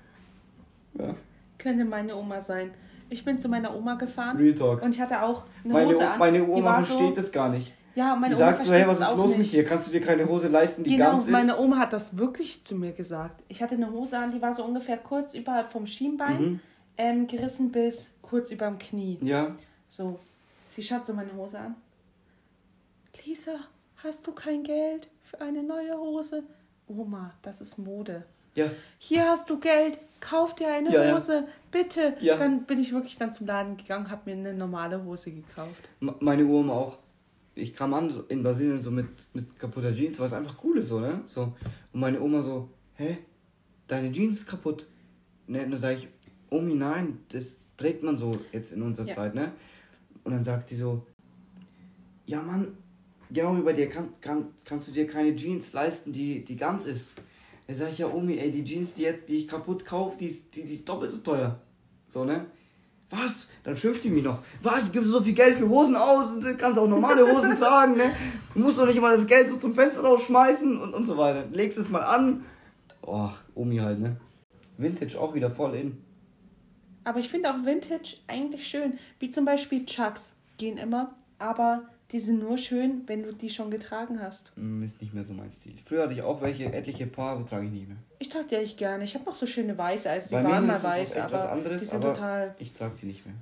Ja, 0.97 1.15
Könnte 1.57 1.85
meine 1.85 2.15
Oma 2.15 2.41
sein. 2.41 2.71
Ich 3.09 3.25
bin 3.25 3.37
zu 3.37 3.49
meiner 3.49 3.75
Oma 3.75 3.95
gefahren 3.95 4.37
Real 4.37 4.53
Talk. 4.55 4.81
und 4.81 4.93
ich 4.95 5.01
hatte 5.01 5.21
auch 5.23 5.43
eine 5.63 5.73
Meine, 5.73 5.87
Hose 5.87 5.97
O- 6.03 6.07
an. 6.07 6.19
meine 6.19 6.47
Oma 6.47 6.81
versteht 6.81 7.09
so, 7.09 7.15
das 7.15 7.31
gar 7.31 7.49
nicht. 7.49 7.73
Ja, 7.95 8.15
meine 8.15 8.35
Die 8.35 8.41
Oma 8.41 8.53
sagt 8.53 8.65
so, 8.67 8.73
hey, 8.73 8.87
was 8.87 8.99
ist 8.99 9.15
los 9.15 9.29
nicht. 9.29 9.37
mit 9.39 9.51
dir? 9.53 9.65
Kannst 9.65 9.87
du 9.87 9.91
dir 9.91 10.01
keine 10.01 10.27
Hose 10.29 10.47
leisten, 10.47 10.83
die 10.83 10.91
Genau, 10.95 11.11
ganz 11.11 11.25
ist? 11.25 11.31
meine 11.31 11.57
Oma 11.59 11.77
hat 11.79 11.91
das 11.91 12.15
wirklich 12.17 12.63
zu 12.63 12.75
mir 12.75 12.91
gesagt. 12.93 13.43
Ich 13.47 13.61
hatte 13.63 13.75
eine 13.75 13.91
Hose 13.91 14.17
an, 14.17 14.31
die 14.31 14.41
war 14.41 14.53
so 14.53 14.63
ungefähr 14.63 14.97
kurz 14.97 15.33
überhalb 15.33 15.71
vom 15.71 15.87
Schienbein, 15.87 16.41
Mhm. 16.41 16.59
ähm, 16.97 17.27
gerissen 17.27 17.71
bis 17.71 18.11
kurz 18.21 18.51
überm 18.51 18.77
Knie. 18.77 19.17
Ja, 19.21 19.55
So, 19.89 20.19
sie 20.67 20.83
schaut 20.83 21.05
so 21.05 21.13
meine 21.13 21.33
Hose 21.35 21.57
an. 21.59 21.75
Lisa, 23.25 23.51
hast 24.03 24.25
du 24.27 24.31
kein 24.31 24.63
Geld 24.63 25.09
für 25.23 25.41
eine 25.41 25.63
neue 25.63 25.97
Hose? 25.97 26.43
Oma, 26.87 27.33
das 27.41 27.59
ist 27.61 27.77
Mode. 27.77 28.23
Ja. 28.55 28.69
Hier 28.97 29.27
hast 29.29 29.49
du 29.49 29.59
Geld, 29.59 29.99
kauf 30.19 30.55
dir 30.55 30.67
eine 30.73 30.91
Ja, 30.91 31.03
ja. 31.05 31.15
Hose, 31.15 31.47
bitte. 31.71 32.15
Ja. 32.21 32.37
Dann 32.37 32.63
bin 32.65 32.79
ich 32.79 32.91
wirklich 32.93 33.17
dann 33.17 33.31
zum 33.31 33.47
Laden 33.47 33.77
gegangen, 33.77 34.09
habe 34.09 34.21
mir 34.25 34.37
eine 34.37 34.53
normale 34.53 35.03
Hose 35.03 35.31
gekauft. 35.31 35.89
M- 36.01 36.15
Meine 36.19 36.45
Oma 36.45 36.73
auch. 36.73 36.99
Ich 37.55 37.75
kam 37.75 37.93
an 37.93 38.23
in 38.29 38.41
Brasilien 38.43 38.81
so 38.81 38.89
mit, 38.91 39.07
mit 39.33 39.59
kaputter 39.59 39.93
Jeans, 39.93 40.17
weil 40.19 40.27
es 40.27 40.33
einfach 40.33 40.55
cool 40.63 40.77
ist, 40.77 40.87
so, 40.89 40.99
ne? 40.99 41.21
So. 41.27 41.53
Und 41.91 41.99
meine 41.99 42.21
Oma 42.21 42.41
so, 42.41 42.69
hä? 42.95 43.17
Deine 43.87 44.11
Jeans 44.11 44.35
ist 44.39 44.47
kaputt. 44.47 44.85
Ne, 45.47 45.63
und 45.65 45.71
dann 45.71 45.79
sage 45.79 45.97
ich, 45.97 46.07
Omi, 46.51 46.75
nein, 46.75 47.19
das 47.31 47.57
trägt 47.75 48.03
man 48.03 48.17
so 48.17 48.31
jetzt 48.51 48.71
in 48.71 48.81
unserer 48.81 49.07
Ja. 49.07 49.15
Zeit, 49.15 49.35
ne? 49.35 49.51
Und 50.23 50.31
dann 50.33 50.43
sagt 50.43 50.69
sie 50.69 50.75
so, 50.75 51.05
ja 52.25 52.41
Mann, 52.41 52.77
genau 53.31 53.57
wie 53.57 53.61
bei 53.61 53.73
dir 53.73 53.89
kann, 53.89 54.09
kann, 54.21 54.47
kannst 54.63 54.87
du 54.87 54.91
dir 54.91 55.07
keine 55.07 55.35
Jeans 55.35 55.73
leisten, 55.73 56.11
die, 56.13 56.43
die 56.45 56.55
ganz 56.55 56.85
ist. 56.85 57.11
Da 57.69 57.75
sag 57.75 57.91
ich 57.91 57.99
ja, 57.99 58.07
Omi, 58.07 58.35
ey, 58.39 58.49
die 58.49 58.65
Jeans, 58.65 58.95
die 58.95 59.03
jetzt, 59.03 59.29
die 59.29 59.35
ich 59.35 59.47
kaputt 59.47 59.85
kaufe, 59.85 60.17
die 60.17 60.25
ist, 60.25 60.55
die, 60.55 60.63
die 60.63 60.73
ist 60.73 60.89
doppelt 60.89 61.11
so 61.11 61.17
teuer. 61.19 61.55
So, 62.07 62.25
ne? 62.25 62.47
Was? 63.11 63.45
Dann 63.63 63.77
schimpft 63.77 64.03
die 64.03 64.09
mich 64.09 64.23
noch. 64.23 64.41
Was? 64.63 64.91
Gibst 64.91 65.07
du 65.07 65.13
so 65.13 65.21
viel 65.21 65.35
Geld 65.35 65.55
für 65.55 65.69
Hosen 65.69 65.95
aus 65.95 66.31
und 66.31 66.57
kannst 66.57 66.79
auch 66.79 66.87
normale 66.87 67.31
Hosen 67.31 67.55
tragen, 67.59 67.95
ne? 67.95 68.15
Du 68.55 68.61
musst 68.61 68.79
doch 68.79 68.87
nicht 68.87 68.99
mal 68.99 69.15
das 69.15 69.27
Geld 69.27 69.49
so 69.49 69.57
zum 69.57 69.75
Fenster 69.75 70.01
rausschmeißen 70.01 70.81
und, 70.81 70.95
und 70.95 71.03
so 71.03 71.15
weiter. 71.15 71.45
Legst 71.51 71.77
es 71.77 71.89
mal 71.89 72.01
an. 72.01 72.43
Och, 73.03 73.35
Omi 73.53 73.77
halt, 73.77 73.99
ne? 73.99 74.17
Vintage 74.77 75.19
auch 75.19 75.35
wieder 75.35 75.51
voll 75.51 75.75
in. 75.75 75.97
Aber 77.03 77.19
ich 77.19 77.29
finde 77.29 77.51
auch 77.51 77.65
Vintage 77.65 78.17
eigentlich 78.25 78.67
schön. 78.67 78.97
Wie 79.19 79.29
zum 79.29 79.45
Beispiel 79.45 79.85
Chucks 79.85 80.35
gehen 80.57 80.79
immer, 80.79 81.13
aber 81.37 81.83
die 82.11 82.19
sind 82.19 82.39
nur 82.39 82.57
schön, 82.57 83.03
wenn 83.07 83.23
du 83.23 83.31
die 83.33 83.49
schon 83.49 83.69
getragen 83.69 84.19
hast. 84.21 84.51
Hm, 84.55 84.81
Ist 84.83 84.99
nicht 85.01 85.13
mehr 85.13 85.23
so 85.23 85.33
mein 85.33 85.51
Stil. 85.51 85.73
Früher 85.85 86.03
hatte 86.03 86.13
ich 86.13 86.21
auch 86.21 86.41
welche, 86.41 86.65
etliche 86.65 87.05
Paar, 87.05 87.33
aber 87.35 87.45
trage 87.45 87.65
ich 87.65 87.71
nicht 87.71 87.87
mehr. 87.87 87.97
Ich 88.17 88.29
trage 88.29 88.47
die 88.47 88.55
eigentlich 88.57 88.77
gerne. 88.77 89.03
Ich 89.03 89.13
habe 89.15 89.25
noch 89.25 89.35
so 89.35 89.45
schöne 89.45 89.77
weiße, 89.77 90.09
also 90.09 90.27
die 90.29 90.33
Bei 90.33 90.43
waren 90.43 90.65
mal 90.65 90.81
weiß, 90.81 91.17
aber 91.17 91.51
anderes, 91.51 91.81
die 91.81 91.87
sind 91.87 92.03
aber 92.03 92.13
total. 92.13 92.55
Ich 92.59 92.73
trage 92.73 92.95
sie 92.95 93.05
nicht 93.05 93.25
mehr. 93.25 93.35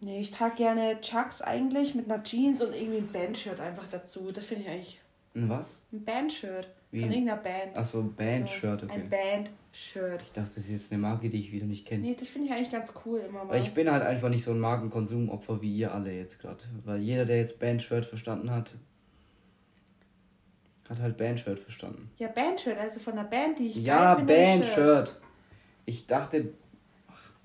Nee, 0.00 0.20
ich 0.20 0.30
trage 0.30 0.56
gerne 0.56 0.98
Chucks 1.00 1.42
eigentlich 1.42 1.94
mit 1.94 2.10
einer 2.10 2.22
Jeans 2.22 2.62
und 2.62 2.74
irgendwie 2.74 2.98
ein 2.98 3.06
Bandshirt 3.12 3.60
einfach 3.60 3.84
dazu. 3.90 4.30
Das 4.34 4.44
finde 4.46 4.64
ich 4.64 4.70
eigentlich 4.70 5.00
Ein 5.34 5.48
was? 5.48 5.76
ein 5.92 6.04
Bandshirt 6.04 6.68
Wie? 6.92 7.02
von 7.02 7.10
irgendeiner 7.12 7.40
Band. 7.40 7.76
Achso, 7.76 8.02
Band-Shirt, 8.02 8.80
So, 8.80 8.86
okay. 8.86 9.00
Ein 9.02 9.08
Bandshirt. 9.10 10.22
Ich 10.22 10.32
dachte, 10.32 10.50
das 10.54 10.56
ist 10.58 10.70
jetzt 10.70 10.92
eine 10.92 11.00
Marke, 11.00 11.28
die 11.30 11.38
ich 11.38 11.52
wieder 11.52 11.66
nicht 11.66 11.86
kenne. 11.86 12.02
Nee, 12.02 12.16
das 12.18 12.28
finde 12.28 12.48
ich 12.48 12.52
eigentlich 12.52 12.72
ganz 12.72 12.92
cool 13.04 13.20
immer 13.20 13.44
mal. 13.44 13.50
Weil 13.54 13.60
ich 13.62 13.72
bin 13.72 13.88
halt 13.90 14.02
einfach 14.02 14.28
nicht 14.28 14.42
so 14.44 14.50
ein 14.50 14.58
Markenkonsumopfer 14.58 15.62
wie 15.62 15.76
ihr 15.76 15.94
alle 15.94 16.12
jetzt 16.12 16.40
gerade. 16.40 16.64
Weil 16.84 17.00
jeder, 17.00 17.24
der 17.26 17.36
jetzt 17.38 17.60
Band-Shirt 17.60 18.04
verstanden 18.04 18.50
hat, 18.50 18.72
hat 20.88 20.98
halt 21.00 21.16
Band-Shirt 21.16 21.60
verstanden. 21.60 22.10
ja, 22.18 22.26
Bandshirt, 22.28 22.76
also 22.78 22.98
von 22.98 23.12
einer 23.12 23.24
Band, 23.28 23.58
die 23.60 23.68
ich 23.68 23.76
Ja. 23.76 24.16
Band-Shirt. 24.16 25.14
Ich 25.86 26.06
dachte, 26.06 26.52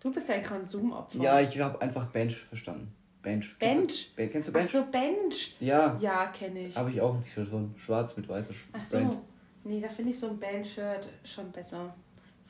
Du 0.02 0.12
bist 0.12 0.30
ein 0.32 0.44
Konsumopfer. 0.44 1.20
ja, 1.22 1.40
ich 1.42 1.60
habe 1.60 1.80
einfach 1.82 2.08
Bench 2.08 2.36
verstanden. 2.38 2.92
Bench. 3.24 3.56
Bench? 3.58 4.12
Kennst 4.16 4.18
du, 4.18 4.28
kennst 4.32 4.48
du 4.48 4.52
Ach 4.52 4.54
Bench? 4.54 4.72
so, 4.72 4.84
Bench. 4.92 5.56
Ja, 5.60 5.98
Ja, 6.00 6.28
kenne 6.28 6.60
ich. 6.62 6.76
habe 6.78 6.92
ich 6.92 7.02
auch 7.02 7.16
ein 7.16 7.22
T-Shirt 7.22 7.48
von. 7.48 7.74
Schwarz 7.78 8.16
mit 8.16 8.28
weißer 8.30 8.52
Sch- 8.54 8.56
Ach 8.74 8.84
so. 8.84 8.98
Brand. 9.00 9.18
Nee, 9.66 9.82
da 9.82 9.90
finde 9.90 10.12
ich 10.12 10.20
so 10.20 10.28
ein 10.30 10.40
Bandshirt 10.40 11.10
schon 11.24 11.52
besser. 11.52 11.94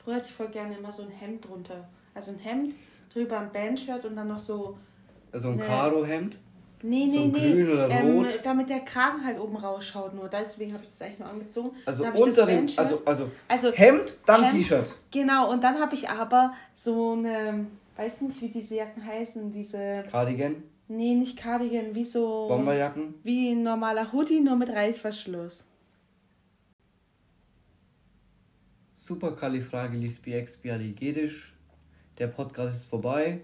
Früher 0.04 0.16
hatte 0.16 0.28
ich 0.28 0.34
voll 0.34 0.48
gerne 0.48 0.76
immer 0.76 0.92
so 0.92 1.02
ein 1.02 1.08
Hemd 1.10 1.48
drunter. 1.48 1.88
Also 2.14 2.30
ein 2.30 2.38
Hemd, 2.38 2.74
drüber 3.12 3.40
ein 3.40 3.50
Bandshirt 3.52 4.04
und 4.04 4.14
dann 4.16 4.28
noch 4.28 4.38
so. 4.38 4.76
Also 5.32 5.48
ein 5.48 5.56
Nee. 5.56 5.62
Karo-Hemd. 5.64 6.36
Nee, 6.82 7.08
So 7.10 7.18
nee, 7.18 7.26
nee. 7.32 7.52
grün 7.52 7.72
oder 7.72 7.90
ähm, 7.90 8.18
rot? 8.18 8.40
damit 8.44 8.68
der 8.68 8.80
Kragen 8.80 9.24
halt 9.24 9.40
oben 9.40 9.56
rausschaut 9.56 10.14
nur. 10.14 10.28
Deswegen 10.28 10.74
habe 10.74 10.82
ich 10.84 10.90
das 10.90 11.00
eigentlich 11.02 11.18
nur 11.20 11.28
angezogen. 11.30 11.70
Also 11.86 12.04
unter 12.04 12.46
dem. 12.46 12.66
Also, 12.76 13.02
also 13.04 13.30
Also 13.48 13.72
Hemd, 13.72 14.18
dann. 14.26 14.46
T-Shirt. 14.46 14.94
Genau, 15.10 15.50
und 15.50 15.64
dann 15.64 15.80
habe 15.80 15.94
ich 15.94 16.08
aber 16.10 16.52
so 16.74 17.12
eine, 17.12 17.66
weiß 17.96 18.20
nicht, 18.20 18.42
wie 18.42 18.48
diese 18.48 18.76
Jacken 18.76 19.04
heißen, 19.04 19.50
diese, 19.52 20.04
Cardigan, 20.10 20.62
nee, 20.88 21.14
nicht 21.14 21.38
Cardigan, 21.38 21.94
wie 21.94 22.04
so, 22.04 22.46
Bomberjacken. 22.48 23.14
wie 23.24 23.52
ein 23.52 23.62
normaler 23.62 24.12
Hoodie, 24.12 24.40
nur 24.40 24.56
mit 24.56 24.68
Reißverschluss. 24.68 25.64
Superkalifragilistikexpialigetisch. 29.06 31.52
Der 32.18 32.26
Podcast 32.28 32.76
ist 32.78 32.86
vorbei. 32.86 33.40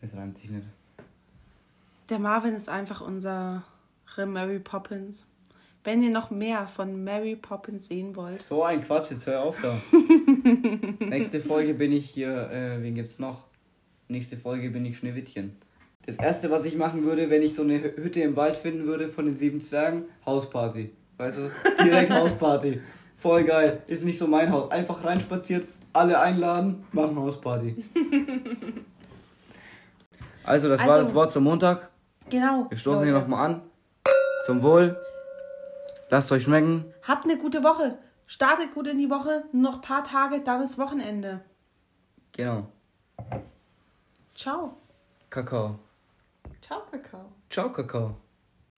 Das 0.00 0.14
reimt 0.14 0.38
sich 0.38 0.50
nicht. 0.50 0.66
Der 2.08 2.18
Marvin 2.18 2.54
ist 2.54 2.68
einfach 2.68 3.00
unsere 3.00 3.62
Mary 4.16 4.58
Poppins. 4.60 5.26
Wenn 5.84 6.02
ihr 6.02 6.10
noch 6.10 6.30
mehr 6.30 6.66
von 6.66 7.04
Mary 7.04 7.36
Poppins 7.36 7.86
sehen 7.88 8.16
wollt, 8.16 8.40
So 8.42 8.64
ein 8.64 8.82
Quatsch, 8.82 9.10
jetzt 9.12 9.26
hör 9.26 9.42
auf 9.42 9.60
da. 9.60 9.74
Nächste 11.06 11.40
Folge 11.40 11.74
bin 11.74 11.92
ich 11.92 12.08
hier, 12.10 12.50
äh, 12.50 12.82
wen 12.82 12.94
gibt's 12.94 13.18
noch? 13.18 13.44
Nächste 14.08 14.36
Folge 14.36 14.70
bin 14.70 14.84
ich 14.84 14.98
Schneewittchen. 14.98 15.56
Das 16.06 16.16
erste, 16.16 16.50
was 16.50 16.64
ich 16.64 16.76
machen 16.76 17.04
würde, 17.04 17.30
wenn 17.30 17.42
ich 17.42 17.54
so 17.54 17.62
eine 17.62 17.78
Hü- 17.78 17.96
Hütte 17.96 18.20
im 18.22 18.36
Wald 18.36 18.56
finden 18.56 18.86
würde 18.86 19.08
von 19.08 19.26
den 19.26 19.34
sieben 19.34 19.60
Zwergen, 19.60 20.04
Hausparty. 20.24 20.90
Weißt 21.18 21.38
du, 21.38 21.50
direkt 21.84 22.10
Hausparty. 22.10 22.80
Voll 23.18 23.44
geil. 23.44 23.82
Ist 23.88 24.04
nicht 24.04 24.18
so 24.18 24.26
mein 24.26 24.50
Haus. 24.52 24.70
Einfach 24.70 25.04
reinspaziert, 25.04 25.66
alle 25.92 26.18
einladen, 26.20 26.86
machen 26.92 27.16
Hausparty. 27.18 27.84
Also, 30.44 30.68
das 30.70 30.80
war 30.80 30.92
Also- 30.94 31.02
das 31.04 31.14
Wort 31.14 31.30
zum 31.32 31.44
Montag. 31.44 31.90
genau. 32.30 32.66
Wir 32.70 32.78
stoßen 32.78 33.00
Leute, 33.00 33.10
hier 33.10 33.18
nochmal 33.20 33.50
an. 33.50 33.62
Zum 34.46 34.62
Wohl. 34.62 34.96
Lasst 36.08 36.32
euch 36.32 36.44
schmecken. 36.44 36.86
Habt 37.06 37.24
eine 37.24 37.36
gute 37.36 37.62
Woche. 37.62 37.98
Startet 38.26 38.72
gut 38.72 38.86
in 38.86 38.96
die 38.96 39.10
Woche. 39.10 39.44
Nur 39.52 39.62
noch 39.72 39.74
ein 39.76 39.82
paar 39.82 40.04
Tage, 40.04 40.40
dann 40.40 40.62
ist 40.62 40.78
Wochenende. 40.78 41.42
Genau. 42.32 42.66
Ciao. 44.34 44.74
Kakao. 45.28 45.78
Ciao, 46.62 46.80
Kakao. 46.90 47.26
Ciao, 47.50 47.70
Kakao. 47.70 48.16